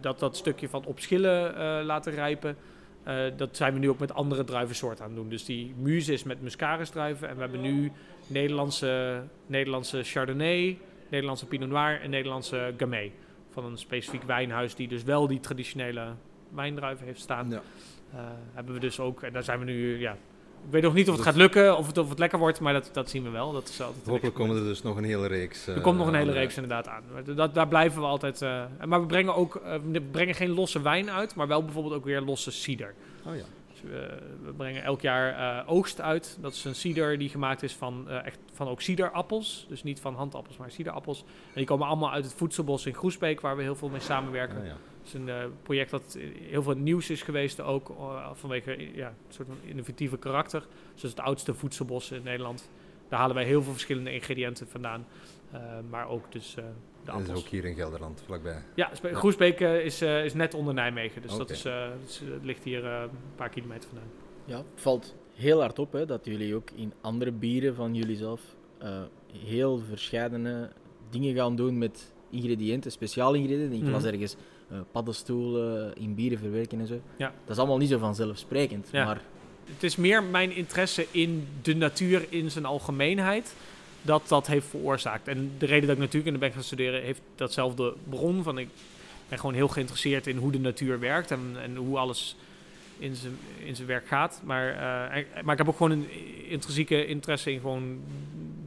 dat, 0.00 0.18
dat 0.18 0.36
stukje 0.36 0.68
van 0.68 0.84
op 0.84 1.00
schillen 1.00 1.56
eh, 1.56 1.84
laten 1.84 2.12
rijpen. 2.12 2.56
Dat 3.36 3.56
zijn 3.56 3.72
we 3.72 3.78
nu 3.78 3.88
ook 3.88 3.98
met 3.98 4.14
andere 4.14 4.44
druivensoorten 4.44 5.04
aan 5.04 5.10
het 5.10 5.20
doen. 5.20 5.28
Dus 5.28 5.44
die 5.44 5.74
muze 5.78 6.12
is 6.12 6.22
met 6.22 6.42
muscaris 6.42 6.90
druiven. 6.90 7.28
En 7.28 7.34
we 7.34 7.40
hebben 7.40 7.60
nu 7.60 7.92
Nederlandse, 8.26 9.22
Nederlandse 9.46 10.02
Chardonnay, 10.02 10.78
Nederlandse 11.10 11.46
Pinot 11.46 11.68
Noir 11.68 12.00
en 12.00 12.10
Nederlandse 12.10 12.74
Gamay. 12.76 13.12
Van 13.50 13.64
een 13.64 13.78
specifiek 13.78 14.22
wijnhuis 14.22 14.74
die 14.74 14.88
dus 14.88 15.02
wel 15.02 15.26
die 15.26 15.40
traditionele 15.40 16.06
wijndruiven 16.48 17.06
heeft 17.06 17.20
staan. 17.20 17.50
Ja. 17.50 17.62
Eh, 18.14 18.20
hebben 18.52 18.74
we 18.74 18.80
dus 18.80 19.00
ook, 19.00 19.22
en 19.22 19.32
daar 19.32 19.42
zijn 19.42 19.58
we 19.58 19.64
nu, 19.64 19.98
ja. 19.98 20.12
Ik 20.66 20.70
weet 20.70 20.82
nog 20.82 20.94
niet 20.94 21.08
of 21.08 21.14
het 21.14 21.24
gaat 21.24 21.36
lukken, 21.36 21.76
of 21.76 21.86
het, 21.86 21.98
of 21.98 22.08
het 22.08 22.18
lekker 22.18 22.38
wordt, 22.38 22.60
maar 22.60 22.72
dat, 22.72 22.90
dat 22.92 23.10
zien 23.10 23.22
we 23.22 23.30
wel. 23.30 23.52
Dat 23.52 23.68
is 23.68 23.80
altijd 23.80 24.06
Hopelijk 24.06 24.34
komen 24.34 24.56
er 24.56 24.62
dus 24.64 24.82
nog 24.82 24.96
een 24.96 25.04
hele 25.04 25.26
reeks. 25.26 25.66
Er 25.66 25.80
komt 25.80 25.98
nog 25.98 26.06
een 26.06 26.14
hele 26.14 26.30
eh, 26.30 26.36
reeks 26.36 26.54
inderdaad 26.54 26.88
aan. 26.88 27.02
Dat, 27.36 27.54
daar 27.54 27.68
blijven 27.68 28.00
we 28.00 28.06
altijd. 28.06 28.42
eh, 28.42 28.64
maar 28.86 29.00
we 29.00 29.06
brengen 29.06 29.34
ook 29.34 29.60
we 29.92 30.00
brengen 30.00 30.34
geen 30.34 30.50
losse 30.50 30.82
wijn 30.82 31.10
uit, 31.10 31.34
maar 31.34 31.46
wel 31.46 31.64
bijvoorbeeld 31.64 31.94
ook 31.94 32.04
weer 32.04 32.20
losse 32.20 32.50
cider. 32.50 32.94
Oh 33.26 33.36
ja. 33.36 33.42
Dus 33.70 33.82
we, 33.82 34.18
we 34.44 34.52
brengen 34.52 34.82
elk 34.82 35.00
jaar 35.00 35.66
oogst 35.66 36.00
uit. 36.00 36.38
Dat 36.40 36.52
is 36.52 36.64
een 36.64 36.74
cider 36.74 37.18
die 37.18 37.28
gemaakt 37.28 37.62
is 37.62 37.72
van, 37.72 38.08
echt, 38.10 38.38
van 38.52 38.68
ook 38.68 38.80
ciderappels. 38.80 39.66
Dus 39.68 39.82
niet 39.82 40.00
van 40.00 40.14
handappels, 40.14 40.56
maar 40.56 40.70
ciderappels. 40.70 41.18
En 41.20 41.54
die 41.54 41.66
komen 41.66 41.86
allemaal 41.86 42.12
uit 42.12 42.24
het 42.24 42.34
voedselbos 42.34 42.86
in 42.86 42.94
Groesbeek, 42.94 43.40
waar 43.40 43.56
we 43.56 43.62
heel 43.62 43.76
veel 43.76 43.88
mee 43.88 44.00
samenwerken. 44.00 44.58
Ah, 44.58 44.66
ja. 44.66 44.76
Het 45.04 45.14
is 45.14 45.20
een 45.20 45.28
eh, 45.28 45.44
project 45.62 45.90
dat 45.90 46.18
heel 46.48 46.62
veel 46.62 46.74
nieuws 46.76 47.10
is 47.10 47.22
geweest, 47.22 47.60
ook 47.60 47.88
eh, 47.90 48.30
vanwege 48.32 48.76
ja, 48.94 49.08
een 49.08 49.14
soort 49.34 49.48
van 49.48 49.56
innovatieve 49.64 50.16
karakter. 50.18 50.66
Dus 50.94 51.02
is 51.04 51.10
het 51.10 51.20
oudste 51.20 51.54
voedselbos 51.54 52.10
in 52.10 52.22
Nederland. 52.22 52.70
Daar 53.08 53.18
halen 53.18 53.34
wij 53.36 53.44
heel 53.44 53.62
veel 53.62 53.72
verschillende 53.72 54.12
ingrediënten 54.12 54.68
vandaan. 54.68 55.06
Eh, 55.50 55.60
maar 55.90 56.08
ook 56.08 56.32
dus 56.32 56.54
eh, 56.56 56.64
de 56.64 56.70
En 56.70 56.72
dat 57.04 57.14
appels. 57.14 57.38
is 57.38 57.44
ook 57.44 57.50
hier 57.50 57.64
in 57.64 57.74
Gelderland, 57.74 58.22
vlakbij. 58.26 58.62
Ja. 58.74 58.90
Groesbeek 59.02 59.60
is, 59.60 60.00
eh, 60.02 60.24
is 60.24 60.34
net 60.34 60.54
onder 60.54 60.74
Nijmegen. 60.74 61.22
Dus 61.22 61.36
dat, 61.36 61.50
is, 61.50 61.62
dat 61.62 61.72
is, 62.06 62.22
het 62.24 62.44
ligt 62.44 62.64
hier 62.64 62.84
eh, 62.84 63.00
een 63.02 63.08
paar 63.36 63.48
kilometer 63.48 63.88
vandaan. 63.88 64.08
Ja, 64.44 64.56
het 64.56 64.64
valt 64.74 65.14
heel 65.34 65.60
hard 65.60 65.78
op 65.78 65.92
hè, 65.92 66.06
dat 66.06 66.24
jullie 66.24 66.54
ook 66.54 66.70
in 66.70 66.92
andere 67.00 67.32
bieren 67.32 67.74
van 67.74 67.94
jullie 67.94 68.16
zelf 68.16 68.40
eh, 68.78 69.02
heel 69.44 69.78
verscheidene 69.78 70.70
dingen 71.10 71.34
gaan 71.34 71.56
doen 71.56 71.78
met 71.78 72.12
ingrediënten, 72.30 72.90
speciale 72.92 73.38
ingrediënten. 73.38 73.78
Ik 73.82 73.88
las 73.88 74.02
Mhm. 74.02 74.12
ergens 74.12 74.36
paddenstoelen 74.92 75.96
in 75.96 76.14
bieren 76.14 76.38
verwerken 76.38 76.80
en 76.80 76.86
zo. 76.86 77.00
Ja. 77.16 77.32
Dat 77.44 77.50
is 77.50 77.58
allemaal 77.58 77.78
niet 77.78 77.88
zo 77.88 77.98
vanzelfsprekend. 77.98 78.88
Ja. 78.92 79.04
Maar 79.04 79.20
Het 79.64 79.82
is 79.82 79.96
meer 79.96 80.22
mijn 80.22 80.52
interesse 80.56 81.06
in 81.10 81.46
de 81.62 81.74
natuur 81.76 82.26
in 82.28 82.50
zijn 82.50 82.64
algemeenheid 82.64 83.54
dat 84.02 84.28
dat 84.28 84.46
heeft 84.46 84.66
veroorzaakt. 84.66 85.28
En 85.28 85.50
de 85.58 85.66
reden 85.66 85.86
dat 85.86 85.96
ik 85.96 86.02
natuurlijk 86.02 86.26
in 86.26 86.32
de 86.32 86.38
ben 86.38 86.52
gaan 86.52 86.62
studeren 86.62 87.02
heeft 87.02 87.20
datzelfde 87.34 87.94
bron. 88.08 88.42
Van 88.42 88.58
ik 88.58 88.68
ben 89.28 89.38
gewoon 89.38 89.54
heel 89.54 89.68
geïnteresseerd 89.68 90.26
in 90.26 90.36
hoe 90.36 90.52
de 90.52 90.58
natuur 90.58 91.00
werkt 91.00 91.30
en, 91.30 91.40
en 91.62 91.76
hoe 91.76 91.98
alles 91.98 92.36
in 92.98 93.14
zijn, 93.14 93.38
in 93.64 93.76
zijn 93.76 93.88
werk 93.88 94.06
gaat. 94.06 94.40
Maar, 94.44 94.68
eh, 94.68 95.24
maar 95.44 95.52
ik 95.52 95.58
heb 95.58 95.68
ook 95.68 95.76
gewoon 95.76 95.92
een 95.92 96.10
intrinsieke 96.48 97.06
interesse 97.06 97.52
in 97.52 97.60
gewoon 97.60 98.00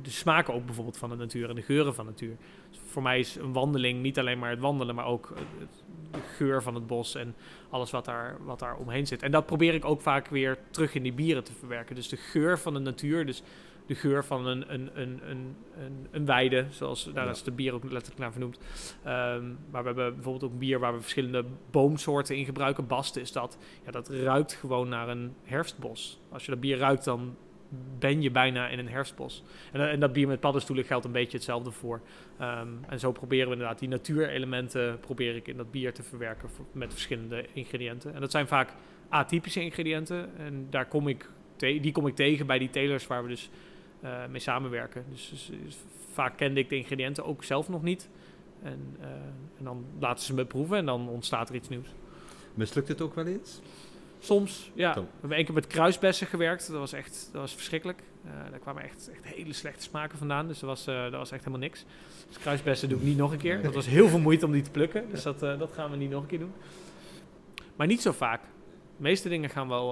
de 0.02 0.10
smaken 0.10 0.54
ook 0.54 0.66
bijvoorbeeld 0.66 0.98
van 0.98 1.10
de 1.10 1.16
natuur 1.16 1.50
en 1.50 1.56
de 1.56 1.62
geuren 1.62 1.96
van 1.96 2.06
de 2.06 2.12
natuur. 2.12 2.36
Dus 2.70 2.80
voor 2.88 3.02
mij 3.02 3.20
is 3.20 3.36
een 3.36 3.54
wandeling 3.54 4.02
niet 4.02 4.20
alleen 4.20 4.40
maar 4.40 4.50
het 4.50 4.60
wandelen, 4.60 4.96
maar 4.96 5.06
ook 5.06 5.34
het- 5.60 5.84
de 6.12 6.20
geur 6.36 6.64
van 6.64 6.76
het 6.76 6.88
bos 6.88 7.16
en 7.16 7.36
alles 7.70 7.92
wat 7.92 8.06
daar, 8.06 8.38
wat 8.46 8.60
daar 8.60 8.76
omheen 8.76 9.08
zit. 9.08 9.24
En 9.24 9.32
dat 9.32 9.46
probeer 9.46 9.74
ik 9.74 9.86
ook 9.86 10.02
vaak 10.02 10.28
weer 10.28 10.58
terug 10.72 10.96
in 10.96 11.04
die 11.04 11.14
bieren 11.14 11.44
te 11.44 11.54
verwerken. 11.54 11.96
Dus 11.96 12.10
de 12.10 12.18
geur 12.18 12.60
van 12.60 12.74
de 12.74 12.80
natuur, 12.80 13.26
dus 13.26 13.44
de 13.86 13.96
geur 13.96 14.26
van 14.26 14.46
een, 14.46 14.74
een, 14.74 14.90
een, 14.94 15.20
een, 15.30 15.56
een, 15.78 16.08
een 16.12 16.26
weide, 16.26 16.66
zoals 16.70 17.10
daar 17.14 17.26
Ja. 17.26 17.32
is 17.32 17.44
de 17.44 17.52
bier 17.52 17.74
ook 17.74 17.84
letterlijk 17.84 18.18
naar 18.18 18.32
vernoemd. 18.32 18.58
Ehm, 19.04 19.46
maar 19.72 19.82
we 19.82 19.88
hebben 19.88 20.14
bijvoorbeeld 20.14 20.52
ook 20.52 20.60
bier 20.60 20.80
waar 20.80 20.94
we 20.94 21.02
verschillende 21.02 21.46
boomsoorten 21.72 22.36
in 22.36 22.46
gebruiken. 22.46 22.88
Basten 22.88 23.22
is 23.22 23.32
dat. 23.32 23.58
Ja, 23.86 23.92
dat 23.92 24.10
ruikt 24.10 24.54
gewoon 24.54 24.90
naar 24.90 25.10
een 25.10 25.34
herfstbos. 25.44 26.20
Als 26.30 26.46
je 26.46 26.52
dat 26.52 26.60
bier 26.60 26.78
ruikt, 26.78 27.04
dan 27.04 27.36
ben 28.00 28.22
je 28.22 28.32
bijna 28.32 28.68
in 28.68 28.80
een 28.80 28.90
herfstbos. 28.90 29.44
En, 29.72 29.82
eh, 29.82 29.92
en 29.92 30.00
dat 30.00 30.14
bier 30.14 30.28
met 30.28 30.40
paddenstoelen 30.40 30.86
geldt 30.86 31.06
een 31.06 31.12
beetje 31.12 31.38
hetzelfde 31.38 31.72
voor. 31.72 32.02
Ehm, 32.38 32.68
en 32.90 33.00
zo 33.00 33.12
proberen 33.12 33.48
we 33.48 33.54
inderdaad 33.54 33.80
die 33.80 33.90
natuurelementen 33.90 35.00
probeer 35.00 35.36
ik 35.36 35.48
in 35.48 35.58
dat 35.58 35.72
bier 35.72 35.94
te 35.94 36.04
verwerken 36.04 36.50
met 36.72 36.92
verschillende 36.92 37.46
ingrediënten. 37.54 38.14
En 38.14 38.22
dat 38.22 38.32
zijn 38.32 38.48
vaak 38.48 38.74
atypische 39.10 39.62
ingrediënten. 39.62 40.38
En 40.38 40.68
daar 40.70 40.88
kom 40.88 41.08
ik 41.08 41.30
die 41.58 41.92
kom 41.92 42.08
ik 42.08 42.16
tegen 42.16 42.46
bij 42.48 42.60
die 42.60 42.70
telers 42.70 43.08
waar 43.08 43.24
we 43.24 43.30
dus 43.30 43.50
eh, 44.02 44.26
mee 44.30 44.40
samenwerken. 44.40 45.06
Dus, 45.10 45.30
dus- 45.30 45.52
dus 45.64 45.78
vaak 46.12 46.38
kende 46.38 46.60
ik 46.60 46.70
de 46.70 46.76
ingrediënten 46.76 47.26
ook 47.26 47.44
zelf 47.44 47.70
nog 47.70 47.84
niet. 47.84 48.10
En, 48.64 48.96
eh, 49.00 49.08
en 49.58 49.64
dan 49.64 49.86
laten 50.00 50.26
ze 50.26 50.34
me 50.34 50.46
proeven 50.46 50.78
en 50.78 50.86
dan 50.86 51.10
ontstaat 51.10 51.50
er 51.50 51.56
iets 51.56 51.70
nieuws. 51.70 51.88
Mislukt 52.54 52.88
het 52.88 53.02
ook 53.02 53.16
wel 53.16 53.26
eens? 53.26 53.62
Soms, 54.20 54.72
ja. 54.74 54.94
We 54.94 55.06
hebben 55.20 55.38
één 55.38 55.46
keer 55.46 55.54
met 55.54 55.68
kruisbessen 55.68 56.28
gewerkt. 56.28 56.68
Dat 56.68 56.78
was 56.80 56.94
echt 56.94 57.30
dat 57.32 57.42
was 57.42 57.54
verschrikkelijk. 57.54 58.00
Eh, 58.26 58.32
daar 58.50 58.60
kwamen 58.60 58.84
echt, 58.84 59.10
echt 59.12 59.26
hele 59.36 59.54
slechte 59.54 59.84
smaken 59.84 60.18
vandaan. 60.18 60.48
Dus 60.48 60.60
dat 60.60 60.70
was, 60.70 60.88
eh, 60.88 61.04
dat 61.04 61.12
was 61.14 61.32
echt 61.32 61.40
helemaal 61.44 61.60
niks. 61.68 61.86
Dus 62.28 62.38
kruisbessen 62.38 62.90
doe 62.90 62.98
ik 62.98 63.04
niet 63.04 63.18
nog 63.18 63.32
een 63.32 63.38
keer. 63.38 63.62
Dat 63.62 63.74
was 63.74 63.86
heel 63.86 64.08
veel 64.08 64.20
moeite 64.20 64.46
om 64.46 64.52
die 64.52 64.62
te 64.62 64.72
plukken. 64.72 65.10
Dus 65.12 65.24
dat, 65.24 65.44
eh, 65.44 65.60
dat 65.60 65.72
gaan 65.74 65.92
we 65.92 65.98
niet 65.98 66.10
nog 66.10 66.22
een 66.22 66.28
keer 66.28 66.40
doen. 66.40 66.54
Maar 67.76 67.88
niet 67.88 68.02
zo 68.02 68.12
vaak. 68.12 68.42
De 68.42 69.04
meeste 69.04 69.30
dingen 69.30 69.50
gaan 69.50 69.68
wel, 69.68 69.90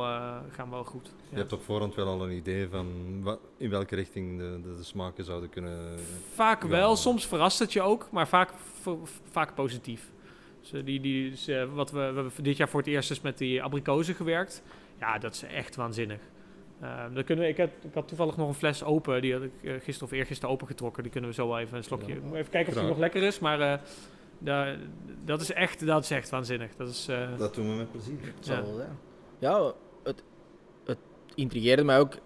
gaan 0.51 0.69
wel 0.69 0.83
goed. 0.83 1.11
Je 1.29 1.35
hebt 1.37 1.53
op 1.53 1.63
voorhand 1.63 1.95
wel 1.95 2.07
al 2.07 2.23
een 2.23 2.31
idee 2.35 2.67
van 2.67 2.87
wa- 3.23 3.37
in 3.57 3.69
welke 3.69 3.95
richting 3.95 4.37
de, 4.39 4.59
de, 4.63 4.75
de 4.77 4.83
smaken 4.83 5.23
zouden 5.25 5.49
kunnen... 5.49 5.99
Vaak 6.33 6.63
wel, 6.63 6.95
soms 6.95 7.27
verrast 7.27 7.59
het 7.59 7.73
je 7.73 7.81
ook, 7.81 8.07
maar 8.11 8.27
vaak, 8.27 8.49
vaak 9.31 9.55
positief. 9.55 10.11
Dus, 10.71 10.83
die, 10.85 10.99
die, 10.99 11.29
dus, 11.29 11.49
wat 11.73 11.91
we, 11.91 11.97
we 11.97 12.03
hebben 12.03 12.31
dit 12.41 12.57
jaar 12.57 12.69
voor 12.69 12.79
het 12.79 12.89
eerst 12.89 13.09
dus 13.09 13.21
met 13.21 13.37
die 13.37 13.63
abrikozen 13.63 14.15
gewerkt. 14.15 14.63
Ja, 14.99 15.17
dat 15.17 15.33
is 15.33 15.43
echt 15.43 15.75
waanzinnig. 15.75 16.19
Dan 17.13 17.23
kunnen 17.23 17.43
we, 17.45 17.49
ik, 17.51 17.57
had, 17.57 17.69
ik 17.83 17.93
had 17.93 18.07
toevallig 18.07 18.37
nog 18.37 18.47
een 18.47 18.53
fles 18.53 18.83
open, 18.83 19.21
die 19.21 19.33
had 19.33 19.41
ik 19.43 19.51
eh, 19.63 19.73
gisteren 19.73 20.01
of 20.03 20.11
eergisteren 20.11 20.53
opengetrokken. 20.53 21.03
Die 21.03 21.11
kunnen 21.11 21.29
we 21.29 21.35
zo 21.35 21.47
wel 21.47 21.59
even 21.59 21.77
een 21.77 21.83
slokje... 21.83 22.13
Ja. 22.13 22.37
Even 22.37 22.51
kijken 22.51 22.73
of 22.73 22.79
die 22.79 22.87
nog 22.87 22.97
lekker 22.97 23.23
is, 23.23 23.39
maar 23.39 23.61
eh, 23.61 23.79
da- 24.39 24.75
dat, 25.25 25.41
is 25.41 25.51
echt, 25.51 25.85
dat 25.85 26.03
is 26.03 26.11
echt 26.11 26.29
waanzinnig. 26.29 26.75
Dat 26.75 26.87
is, 26.89 27.07
eh, 27.07 27.37
Dat 27.37 27.55
doen 27.55 27.69
we 27.69 27.75
met 27.75 27.91
plezier. 27.91 28.17
Ja. 28.41 28.63
Ja, 29.39 29.73
het, 30.03 30.23
het 30.85 30.97
intrigeerde 31.35 31.83
mij 31.83 31.99
ook 31.99 32.17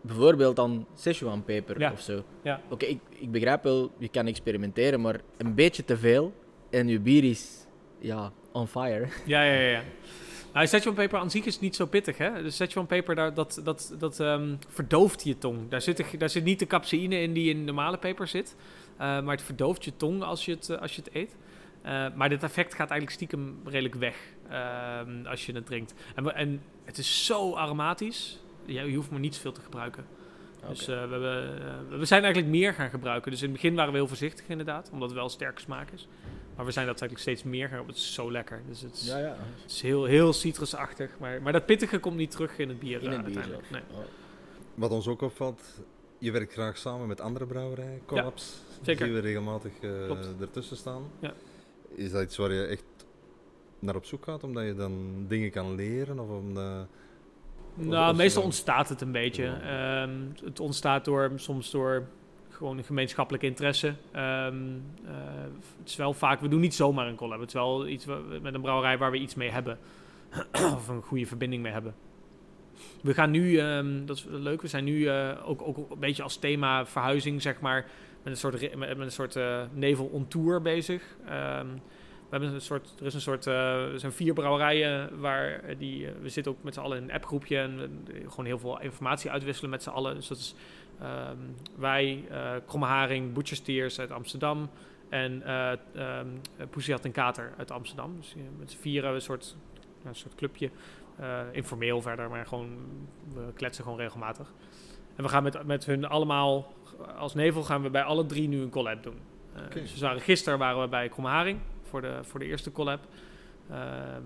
bijvoorbeeld 0.00 0.58
aan 0.58 0.86
Szechuan 0.94 1.44
peper 1.44 1.78
Ja. 1.80 1.92
of 1.92 2.00
zo. 2.00 2.22
Ja. 2.42 2.60
Oké, 2.68 2.84
ik, 2.84 3.00
ik 3.10 3.30
begrijp 3.30 3.62
wel, 3.62 3.90
je 3.98 4.08
kan 4.08 4.26
experimenteren, 4.26 5.00
maar 5.00 5.20
een 5.36 5.54
beetje 5.54 5.84
te 5.84 5.96
veel 5.96 6.32
en 6.74 6.88
je 6.88 7.00
bier 7.00 7.24
is 7.24 7.66
ja, 7.98 8.32
on 8.52 8.68
fire. 8.68 9.06
Ja, 9.26 9.42
ja, 9.42 9.60
ja. 9.60 9.82
Nou, 10.52 10.66
Szechuan 10.66 10.94
peper 10.94 11.18
aan 11.18 11.30
zich 11.30 11.44
is 11.44 11.60
niet 11.60 11.76
zo 11.76 11.86
pittig, 11.86 12.18
hè? 12.18 12.42
De 12.42 12.50
Szechuan 12.50 12.86
peper, 12.86 13.14
daar, 13.14 13.34
dat, 13.34 13.60
dat, 13.64 13.94
dat 13.98 14.20
ehm, 14.20 14.54
verdooft 14.68 15.24
je 15.24 15.38
tong. 15.38 15.68
Daar 15.68 15.82
zit, 15.82 15.98
er- 15.98 16.18
daar 16.18 16.30
zit 16.30 16.44
niet 16.44 16.58
de 16.58 16.66
capsaïne 16.66 17.20
in 17.20 17.32
die 17.32 17.50
in 17.50 17.64
normale 17.64 17.98
peper 17.98 18.26
zit. 18.28 18.56
eh, 18.96 18.98
maar 18.98 19.34
het 19.36 19.42
verdooft 19.42 19.84
je 19.84 19.96
tong 19.96 20.22
als 20.22 20.44
je 20.44 20.52
het, 20.52 20.68
eh, 20.70 20.80
als 20.80 20.94
je 20.96 21.02
het 21.04 21.14
eet. 21.14 21.36
Eh, 21.82 22.06
maar 22.14 22.28
dit 22.28 22.42
effect 22.42 22.70
gaat 22.74 22.90
eigenlijk 22.90 23.10
stiekem 23.10 23.56
redelijk 23.64 23.94
weg 23.94 24.16
ehm, 24.48 25.26
als 25.26 25.46
je 25.46 25.52
het 25.52 25.66
drinkt. 25.66 25.94
En, 26.14 26.34
en 26.34 26.62
het 26.84 26.98
is 26.98 27.26
zo 27.26 27.54
aromatisch. 27.54 28.40
Ja, 28.64 28.82
je 28.82 28.96
hoeft 28.96 29.10
maar 29.10 29.20
niet 29.20 29.34
zoveel 29.34 29.52
te 29.52 29.60
gebruiken. 29.60 30.04
Dus 30.68 30.86
we, 30.86 30.92
hebben, 30.92 31.98
we 31.98 32.04
zijn 32.04 32.22
eigenlijk 32.22 32.52
meer 32.52 32.74
gaan 32.74 32.90
gebruiken. 32.90 33.30
Dus 33.30 33.42
in 33.42 33.48
het 33.50 33.60
begin 33.60 33.74
waren 33.74 33.92
we 33.92 33.98
heel 33.98 34.08
voorzichtig 34.08 34.48
inderdaad, 34.48 34.90
omdat 34.92 35.08
het 35.08 35.18
wel 35.18 35.28
sterke 35.28 35.60
smaak 35.60 35.90
is. 35.90 36.08
Maar 36.56 36.64
we 36.64 36.72
zijn 36.72 36.86
dat 36.86 37.00
eigenlijk 37.00 37.20
steeds 37.20 37.42
meer 37.42 37.68
gaan. 37.68 37.86
Het 37.86 37.96
is 37.96 38.14
zo 38.14 38.32
lekker. 38.32 38.62
Dus 38.68 38.80
het 38.80 38.94
is, 38.94 39.06
ja, 39.06 39.18
ja. 39.18 39.36
het 39.62 39.70
is 39.70 39.80
heel, 39.82 40.04
heel 40.04 40.32
citrusachtig. 40.32 41.10
Maar, 41.18 41.42
maar 41.42 41.52
dat 41.52 41.66
pittige 41.66 41.98
komt 41.98 42.16
niet 42.16 42.30
terug 42.30 42.58
in 42.58 42.68
het 42.68 42.78
bier. 42.78 43.02
In 43.02 43.10
eh, 43.10 43.16
het 43.16 43.24
bier 43.24 43.36
uiteindelijk. 43.36 43.70
Nee. 43.70 43.82
Oh, 43.90 44.04
Wat 44.74 44.90
ons 44.90 45.08
ook 45.08 45.22
opvalt, 45.22 45.62
je 46.18 46.30
werkt 46.30 46.52
graag 46.52 46.78
samen 46.78 47.08
met 47.08 47.20
andere 47.20 47.46
brouwerijen, 47.46 48.00
collabs. 48.06 48.54
zeker. 48.82 49.06
zien 49.06 49.14
we 49.14 49.20
regelmatig 49.20 49.72
eh, 49.80 50.40
ertussen 50.40 50.76
staan. 50.76 51.02
Ja. 51.18 51.34
Is 51.94 52.10
dat 52.10 52.22
iets 52.22 52.36
waar 52.36 52.52
je 52.52 52.64
echt 52.64 52.84
naar 53.78 53.96
op 53.96 54.04
zoek 54.04 54.24
gaat, 54.24 54.44
omdat 54.44 54.64
je 54.64 54.74
dan 54.74 55.24
dingen 55.28 55.50
kan 55.50 55.74
leren? 55.74 56.18
Of 56.18 56.28
omdat... 56.28 56.86
Nou, 57.74 58.16
meestal 58.16 58.42
ontstaat 58.42 58.88
het 58.88 59.00
een 59.00 59.12
beetje. 59.12 59.44
Ehm, 59.46 60.20
het 60.44 60.60
ontstaat 60.60 61.04
door, 61.04 61.32
soms 61.36 61.70
door 61.70 62.06
gewoon 62.54 62.78
een 62.78 62.84
gemeenschappelijke 62.84 63.46
interesse. 63.46 63.94
Ehm, 64.12 64.54
eh, 65.04 65.12
het 65.78 65.88
is 65.88 65.96
wel 65.96 66.12
vaak, 66.12 66.40
we 66.40 66.48
doen 66.48 66.60
niet 66.60 66.74
zomaar 66.74 67.06
een 67.06 67.14
collab. 67.14 67.40
Het 67.40 67.48
is 67.48 67.54
wel 67.54 67.86
iets 67.86 68.06
met 68.42 68.54
een 68.54 68.60
brouwerij 68.60 68.98
waar 68.98 69.10
we 69.10 69.18
iets 69.18 69.34
mee 69.34 69.50
hebben. 69.50 69.78
of 70.76 70.88
een 70.88 71.02
goede 71.02 71.26
verbinding 71.26 71.62
mee 71.62 71.72
hebben. 71.72 71.94
We 73.02 73.14
gaan 73.14 73.30
nu, 73.30 73.58
ehm, 73.58 74.04
dat 74.04 74.16
is 74.16 74.26
leuk, 74.28 74.62
we 74.62 74.68
zijn 74.68 74.84
nu 74.84 75.06
eh, 75.06 75.30
ook, 75.44 75.62
ook 75.62 75.76
een 75.76 75.98
beetje 75.98 76.22
als 76.22 76.36
thema 76.36 76.86
verhuizing, 76.86 77.42
zeg 77.42 77.60
maar, 77.60 77.86
met 78.22 78.32
een 78.32 78.38
soort, 78.38 78.76
met, 78.76 78.98
een 78.98 79.10
soort 79.10 79.36
eh, 79.36 79.62
nevel 79.72 80.06
on 80.06 80.28
tour 80.28 80.62
bezig. 80.62 81.02
Ehm, 81.26 81.66
we 82.28 82.40
hebben 82.40 82.54
een 82.54 82.60
soort, 82.60 82.94
er 83.00 83.06
is 83.06 83.14
een 83.14 83.20
soort, 83.20 83.42
zijn 84.00 84.12
vier 84.12 84.32
brouwerijen 84.32 85.20
waar 85.20 85.76
die, 85.78 86.08
we 86.22 86.28
zitten 86.28 86.52
ook 86.52 86.62
met 86.62 86.74
z'n 86.74 86.80
allen 86.80 86.96
in 86.96 87.02
een 87.02 87.12
appgroepje 87.12 87.58
en 87.58 88.04
gewoon 88.28 88.44
heel 88.44 88.58
veel 88.58 88.80
informatie 88.80 89.30
uitwisselen 89.30 89.70
met 89.70 89.82
z'n 89.82 89.90
allen. 89.90 90.14
Dus 90.14 90.28
dat 90.28 90.38
is 90.38 90.54
ehm, 91.00 91.36
wij, 91.76 92.24
eh 92.30 92.52
Kromme 92.66 92.86
Haring, 92.86 93.32
Butchersteers 93.32 94.00
uit 94.00 94.10
Amsterdam 94.10 94.70
en 95.08 95.42
eh 95.42 95.72
ehm 95.94 96.26
Poesiat 96.70 97.04
en 97.04 97.12
Kater 97.12 97.52
uit 97.56 97.70
Amsterdam. 97.70 98.16
Dus 98.16 98.34
met 98.58 98.76
vieren 98.80 99.14
een 99.14 99.20
soort, 99.20 99.56
een 100.04 100.14
soort 100.14 100.34
clubje. 100.34 100.70
Eh, 101.16 101.40
informeel 101.52 102.02
verder, 102.02 102.30
maar 102.30 102.46
gewoon, 102.46 102.78
we 103.34 103.52
kletsen 103.54 103.84
gewoon 103.84 103.98
regelmatig. 103.98 104.52
En 105.16 105.22
we 105.22 105.28
gaan 105.28 105.42
met, 105.42 105.66
met 105.66 105.84
hun 105.84 106.04
allemaal, 106.04 106.72
als 107.16 107.34
nevel 107.34 107.62
gaan 107.62 107.82
we 107.82 107.90
bij 107.90 108.02
alle 108.02 108.26
drie 108.26 108.48
nu 108.48 108.60
een 108.60 108.70
collab 108.70 109.02
doen. 109.02 109.18
Oké. 109.66 109.80
Dus 109.80 109.94
we 109.94 110.00
waren, 110.00 110.20
gisteren 110.20 110.58
waren 110.58 110.80
we 110.80 110.88
bij 110.88 111.08
Kromme 111.08 111.30
Haring 111.30 111.58
voor 111.82 112.00
de, 112.00 112.18
voor 112.22 112.40
de 112.40 112.46
eerste 112.46 112.72
collab. 112.72 113.00
Ehm, 113.70 114.22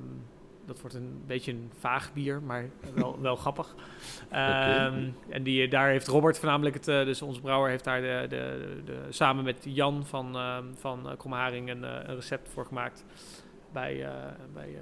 dat 0.68 0.80
wordt 0.80 0.96
een 0.96 1.22
beetje 1.26 1.52
een 1.52 1.70
vaag 1.78 2.12
bier, 2.12 2.42
maar 2.42 2.68
wel, 2.94 3.20
wel 3.20 3.36
grappig. 3.36 3.74
Ehm, 4.30 5.08
En 5.28 5.42
die, 5.42 5.68
daar 5.68 5.88
heeft 5.88 6.06
Robert 6.06 6.38
voornamelijk 6.38 6.74
het, 6.74 6.88
eh, 6.88 7.04
dus 7.04 7.22
onze 7.22 7.40
brouwer 7.40 7.70
heeft 7.70 7.84
daar 7.84 8.00
de, 8.00 8.26
de, 8.28 8.82
de, 8.84 8.98
samen 9.08 9.44
met 9.44 9.66
Jan 9.68 10.06
van, 10.06 10.36
ehm 10.36 10.64
van 10.74 11.10
eh, 11.10 11.16
Kromme 11.16 11.36
Haring 11.36 11.70
een, 11.70 11.84
eh, 11.84 11.90
een 12.02 12.14
recept 12.14 12.48
voor 12.48 12.66
gemaakt. 12.66 13.04
Bij, 13.72 14.04
eh 14.04 14.12
bij 14.54 14.76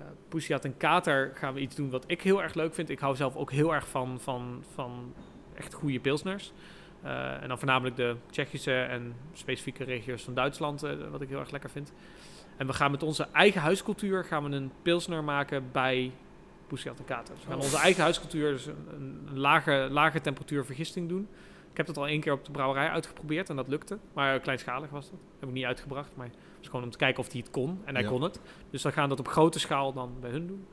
en 0.63 0.77
Kater 0.77 1.33
gaan 1.35 1.55
we 1.55 1.61
iets 1.61 1.77
doen 1.77 1.91
wat 1.91 2.05
ik 2.07 2.23
heel 2.23 2.43
erg 2.43 2.55
leuk 2.55 2.75
vind. 2.75 2.91
Ik 2.91 2.99
hou 2.99 3.17
zelf 3.17 3.37
ook 3.37 3.53
heel 3.53 3.75
erg 3.75 3.89
van, 3.89 4.21
van, 4.21 4.65
van 4.75 5.15
echt 5.55 5.75
goede 5.75 6.01
pilsners. 6.01 6.53
En 7.41 7.49
dan 7.49 7.59
voornamelijk 7.59 7.97
de 7.97 8.17
Tsjechische 8.31 8.81
en 8.81 9.15
specifieke 9.33 9.85
regio's 9.85 10.23
van 10.23 10.35
Duitsland, 10.35 10.81
wat 11.11 11.21
ik 11.21 11.29
heel 11.29 11.39
erg 11.39 11.51
lekker 11.51 11.71
vind. 11.71 11.93
En 12.57 12.67
we 12.67 12.73
gaan 12.73 12.91
met 12.91 13.03
onze 13.03 13.27
eigen 13.33 13.61
huiscultuur 13.61 14.25
gaan 14.25 14.45
we 14.51 14.57
een 14.57 14.73
pilsner 14.83 15.25
maken 15.25 15.65
bij 15.73 16.13
Poesiat 16.67 16.99
en 16.99 17.05
Kater. 17.05 17.35
Dus 17.35 17.45
we 17.45 17.51
gaan 17.51 17.61
onze 17.61 17.79
eigen 17.79 18.03
huiscultuur, 18.03 18.51
dus 18.53 18.67
een, 18.67 18.77
een 19.29 19.39
lage, 19.39 19.89
lage 19.91 20.21
temperatuur 20.21 20.65
vergisting 20.65 21.09
doen. 21.09 21.29
Ik 21.71 21.77
heb 21.77 21.87
dat 21.87 21.97
al 21.97 22.07
één 22.07 22.21
keer 22.21 22.33
op 22.33 22.45
de 22.45 22.51
brouwerij 22.51 22.89
uitgeprobeerd 22.89 23.49
en 23.51 23.57
dat 23.57 23.69
lukte. 23.69 23.99
Maar 24.13 24.41
kleinschalig 24.41 24.91
was 24.91 25.11
dat. 25.11 25.19
Heb 25.39 25.49
ik 25.49 25.55
niet 25.55 25.65
uitgebracht, 25.65 26.11
maar 26.15 26.27
het 26.27 26.37
was 26.59 26.67
gewoon 26.69 26.85
om 26.85 26.91
te 26.91 26.99
kijken 26.99 27.21
of 27.23 27.31
hij 27.33 27.41
het 27.41 27.51
kon. 27.51 27.81
En 27.85 27.95
hij 27.95 28.03
Ja. 28.03 28.09
kon 28.09 28.23
het. 28.23 28.41
Dus 28.71 28.83
dan 28.83 28.93
gaan 28.93 29.03
we 29.03 29.09
dat 29.09 29.19
op 29.19 29.29
grote 29.29 29.59
schaal 29.59 29.93
dan 29.93 30.13
bij 30.21 30.31
hun 30.31 30.47
doen. 30.47 30.67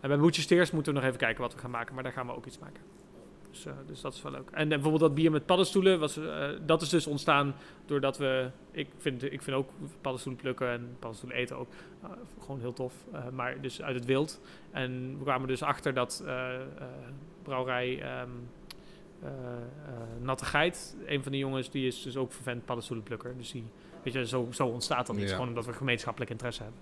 En 0.00 0.08
bij 0.08 0.18
Boetje 0.18 0.42
Steers 0.42 0.70
moeten 0.70 0.92
we 0.92 0.98
nog 0.98 1.08
even 1.08 1.20
kijken 1.20 1.42
wat 1.42 1.54
we 1.54 1.58
gaan 1.60 1.70
maken. 1.70 1.94
Maar 1.94 2.02
daar 2.02 2.12
gaan 2.12 2.26
we 2.26 2.34
ook 2.36 2.46
iets 2.46 2.58
maken. 2.58 2.82
Dus, 3.64 3.72
eh, 3.72 3.78
dus 3.86 4.00
dat 4.00 4.14
is 4.14 4.22
wel 4.22 4.32
leuk. 4.32 4.50
En 4.50 4.62
eh, 4.62 4.68
bijvoorbeeld 4.68 5.00
dat 5.00 5.14
bier 5.14 5.30
met 5.30 5.46
paddenstoelen, 5.46 6.00
was, 6.00 6.16
eh, 6.16 6.48
dat 6.66 6.82
is 6.82 6.88
dus 6.88 7.06
ontstaan 7.06 7.54
doordat 7.86 8.18
we... 8.18 8.50
Ik 8.70 8.88
vind, 8.98 9.32
ik 9.32 9.42
vind 9.42 9.56
ook 9.56 9.68
paddenstoelen 10.00 10.42
plukken 10.42 10.70
en 10.70 10.96
paddenstoelen 10.98 11.38
eten 11.38 11.56
ook 11.56 11.68
gewoon 12.40 12.60
heel 12.60 12.72
tof. 12.72 12.94
Eh, 13.12 13.28
maar 13.32 13.60
dus 13.60 13.82
uit 13.82 13.94
het 13.94 14.04
wild. 14.04 14.40
En 14.70 15.16
we 15.18 15.24
kwamen 15.24 15.48
dus 15.48 15.62
achter 15.62 15.94
dat 15.94 16.22
eh, 16.26 16.54
eh, 16.54 16.60
brouwerij 17.42 18.02
ehm 18.02 18.30
eh, 19.22 19.28
eh, 19.30 20.22
Natte 20.22 20.44
Geit, 20.44 20.96
een 21.06 21.22
van 21.22 21.32
de 21.32 21.38
jongens, 21.38 21.70
die 21.70 21.86
is 21.86 22.02
dus 22.02 22.16
ook 22.16 22.32
vervent 22.32 22.64
paddenstoelenplukker. 22.64 23.34
Dus 23.36 23.50
die, 23.50 23.64
weet 24.02 24.12
je, 24.12 24.26
zo, 24.26 24.48
zo 24.50 24.66
ontstaat 24.66 25.06
dan 25.06 25.16
iets. 25.16 25.24
Ja. 25.24 25.32
Gewoon 25.32 25.48
omdat 25.48 25.66
we 25.66 25.72
gemeenschappelijk 25.72 26.30
interesse 26.30 26.62
hebben. 26.62 26.80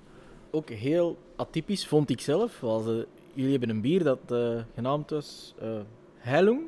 Ook 0.50 0.68
heel 0.68 1.18
atypisch 1.36 1.86
vond 1.86 2.10
ik 2.10 2.20
zelf. 2.20 2.60
Was, 2.60 2.84
jullie 3.32 3.50
hebben 3.50 3.68
een 3.70 3.80
bier 3.80 4.04
dat 4.04 4.18
eh, 4.28 4.60
genaamd 4.74 5.10
was 5.10 5.54
Heilung. 6.26 6.60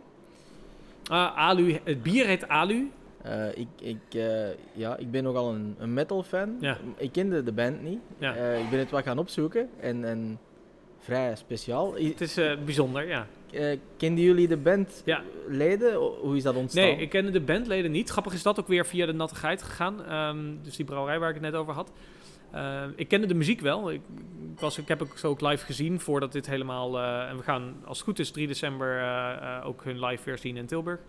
Ah, 1.09 1.36
Alu, 1.36 1.80
het 1.84 2.02
bier 2.02 2.26
heet 2.26 2.48
Alu. 2.48 2.90
Eh, 3.22 3.56
ik, 3.56 3.68
ik, 3.80 4.14
eh, 4.14 4.48
ja, 4.72 4.96
ik 4.96 5.11
ben 5.11 5.22
nogal 5.22 5.54
een, 5.54 5.74
een 5.78 5.94
metal 5.94 6.22
fan. 6.22 6.56
Ja. 6.61 6.78
Ik 6.96 7.12
kende 7.12 7.42
de 7.42 7.52
band 7.52 7.82
niet. 7.82 7.98
Ja. 8.18 8.34
Eh, 8.34 8.61
ik 8.61 8.70
ben 8.70 8.78
het 8.78 8.90
wat 8.90 9.02
gaan 9.02 9.18
opzoeken 9.18 9.68
en, 9.80 10.04
en 10.04 10.38
vrij 10.98 11.36
speciaal. 11.36 11.94
Het 11.94 12.20
is 12.20 12.40
bijzonder, 12.64 13.09
ja. 13.09 13.26
kenden 13.96 14.24
jullie 14.24 14.48
de 14.48 14.56
band 14.56 15.02
Ja. 15.04 15.22
Hoe 16.20 16.36
is 16.36 16.42
dat 16.42 16.54
ontstaan? 16.54 16.84
Nee, 16.84 16.96
ik 16.96 17.09
kende 17.09 17.30
de 17.30 17.40
bandleden 17.40 17.90
niet. 17.90 18.11
Grappig 18.11 18.32
is 18.32 18.42
dat 18.42 18.61
ook 18.61 18.68
weer 18.68 18.86
via 18.86 19.06
de 19.06 19.12
Natte 19.12 19.34
Geit 19.34 19.62
gegaan. 19.62 20.04
Ehm, 20.04 20.38
dus 20.62 20.76
die 20.76 20.84
brouwerij 20.84 21.18
waar 21.18 21.28
ik 21.28 21.34
het 21.34 21.44
net 21.44 21.54
over 21.54 21.74
had. 21.74 21.92
Ehm, 22.53 22.90
ik 22.96 23.09
kende 23.09 23.26
de 23.26 23.34
muziek 23.34 23.61
wel. 23.61 23.92
Ik, 23.92 24.01
ik 24.53 24.61
was, 24.61 24.78
ik 24.78 24.88
heb 24.88 24.99
het 24.99 25.24
ook 25.24 25.40
live 25.40 25.64
gezien 25.64 26.01
voordat 26.01 26.32
dit 26.32 26.46
helemaal... 26.46 26.99
eh, 26.99 27.28
en 27.28 27.36
we 27.36 27.42
gaan 27.42 27.76
als 27.84 27.99
het 27.99 28.07
goed 28.07 28.18
is 28.18 28.30
3 28.30 28.46
december 28.46 28.99
eh, 28.99 29.57
eh, 29.57 29.66
ook 29.66 29.84
hun 29.84 30.05
live 30.05 30.24
weer 30.24 30.38
zien 30.38 30.57
in 30.57 30.66
Tilburg. 30.66 31.01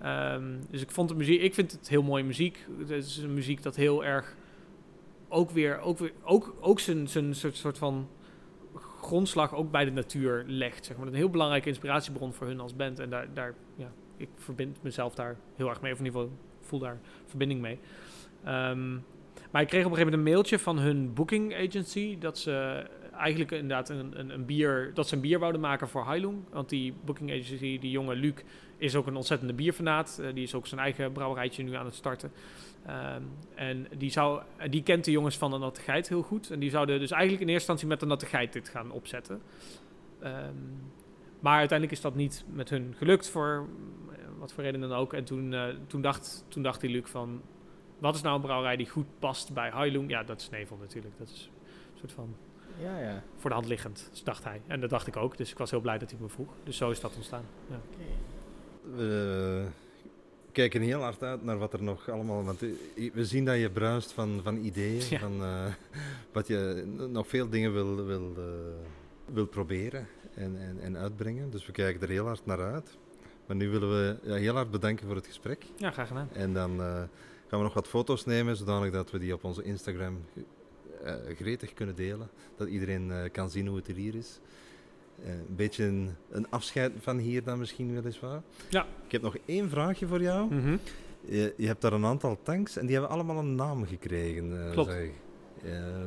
Ehm, 0.00 0.56
dus 0.70 0.82
ik 0.82 0.90
vond 0.90 1.08
de 1.08 1.14
muziek... 1.14 1.40
Ik 1.40 1.54
vind 1.54 1.72
het 1.72 1.88
heel 1.88 2.02
mooie 2.02 2.24
muziek. 2.24 2.66
Het 2.78 2.90
is 2.90 3.16
een 3.16 3.34
muziek 3.34 3.62
dat 3.62 3.76
heel 3.76 4.04
erg... 4.04 4.36
Ook 5.28 5.50
weer... 5.50 5.78
Ook, 5.78 5.98
weer, 5.98 6.12
ook, 6.22 6.54
ook 6.60 6.80
zijn, 6.80 7.08
zijn 7.08 7.34
soort, 7.34 7.56
soort 7.56 7.78
van 7.78 8.08
grondslag 9.00 9.54
ook 9.54 9.70
bij 9.70 9.84
de 9.84 9.90
natuur 9.90 10.44
legt. 10.46 10.84
Zeg 10.84 10.96
maar. 10.96 11.06
Een 11.06 11.14
heel 11.14 11.30
belangrijke 11.30 11.68
inspiratiebron 11.68 12.32
voor 12.32 12.46
hun 12.46 12.60
als 12.60 12.76
band. 12.76 12.98
En 12.98 13.10
daar, 13.10 13.26
daar 13.34 13.54
ja, 13.76 13.92
ik 14.16 14.28
verbind 14.36 14.82
mezelf 14.82 15.14
daar 15.14 15.36
heel 15.56 15.68
erg 15.68 15.80
mee. 15.80 15.92
Of 15.92 15.98
in 15.98 16.04
ieder 16.04 16.20
geval 16.20 16.36
voel 16.60 16.78
daar 16.78 17.00
verbinding 17.26 17.60
mee. 17.60 17.78
Ehm, 18.44 18.96
maar 19.54 19.62
ik 19.62 19.68
kreeg 19.68 19.84
op 19.84 19.90
een 19.90 19.96
gegeven 19.96 20.18
moment 20.18 20.28
een 20.28 20.34
mailtje 20.34 20.58
van 20.58 20.78
hun 20.78 21.12
booking 21.12 21.54
agency. 21.54 22.18
Dat 22.18 22.38
ze 22.38 22.86
eigenlijk 23.12 23.50
inderdaad 23.50 23.88
een, 23.88 24.18
een, 24.18 24.30
een 24.30 24.44
bier, 24.44 24.90
dat 24.94 25.08
ze 25.08 25.14
een 25.14 25.20
bier 25.20 25.38
wouden 25.38 25.60
maken 25.60 25.88
voor 25.88 26.06
Heilung. 26.06 26.38
Want 26.50 26.68
die 26.68 26.94
booking 27.04 27.30
agency, 27.30 27.78
die 27.78 27.90
jonge 27.90 28.14
Luc, 28.14 28.34
is 28.76 28.94
ook 28.94 29.06
een 29.06 29.16
ontzettende 29.16 29.54
bierfanaat. 29.54 30.18
Eh, 30.22 30.34
die 30.34 30.42
is 30.42 30.54
ook 30.54 30.66
zijn 30.66 30.80
eigen 30.80 31.12
brouwerijtje 31.12 31.62
nu 31.62 31.74
aan 31.74 31.84
het 31.84 31.94
starten. 31.94 32.32
Ehm, 32.86 33.22
en 33.54 33.86
die, 33.96 34.10
zou, 34.10 34.42
die 34.70 34.82
kent 34.82 35.04
de 35.04 35.10
jongens 35.10 35.36
van 35.38 35.50
de 35.50 35.58
Natte 35.58 35.80
Geit 35.80 36.08
heel 36.08 36.22
goed. 36.22 36.50
En 36.50 36.58
die 36.58 36.70
zouden 36.70 37.00
dus 37.00 37.10
eigenlijk 37.10 37.42
in 37.42 37.48
eerste 37.48 37.70
instantie 37.70 37.88
met 37.88 38.00
de 38.00 38.06
Natte 38.06 38.26
Geit 38.26 38.52
dit 38.52 38.68
gaan 38.68 38.90
opzetten. 38.90 39.40
Ehm, 40.20 40.54
maar 41.40 41.58
uiteindelijk 41.58 41.98
is 41.98 42.04
dat 42.04 42.14
niet 42.14 42.44
met 42.52 42.70
hun 42.70 42.94
gelukt, 42.96 43.30
voor 43.30 43.68
eh, 44.12 44.18
wat 44.38 44.52
voor 44.52 44.64
reden 44.64 44.80
dan 44.80 44.92
ook. 44.92 45.12
En 45.12 45.24
toen, 45.24 45.54
eh, 45.54 45.64
toen, 45.86 46.02
dacht, 46.02 46.44
toen 46.48 46.62
dacht 46.62 46.80
die 46.80 46.90
Luc 46.90 47.06
van, 47.06 47.42
wat 48.04 48.14
is 48.14 48.22
nou 48.22 48.34
een 48.36 48.40
brouwerij 48.42 48.76
die 48.76 48.88
goed 48.88 49.06
past 49.18 49.52
bij 49.52 49.70
Heilung? 49.70 50.10
Ja, 50.10 50.22
dat 50.22 50.40
is 50.40 50.50
Nevel 50.50 50.76
natuurlijk. 50.80 51.14
Dat 51.18 51.28
is 51.28 51.50
een 51.92 51.98
soort 51.98 52.12
van 52.12 52.36
Ja, 52.82 52.98
ja. 53.00 53.22
voor 53.36 53.50
de 53.50 53.56
hand 53.56 53.68
liggend, 53.68 54.10
dacht 54.24 54.44
hij. 54.44 54.60
En 54.66 54.80
dat 54.80 54.90
dacht 54.90 55.06
ik 55.06 55.16
ook, 55.16 55.36
dus 55.36 55.50
ik 55.50 55.58
was 55.58 55.70
heel 55.70 55.80
blij 55.80 55.98
dat 55.98 56.10
hij 56.10 56.20
me 56.20 56.28
vroeg. 56.28 56.48
Dus 56.64 56.76
zo 56.76 56.90
is 56.90 57.00
dat 57.00 57.16
ontstaan. 57.16 57.44
Ja. 57.70 57.80
We 58.96 59.66
kijken 60.52 60.80
heel 60.80 61.00
hard 61.00 61.22
uit 61.22 61.44
naar 61.44 61.58
wat 61.58 61.72
er 61.72 61.82
nog 61.82 62.10
allemaal... 62.10 62.44
Want 62.44 62.62
eh, 62.62 63.12
we 63.12 63.24
zien 63.24 63.44
dat 63.44 63.56
je 63.58 63.70
bruist 63.70 64.12
van, 64.12 64.40
van 64.42 64.56
ideeën, 64.56 65.02
Ja. 65.10 65.18
van 65.18 65.42
eh, 65.42 65.64
wat 66.32 66.46
je 66.46 66.84
nog 67.10 67.28
veel 67.28 67.48
dingen 67.48 67.72
wil, 67.72 68.04
wil, 68.04 68.32
eh, 68.36 68.44
wil 69.34 69.46
proberen 69.46 70.06
en, 70.34 70.56
en, 70.58 70.80
en 70.80 70.96
uitbrengen. 70.96 71.50
Dus 71.50 71.66
we 71.66 71.72
kijken 71.72 72.02
er 72.02 72.08
heel 72.08 72.26
hard 72.26 72.46
naar 72.46 72.72
uit. 72.72 72.98
Maar 73.46 73.56
nu 73.56 73.70
willen 73.70 73.88
we 73.90 74.16
ja, 74.28 74.34
heel 74.34 74.54
hard 74.54 74.70
bedanken 74.70 75.06
voor 75.06 75.16
het 75.16 75.26
gesprek. 75.26 75.64
ja, 75.76 75.90
graag 75.90 76.08
gedaan. 76.08 76.28
En 76.32 76.52
dan 76.52 76.80
eh, 76.82 77.02
gaan 77.54 77.62
we 77.62 77.74
nog 77.74 77.82
wat 77.82 77.92
foto's 77.92 78.24
nemen, 78.24 78.56
zodanig 78.56 78.92
dat 78.92 79.10
we 79.10 79.18
die 79.18 79.34
op 79.34 79.44
onze 79.44 79.62
Instagram 79.62 80.24
eh, 81.04 81.14
gretig 81.36 81.74
kunnen 81.74 81.94
delen. 81.94 82.30
Dat 82.56 82.68
iedereen 82.68 83.10
eh, 83.10 83.30
kan 83.32 83.50
zien 83.50 83.66
hoe 83.66 83.76
het 83.76 83.88
er 83.88 83.94
hier 83.94 84.14
is. 84.14 84.40
Eh, 85.22 85.30
een 85.30 85.56
beetje 85.56 85.84
een, 85.84 86.14
een 86.30 86.50
afscheid 86.50 86.92
van 87.00 87.18
hier 87.18 87.44
dan 87.44 87.58
misschien 87.58 87.94
weliswaar. 87.94 88.42
Ja. 88.70 88.86
Ik 89.04 89.12
heb 89.12 89.22
nog 89.22 89.36
één 89.44 89.70
vraagje 89.70 90.06
voor 90.06 90.22
jou. 90.22 90.54
Mhm. 90.54 90.76
Je, 91.20 91.54
je 91.56 91.66
hebt 91.66 91.80
daar 91.80 91.92
een 91.92 92.04
aantal 92.04 92.38
tanks 92.42 92.76
en 92.76 92.86
die 92.86 92.96
hebben 92.96 93.12
allemaal 93.14 93.38
een 93.38 93.54
naam 93.54 93.86
gekregen. 93.86 94.70
Klopt. 94.72 94.90
zeg 94.90 95.10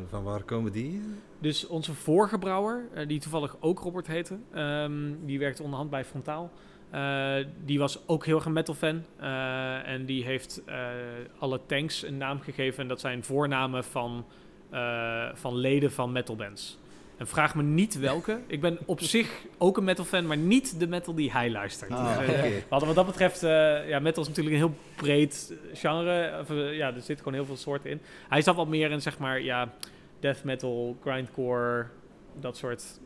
van 0.10 0.24
waar 0.24 0.44
komen 0.44 0.72
die? 0.72 1.02
Dus 1.40 1.68
onze 1.68 1.94
vorige 1.94 2.38
brouwer, 2.38 3.08
die 3.08 3.20
toevallig 3.20 3.56
ook 3.60 3.80
Robert 3.80 4.08
heette, 4.08 4.38
ehm, 4.52 5.14
die 5.26 5.40
werkte 5.40 5.64
onderhand 5.64 5.90
bij 5.90 6.06
Frontaal. 6.06 6.52
Eh, 6.90 7.36
die 7.66 7.80
was 7.80 8.08
ook 8.08 8.26
heel 8.26 8.36
erg 8.36 8.46
een 8.46 8.54
metal 8.54 8.74
fan. 8.74 9.04
eh, 9.20 9.88
en 9.88 10.06
die 10.06 10.24
heeft 10.24 10.62
eh, 10.66 10.78
alle 11.40 11.60
tanks 11.66 12.04
een 12.04 12.18
naam 12.18 12.42
gegeven. 12.42 12.82
En 12.82 12.88
dat 12.88 13.00
zijn 13.00 13.24
voornamen 13.24 13.84
van, 13.84 14.26
van 15.34 15.56
leden 15.56 15.92
van 15.92 16.12
metalbands. 16.12 16.78
En 17.18 17.28
vraag 17.28 17.56
me 17.56 17.64
niet 17.64 18.00
welke. 18.00 18.40
Ik 18.48 18.62
ben 18.62 18.78
op 18.86 19.02
zich 19.02 19.46
ook 19.58 19.78
een 19.78 19.84
metal 19.84 20.06
fan, 20.06 20.28
maar 20.28 20.38
niet 20.38 20.80
de 20.80 20.88
metal 20.88 21.14
die 21.14 21.32
hij 21.32 21.50
luistert. 21.50 21.92
Hadden 22.70 22.88
wat 22.88 22.96
dat 22.96 23.06
betreft, 23.06 23.42
ja, 23.88 24.00
metal 24.00 24.24
is 24.24 24.28
natuurlijk 24.30 24.56
een 24.56 24.62
heel 24.62 24.78
breed 24.96 25.54
genre. 25.74 26.40
Of, 26.40 26.50
ja, 26.50 26.88
er 26.88 26.94
zitten 26.94 27.18
gewoon 27.18 27.34
heel 27.34 27.46
veel 27.46 27.56
soorten 27.56 27.90
in. 27.90 28.02
Hij 28.30 28.42
zat 28.42 28.56
wat 28.56 28.68
meer 28.68 28.92
in, 28.92 29.02
zeg 29.02 29.18
maar, 29.18 29.42
ja, 29.42 29.74
death 30.20 30.44
metal, 30.44 30.98
grindcore, 31.02 31.88
dat 32.40 32.58
soort 32.58 33.00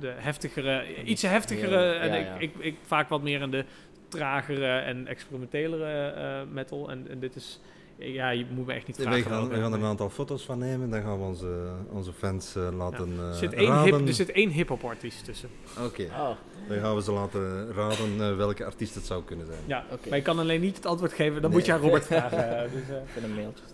de 0.00 0.12
heftigere, 0.16 1.04
iets 1.04 1.22
heftigere. 1.22 1.78
Ja, 1.84 1.92
en 1.94 2.08
ja, 2.08 2.14
ik, 2.16 2.24
ja. 2.26 2.34
Ik, 2.38 2.52
ik 2.58 2.76
vaak 2.86 3.08
wat 3.08 3.22
meer 3.22 3.40
in 3.40 3.50
de 3.50 3.64
tragere 4.08 4.78
en 4.78 5.06
experimentelere 5.06 6.08
eh, 6.10 6.54
metal. 6.54 6.90
En, 6.90 7.06
en 7.10 7.18
dit 7.20 7.36
is, 7.36 7.60
ja, 7.98 8.30
je 8.30 8.46
moet 8.50 8.66
me 8.66 8.72
echt 8.72 8.86
niet 8.86 8.96
We 8.96 9.02
vragen. 9.02 9.22
gaan, 9.22 9.48
we 9.48 9.54
gaan 9.56 9.72
er 9.72 9.78
een 9.78 9.84
aantal 9.84 10.10
foto's 10.10 10.42
van 10.44 10.58
nemen. 10.58 10.90
Dan 10.90 11.02
gaan 11.02 11.18
we 11.18 11.24
onze, 11.24 11.68
onze 11.90 12.12
fans 12.12 12.56
eh, 12.56 12.68
laten 12.76 13.18
er, 13.18 13.28
eh, 13.30 13.32
zit 13.36 13.52
één 13.52 13.68
raden. 13.68 13.96
hip, 13.98 14.06
er 14.08 14.14
zit 14.14 14.30
één 14.32 14.50
hip-hop 14.50 14.84
artiest 14.84 15.24
tussen. 15.24 15.48
Oké, 15.84 16.02
Oh, 16.02 16.30
dan 16.68 16.78
gaan 16.78 16.94
we 16.94 17.02
ze 17.02 17.12
laten 17.12 17.72
raden 17.72 18.36
welke 18.36 18.64
artiest 18.64 18.94
het 18.94 19.06
zou 19.06 19.24
kunnen 19.24 19.46
zijn. 19.46 19.58
Ja, 19.66 19.84
Oké. 19.90 20.08
maar 20.08 20.18
je 20.18 20.24
kan 20.24 20.38
alleen 20.38 20.60
niet 20.60 20.76
het 20.76 20.86
antwoord 20.86 21.12
geven. 21.12 21.32
Dan 21.42 21.50
Nee. 21.50 21.58
moet 21.58 21.66
je 21.66 21.72
aan 21.72 21.80
Robert 21.80 22.06
vragen. 22.12 22.70
dus, 22.72 22.88
eh, 23.16 23.22
een 23.24 23.34
mailtje. 23.34 23.64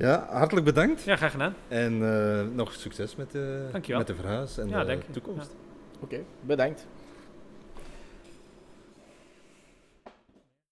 Ja, 0.00 0.26
hartelijk 0.30 0.66
bedankt. 0.66 1.02
ja, 1.02 1.16
graag 1.16 1.30
gedaan. 1.30 1.54
En 1.68 2.02
eh, 2.02 2.56
nog 2.56 2.72
succes 2.72 3.16
met 3.16 3.30
de, 3.30 3.68
Dankjewel. 3.72 3.98
met 3.98 4.06
de 4.06 4.14
verhuis 4.14 4.58
en 4.58 4.68
Ja, 4.68 4.84
de 4.84 4.98
toekomst. 5.10 5.54
Oké, 6.00 6.20
bedankt. 6.40 6.86